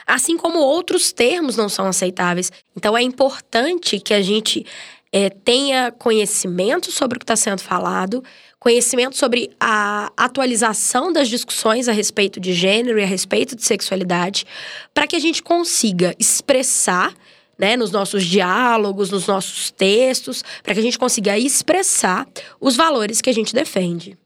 Assim 0.07 0.37
como 0.37 0.59
outros 0.59 1.11
termos 1.11 1.55
não 1.55 1.69
são 1.69 1.85
aceitáveis. 1.85 2.51
Então 2.75 2.97
é 2.97 3.01
importante 3.01 3.99
que 3.99 4.13
a 4.13 4.21
gente 4.21 4.65
é, 5.11 5.29
tenha 5.29 5.91
conhecimento 5.91 6.91
sobre 6.91 7.17
o 7.17 7.19
que 7.19 7.23
está 7.23 7.35
sendo 7.35 7.61
falado, 7.61 8.23
conhecimento 8.65 9.15
sobre 9.15 9.51
a 9.59 10.11
atualização 10.17 11.13
das 11.13 11.29
discussões 11.29 11.87
a 11.87 11.91
respeito 11.91 12.39
de 12.39 12.51
gênero 12.51 12.97
e 12.97 13.03
a 13.03 13.05
respeito 13.05 13.55
de 13.55 13.63
sexualidade, 13.63 14.43
para 14.91 15.05
que 15.05 15.15
a 15.15 15.19
gente 15.19 15.43
consiga 15.43 16.15
expressar 16.17 17.13
né, 17.59 17.77
nos 17.77 17.91
nossos 17.91 18.25
diálogos, 18.25 19.11
nos 19.11 19.27
nossos 19.27 19.69
textos, 19.69 20.43
para 20.63 20.73
que 20.73 20.79
a 20.79 20.83
gente 20.83 20.97
consiga 20.97 21.37
expressar 21.37 22.27
os 22.59 22.75
valores 22.75 23.21
que 23.21 23.29
a 23.29 23.33
gente 23.33 23.53
defende. 23.53 24.17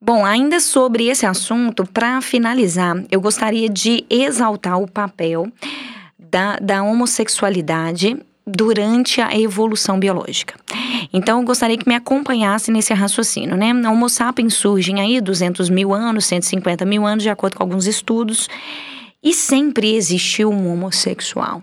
Bom, 0.00 0.24
ainda 0.24 0.58
sobre 0.58 1.08
esse 1.08 1.26
assunto, 1.26 1.84
para 1.84 2.22
finalizar, 2.22 2.96
eu 3.10 3.20
gostaria 3.20 3.68
de 3.68 4.06
exaltar 4.08 4.80
o 4.80 4.90
papel 4.90 5.52
da, 6.18 6.56
da 6.56 6.82
homossexualidade 6.82 8.16
durante 8.46 9.20
a 9.20 9.36
evolução 9.38 9.98
biológica. 9.98 10.54
Então, 11.12 11.40
eu 11.40 11.44
gostaria 11.44 11.78
que 11.78 11.88
me 11.88 11.94
acompanhasse 11.94 12.70
nesse 12.70 12.92
raciocínio, 12.92 13.56
né? 13.56 13.72
Homo 13.88 14.08
sapiens 14.08 14.54
surgem 14.54 15.00
aí 15.00 15.20
200 15.20 15.70
mil 15.70 15.94
anos, 15.94 16.26
150 16.26 16.84
mil 16.84 17.06
anos, 17.06 17.22
de 17.22 17.30
acordo 17.30 17.56
com 17.56 17.62
alguns 17.62 17.86
estudos, 17.86 18.48
e 19.22 19.32
sempre 19.32 19.94
existiu 19.94 20.50
um 20.50 20.72
homossexual. 20.72 21.62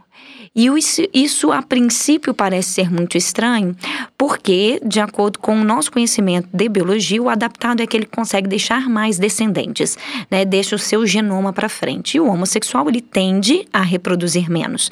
E 0.54 0.66
isso, 0.68 1.02
isso, 1.14 1.52
a 1.54 1.62
princípio, 1.62 2.34
parece 2.34 2.72
ser 2.72 2.92
muito 2.92 3.18
estranho, 3.18 3.74
porque, 4.18 4.82
de 4.86 5.00
acordo 5.00 5.40
com 5.40 5.56
o 5.56 5.64
nosso 5.64 5.90
conhecimento 5.90 6.50
de 6.52 6.68
biologia, 6.68 7.22
o 7.22 7.30
adaptado 7.30 7.80
é 7.80 7.84
aquele 7.84 8.06
que 8.06 8.12
consegue 8.12 8.50
deixar 8.50 8.90
mais 8.90 9.18
descendentes, 9.18 9.98
né? 10.30 10.44
deixa 10.44 10.76
o 10.76 10.80
seu 10.80 11.06
genoma 11.06 11.54
para 11.54 11.70
frente. 11.70 12.18
E 12.18 12.20
o 12.20 12.28
homossexual, 12.28 12.90
ele 12.90 13.00
tende 13.00 13.66
a 13.72 13.82
reproduzir 13.82 14.50
menos. 14.50 14.92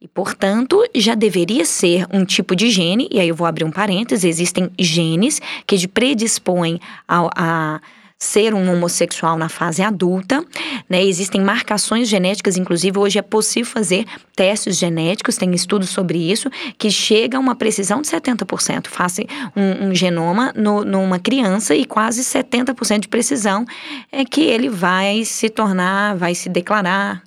E, 0.00 0.08
portanto, 0.08 0.82
já 0.94 1.14
deveria 1.14 1.64
ser 1.66 2.06
um 2.10 2.24
tipo 2.24 2.56
de 2.56 2.70
gene, 2.70 3.06
e 3.10 3.20
aí 3.20 3.28
eu 3.28 3.34
vou 3.34 3.46
abrir 3.46 3.64
um 3.64 3.70
parênteses: 3.70 4.24
existem 4.24 4.70
genes 4.78 5.40
que 5.66 5.86
predispõem 5.86 6.80
a, 7.06 7.80
ser 8.22 8.52
um 8.52 8.70
homossexual 8.70 9.38
na 9.38 9.48
fase 9.48 9.82
adulta, 9.82 10.44
né? 10.88 11.02
Existem 11.02 11.40
marcações 11.40 12.06
genéticas, 12.06 12.58
inclusive 12.58 12.98
hoje 12.98 13.18
é 13.18 13.22
possível 13.22 13.70
fazer 13.70 14.04
testes 14.36 14.76
genéticos, 14.76 15.36
tem 15.36 15.54
estudos 15.54 15.88
sobre 15.88 16.18
isso, 16.30 16.50
que 16.76 16.90
chega 16.90 17.38
a 17.38 17.40
uma 17.40 17.54
precisão 17.54 18.02
de 18.02 18.08
70%. 18.08 18.88
Faça 18.88 19.22
um, 19.56 19.88
um 19.88 19.94
genoma 19.94 20.52
no, 20.54 20.84
numa 20.84 21.18
criança 21.18 21.74
e 21.74 21.86
quase 21.86 22.22
70% 22.22 23.00
de 23.00 23.08
precisão 23.08 23.64
é 24.12 24.22
que 24.22 24.42
ele 24.42 24.68
vai 24.68 25.24
se 25.24 25.48
tornar, 25.48 26.14
vai 26.14 26.34
se 26.34 26.50
declarar 26.50 27.22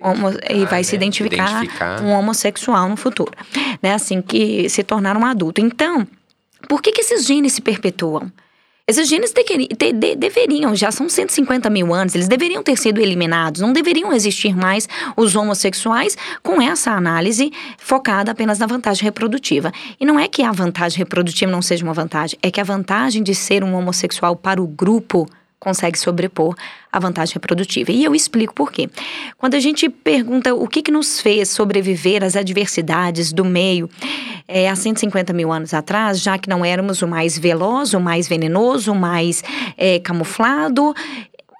Homo, 0.00 0.30
e 0.48 0.64
vai 0.66 0.80
né? 0.80 0.82
se 0.82 0.94
identificar, 0.94 1.62
identificar, 1.62 2.02
um 2.02 2.12
homossexual 2.12 2.88
no 2.88 2.96
futuro, 2.96 3.32
né? 3.82 3.94
Assim 3.94 4.22
que 4.22 4.68
se 4.68 4.82
tornar 4.82 5.16
um 5.16 5.24
adulto. 5.24 5.60
Então, 5.60 6.06
por 6.68 6.80
que, 6.80 6.92
que 6.92 7.00
esses 7.00 7.26
genes 7.26 7.52
se 7.52 7.60
perpetuam? 7.60 8.30
Esses 8.88 9.06
genes 9.06 9.34
de, 9.34 9.92
de, 9.92 10.16
deveriam, 10.16 10.74
já 10.74 10.90
são 10.90 11.10
150 11.10 11.68
mil 11.68 11.92
anos, 11.92 12.14
eles 12.14 12.26
deveriam 12.26 12.62
ter 12.62 12.78
sido 12.78 13.02
eliminados, 13.02 13.60
não 13.60 13.70
deveriam 13.70 14.10
existir 14.14 14.56
mais 14.56 14.88
os 15.14 15.36
homossexuais 15.36 16.16
com 16.42 16.62
essa 16.62 16.92
análise 16.92 17.52
focada 17.76 18.30
apenas 18.30 18.58
na 18.58 18.64
vantagem 18.66 19.04
reprodutiva. 19.04 19.70
E 20.00 20.06
não 20.06 20.18
é 20.18 20.26
que 20.26 20.42
a 20.42 20.52
vantagem 20.52 20.96
reprodutiva 20.96 21.52
não 21.52 21.60
seja 21.60 21.84
uma 21.84 21.92
vantagem, 21.92 22.38
é 22.42 22.50
que 22.50 22.62
a 22.62 22.64
vantagem 22.64 23.22
de 23.22 23.34
ser 23.34 23.62
um 23.62 23.74
homossexual 23.74 24.34
para 24.34 24.62
o 24.62 24.66
grupo 24.66 25.28
consegue 25.58 25.98
sobrepor 25.98 26.54
a 26.92 26.98
vantagem 26.98 27.34
reprodutiva. 27.34 27.90
E 27.90 28.04
eu 28.04 28.14
explico 28.14 28.54
por 28.54 28.72
quê. 28.72 28.88
Quando 29.36 29.54
a 29.54 29.60
gente 29.60 29.88
pergunta 29.88 30.54
o 30.54 30.66
que, 30.66 30.82
que 30.82 30.90
nos 30.90 31.20
fez 31.20 31.50
sobreviver 31.50 32.22
às 32.22 32.36
adversidades 32.36 33.32
do 33.32 33.44
meio 33.44 33.88
é, 34.46 34.68
há 34.68 34.76
150 34.76 35.32
mil 35.32 35.52
anos 35.52 35.74
atrás, 35.74 36.20
já 36.20 36.38
que 36.38 36.48
não 36.48 36.64
éramos 36.64 37.02
o 37.02 37.08
mais 37.08 37.36
veloz, 37.36 37.92
o 37.92 38.00
mais 38.00 38.28
venenoso, 38.28 38.92
o 38.92 38.94
mais 38.94 39.42
é, 39.76 39.98
camuflado, 39.98 40.90
o 40.90 40.94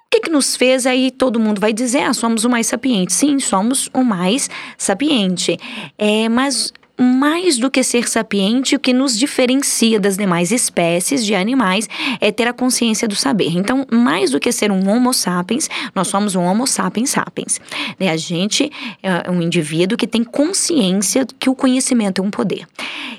que, 0.09 0.21
que 0.21 0.29
nos 0.31 0.55
fez 0.55 0.87
aí? 0.87 1.11
Todo 1.11 1.39
mundo 1.39 1.61
vai 1.61 1.71
dizer, 1.71 1.99
ah, 1.99 2.13
somos 2.13 2.43
o 2.43 2.49
mais 2.49 2.65
sapiente. 2.65 3.13
Sim, 3.13 3.39
somos 3.39 3.91
o 3.93 4.03
mais 4.03 4.49
sapiente. 4.75 5.55
É, 5.99 6.27
mas 6.27 6.73
mais 6.99 7.57
do 7.57 7.71
que 7.71 7.81
ser 7.83 8.07
sapiente, 8.09 8.75
o 8.75 8.79
que 8.79 8.93
nos 8.93 9.17
diferencia 9.17 9.99
das 9.99 10.17
demais 10.17 10.51
espécies 10.51 11.25
de 11.25 11.33
animais 11.33 11.87
é 12.19 12.31
ter 12.31 12.47
a 12.47 12.53
consciência 12.53 13.07
do 13.07 13.15
saber. 13.15 13.55
Então, 13.55 13.85
mais 13.89 14.31
do 14.31 14.39
que 14.39 14.51
ser 14.51 14.71
um 14.71 14.89
Homo 14.89 15.13
sapiens, 15.13 15.69
nós 15.95 16.07
somos 16.07 16.35
um 16.35 16.43
Homo 16.43 16.67
sapiens 16.67 17.11
sapiens. 17.11 17.59
Né? 17.99 18.09
A 18.09 18.17
gente 18.17 18.71
é 19.01 19.31
um 19.31 19.41
indivíduo 19.41 19.97
que 19.97 20.07
tem 20.07 20.23
consciência 20.23 21.25
que 21.39 21.49
o 21.49 21.55
conhecimento 21.55 22.21
é 22.21 22.25
um 22.25 22.29
poder. 22.29 22.67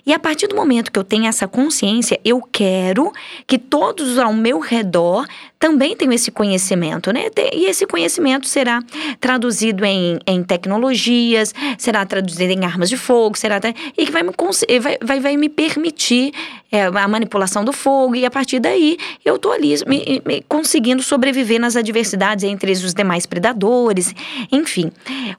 E 0.06 0.12
a 0.12 0.18
partir 0.18 0.46
do 0.46 0.56
momento 0.56 0.90
que 0.90 0.98
eu 0.98 1.04
tenho 1.04 1.26
essa 1.26 1.46
consciência, 1.46 2.18
eu 2.24 2.40
quero 2.40 3.12
que 3.46 3.58
todos 3.58 4.18
ao 4.18 4.32
meu 4.32 4.58
redor 4.58 5.26
também 5.58 5.94
tenham 5.94 6.12
esse 6.12 6.30
conhecimento, 6.30 7.12
né? 7.12 7.26
E 7.52 7.66
esse 7.66 7.86
conhecimento 7.86 8.48
será 8.48 8.82
traduzido 9.20 9.84
em, 9.84 10.18
em 10.26 10.42
tecnologias, 10.42 11.54
será 11.76 12.06
traduzido 12.06 12.50
em 12.52 12.64
armas 12.64 12.88
de 12.88 12.96
fogo, 12.96 13.36
será 13.36 13.60
e 13.96 14.06
que 14.06 14.10
vai 14.10 14.22
me, 14.22 14.32
vai, 14.80 14.98
vai, 15.02 15.20
vai 15.20 15.36
me 15.36 15.48
permitir 15.50 16.32
é, 16.72 16.84
a 16.84 17.08
manipulação 17.08 17.64
do 17.64 17.72
fogo, 17.72 18.14
e 18.14 18.24
a 18.24 18.30
partir 18.30 18.58
daí 18.58 18.96
eu 19.22 19.36
estou 19.36 19.52
ali 19.52 19.74
me, 19.86 20.22
me, 20.24 20.42
conseguindo 20.48 21.02
sobreviver 21.02 21.60
nas 21.60 21.76
adversidades 21.76 22.44
entre 22.44 22.72
os 22.72 22.94
demais 22.94 23.26
predadores, 23.26 24.14
enfim. 24.50 24.90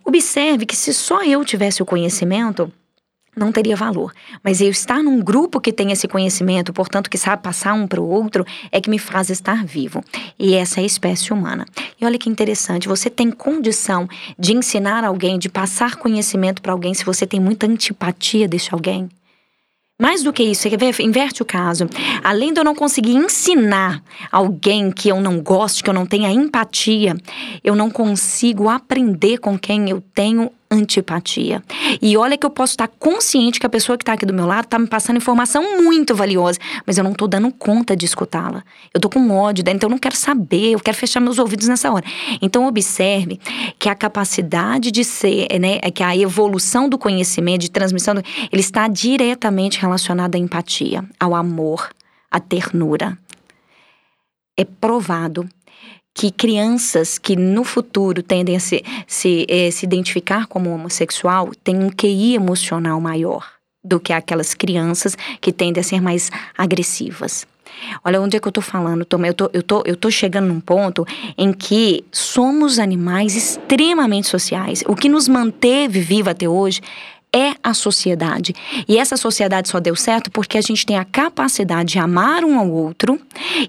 Observe 0.05 0.65
que 0.65 0.75
se 0.75 0.93
só 0.93 1.23
eu 1.23 1.43
tivesse 1.43 1.81
o 1.81 1.85
conhecimento, 1.85 2.71
não 3.35 3.51
teria 3.51 3.75
valor. 3.75 4.13
Mas 4.43 4.61
eu 4.61 4.69
estar 4.69 5.01
num 5.01 5.19
grupo 5.19 5.61
que 5.61 5.71
tem 5.71 5.91
esse 5.91 6.07
conhecimento, 6.07 6.73
portanto, 6.73 7.09
que 7.09 7.17
sabe 7.17 7.41
passar 7.41 7.73
um 7.73 7.87
para 7.87 8.01
o 8.01 8.07
outro, 8.07 8.45
é 8.71 8.81
que 8.81 8.89
me 8.89 8.99
faz 8.99 9.29
estar 9.29 9.65
vivo. 9.65 10.03
E 10.37 10.53
essa 10.53 10.79
é 10.79 10.83
a 10.83 10.85
espécie 10.85 11.31
humana. 11.31 11.65
E 11.99 12.05
olha 12.05 12.17
que 12.17 12.29
interessante, 12.29 12.87
você 12.87 13.09
tem 13.09 13.31
condição 13.31 14.07
de 14.37 14.53
ensinar 14.53 15.03
alguém, 15.03 15.39
de 15.39 15.49
passar 15.49 15.95
conhecimento 15.95 16.61
para 16.61 16.73
alguém, 16.73 16.93
se 16.93 17.05
você 17.05 17.25
tem 17.25 17.39
muita 17.39 17.67
antipatia 17.67 18.47
desse 18.47 18.73
alguém? 18.73 19.09
Mais 20.01 20.23
do 20.23 20.33
que 20.33 20.41
isso, 20.41 20.67
inverte 20.99 21.43
o 21.43 21.45
caso. 21.45 21.87
Além 22.23 22.51
de 22.51 22.59
eu 22.59 22.63
não 22.63 22.73
conseguir 22.73 23.13
ensinar 23.13 24.03
alguém 24.31 24.89
que 24.91 25.09
eu 25.09 25.21
não 25.21 25.39
gosto, 25.39 25.83
que 25.83 25.89
eu 25.91 25.93
não 25.93 26.07
tenha 26.07 26.31
empatia, 26.31 27.15
eu 27.63 27.75
não 27.75 27.91
consigo 27.91 28.67
aprender 28.67 29.37
com 29.37 29.59
quem 29.59 29.91
eu 29.91 30.01
tenho 30.01 30.51
antipatia. 30.71 31.61
E 32.01 32.15
olha 32.15 32.37
que 32.37 32.45
eu 32.45 32.49
posso 32.49 32.73
estar 32.73 32.87
consciente 32.87 33.59
que 33.59 33.65
a 33.65 33.69
pessoa 33.69 33.97
que 33.97 34.03
está 34.03 34.13
aqui 34.13 34.25
do 34.25 34.33
meu 34.33 34.45
lado 34.45 34.65
está 34.65 34.79
me 34.79 34.87
passando 34.87 35.17
informação 35.17 35.81
muito 35.81 36.15
valiosa, 36.15 36.57
mas 36.87 36.97
eu 36.97 37.03
não 37.03 37.11
estou 37.11 37.27
dando 37.27 37.51
conta 37.51 37.95
de 37.95 38.05
escutá-la. 38.05 38.63
Eu 38.93 38.97
estou 38.97 39.11
com 39.11 39.29
ódio, 39.31 39.63
então 39.67 39.87
eu 39.87 39.91
não 39.91 39.97
quero 39.97 40.15
saber, 40.15 40.71
eu 40.71 40.79
quero 40.79 40.95
fechar 40.95 41.19
meus 41.19 41.37
ouvidos 41.37 41.67
nessa 41.67 41.91
hora. 41.91 42.05
Então 42.41 42.65
observe 42.65 43.39
que 43.77 43.89
a 43.89 43.95
capacidade 43.95 44.91
de 44.91 45.03
ser, 45.03 45.47
né, 45.59 45.79
é 45.81 45.91
que 45.91 46.01
a 46.03 46.15
evolução 46.15 46.87
do 46.87 46.97
conhecimento, 46.97 47.61
de 47.61 47.71
transmissão, 47.71 48.15
ele 48.51 48.61
está 48.61 48.87
diretamente 48.87 49.79
relacionado 49.79 50.35
à 50.35 50.37
empatia, 50.37 51.03
ao 51.19 51.35
amor, 51.35 51.89
à 52.29 52.39
ternura. 52.39 53.17
É 54.57 54.63
provado 54.63 55.49
que 56.13 56.31
crianças 56.31 57.17
que 57.17 57.35
no 57.35 57.63
futuro 57.63 58.21
tendem 58.21 58.55
a 58.55 58.59
se, 58.59 58.83
se, 59.07 59.45
eh, 59.49 59.71
se 59.71 59.85
identificar 59.85 60.47
como 60.47 60.73
homossexual 60.73 61.51
têm 61.63 61.77
um 61.77 61.89
QI 61.89 62.35
emocional 62.35 62.99
maior 62.99 63.45
do 63.83 63.99
que 63.99 64.13
aquelas 64.13 64.53
crianças 64.53 65.17
que 65.39 65.51
tendem 65.51 65.81
a 65.81 65.83
ser 65.83 66.01
mais 66.01 66.29
agressivas. 66.57 67.47
Olha 68.03 68.21
onde 68.21 68.37
é 68.37 68.39
que 68.39 68.47
eu 68.47 68.51
tô 68.51 68.61
falando, 68.61 69.05
Tom. 69.05 69.25
Eu 69.25 69.33
tô, 69.33 69.49
eu, 69.53 69.63
tô, 69.63 69.81
eu 69.85 69.95
tô 69.95 70.11
chegando 70.11 70.47
num 70.47 70.59
ponto 70.59 71.05
em 71.37 71.51
que 71.53 72.03
somos 72.11 72.77
animais 72.77 73.35
extremamente 73.35 74.27
sociais. 74.27 74.83
O 74.87 74.95
que 74.95 75.09
nos 75.09 75.27
manteve 75.27 75.99
vivo 75.99 76.29
até 76.29 76.47
hoje 76.47 76.81
é 77.33 77.53
a 77.63 77.73
sociedade. 77.73 78.53
E 78.87 78.97
essa 78.97 79.15
sociedade 79.15 79.69
só 79.69 79.79
deu 79.79 79.95
certo 79.95 80.29
porque 80.29 80.57
a 80.57 80.61
gente 80.61 80.85
tem 80.85 80.97
a 80.97 81.05
capacidade 81.05 81.93
de 81.93 81.99
amar 81.99 82.43
um 82.43 82.59
ao 82.59 82.69
outro 82.69 83.19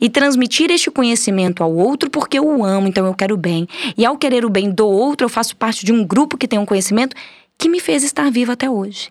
e 0.00 0.10
transmitir 0.10 0.70
este 0.70 0.90
conhecimento 0.90 1.62
ao 1.62 1.72
outro 1.72 2.10
porque 2.10 2.38
eu 2.38 2.46
o 2.46 2.64
amo, 2.64 2.88
então 2.88 3.06
eu 3.06 3.14
quero 3.14 3.34
o 3.34 3.38
bem. 3.38 3.68
E 3.96 4.04
ao 4.04 4.16
querer 4.16 4.44
o 4.44 4.50
bem 4.50 4.70
do 4.70 4.86
outro, 4.86 5.24
eu 5.24 5.28
faço 5.28 5.56
parte 5.56 5.86
de 5.86 5.92
um 5.92 6.04
grupo 6.04 6.36
que 6.36 6.48
tem 6.48 6.58
um 6.58 6.66
conhecimento 6.66 7.14
que 7.56 7.68
me 7.68 7.78
fez 7.78 8.02
estar 8.02 8.30
vivo 8.30 8.50
até 8.50 8.68
hoje. 8.68 9.08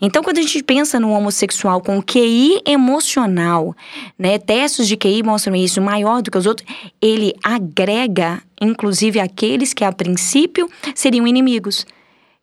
Então, 0.00 0.22
quando 0.22 0.38
a 0.38 0.42
gente 0.42 0.62
pensa 0.62 1.00
no 1.00 1.10
homossexual 1.10 1.80
com 1.80 2.00
QI 2.00 2.60
emocional, 2.64 3.74
né, 4.16 4.38
testes 4.38 4.86
de 4.86 4.96
QI 4.96 5.22
mostram 5.24 5.56
isso 5.56 5.82
maior 5.82 6.22
do 6.22 6.30
que 6.30 6.38
os 6.38 6.46
outros, 6.46 6.68
ele 7.02 7.34
agrega, 7.42 8.40
inclusive, 8.60 9.18
aqueles 9.18 9.74
que 9.74 9.84
a 9.84 9.92
princípio 9.92 10.70
seriam 10.94 11.26
inimigos. 11.26 11.84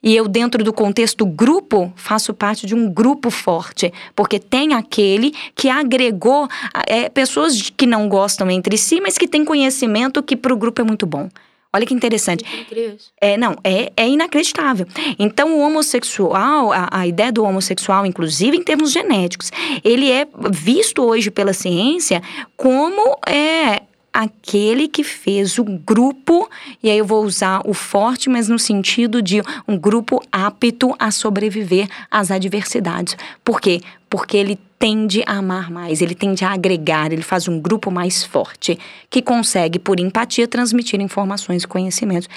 E 0.03 0.15
eu, 0.15 0.27
dentro 0.27 0.63
do 0.63 0.73
contexto 0.73 1.25
grupo, 1.25 1.93
faço 1.95 2.33
parte 2.33 2.65
de 2.65 2.73
um 2.73 2.89
grupo 2.89 3.29
forte, 3.29 3.93
porque 4.15 4.39
tem 4.39 4.73
aquele 4.73 5.31
que 5.55 5.69
agregou 5.69 6.47
é, 6.87 7.07
pessoas 7.07 7.69
que 7.69 7.85
não 7.85 8.09
gostam 8.09 8.49
entre 8.49 8.77
si, 8.77 8.99
mas 8.99 9.17
que 9.17 9.27
têm 9.27 9.45
conhecimento 9.45 10.23
que 10.23 10.35
para 10.35 10.53
o 10.53 10.57
grupo 10.57 10.81
é 10.81 10.83
muito 10.83 11.05
bom. 11.05 11.29
Olha 11.73 11.85
que 11.85 11.93
interessante. 11.93 12.43
É, 13.21 13.37
não, 13.37 13.55
é, 13.63 13.93
é 13.95 14.07
inacreditável. 14.07 14.85
Então, 15.17 15.55
o 15.55 15.61
homossexual, 15.61 16.73
a, 16.73 16.89
a 16.91 17.07
ideia 17.07 17.31
do 17.31 17.43
homossexual, 17.43 18.05
inclusive 18.05 18.57
em 18.57 18.63
termos 18.63 18.91
genéticos, 18.91 19.51
ele 19.81 20.11
é 20.11 20.27
visto 20.51 21.01
hoje 21.01 21.31
pela 21.31 21.53
ciência 21.53 22.21
como 22.57 23.17
é, 23.25 23.83
aquele 24.13 24.87
que 24.87 25.03
fez 25.03 25.57
o 25.57 25.63
grupo, 25.63 26.49
e 26.83 26.89
aí 26.89 26.97
eu 26.97 27.05
vou 27.05 27.23
usar 27.23 27.61
o 27.65 27.73
forte, 27.73 28.29
mas 28.29 28.49
no 28.49 28.59
sentido 28.59 29.21
de 29.21 29.41
um 29.67 29.77
grupo 29.77 30.21
apto 30.31 30.95
a 30.99 31.11
sobreviver 31.11 31.87
às 32.09 32.31
adversidades. 32.31 33.15
Por 33.43 33.61
quê? 33.61 33.81
Porque 34.09 34.35
ele 34.35 34.59
tende 34.77 35.23
a 35.25 35.37
amar 35.37 35.69
mais, 35.69 36.01
ele 36.01 36.15
tende 36.15 36.43
a 36.43 36.51
agregar, 36.51 37.11
ele 37.13 37.21
faz 37.21 37.47
um 37.47 37.59
grupo 37.59 37.91
mais 37.91 38.23
forte, 38.23 38.77
que 39.09 39.21
consegue, 39.21 39.79
por 39.79 39.99
empatia, 39.99 40.47
transmitir 40.47 40.99
informações 40.99 41.63
e 41.63 41.67
conhecimentos. 41.67 42.27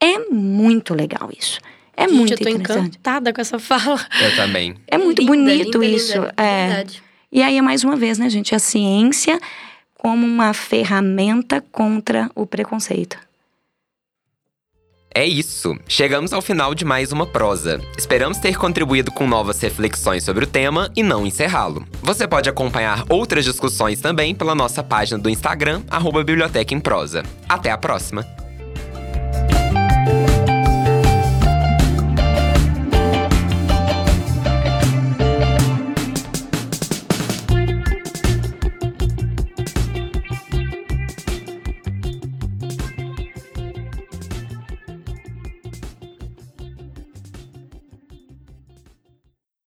É 0.00 0.18
muito 0.30 0.94
legal 0.94 1.30
isso. 1.36 1.58
É 1.96 2.08
Gente, 2.08 2.16
muito 2.16 2.32
eu 2.34 2.38
tô 2.38 2.48
interessante. 2.48 2.88
encantada 2.88 3.32
com 3.32 3.40
essa 3.40 3.58
fala. 3.58 4.04
Eu 4.20 4.36
também. 4.36 4.74
É 4.86 4.98
muito 4.98 5.20
Linda, 5.20 5.32
bonito 5.32 5.78
linda, 5.78 5.96
isso. 5.96 6.14
linda, 6.14 6.34
é. 6.36 6.66
verdade. 6.66 7.02
E 7.32 7.42
aí, 7.42 7.60
mais 7.62 7.82
uma 7.82 7.96
vez, 7.96 8.18
né, 8.18 8.28
gente? 8.28 8.54
A 8.54 8.58
ciência 8.58 9.40
como 10.04 10.26
uma 10.26 10.52
ferramenta 10.52 11.64
contra 11.72 12.30
o 12.34 12.46
preconceito. 12.46 13.16
É 15.14 15.24
isso. 15.24 15.74
Chegamos 15.88 16.34
ao 16.34 16.42
final 16.42 16.74
de 16.74 16.84
mais 16.84 17.10
uma 17.10 17.26
prosa. 17.26 17.80
Esperamos 17.96 18.36
ter 18.36 18.58
contribuído 18.58 19.10
com 19.10 19.26
novas 19.26 19.58
reflexões 19.62 20.22
sobre 20.22 20.44
o 20.44 20.46
tema 20.46 20.90
e 20.94 21.02
não 21.02 21.26
encerrá-lo. 21.26 21.86
Você 22.02 22.28
pode 22.28 22.50
acompanhar 22.50 23.06
outras 23.08 23.46
discussões 23.46 23.98
também 23.98 24.34
pela 24.34 24.54
nossa 24.54 24.82
página 24.82 25.18
do 25.18 25.30
Instagram, 25.30 25.82
arroba 25.88 26.22
Biblioteca 26.22 26.74
em 26.74 26.80
Prosa. 26.80 27.22
Até 27.48 27.70
a 27.70 27.78
próxima! 27.78 28.43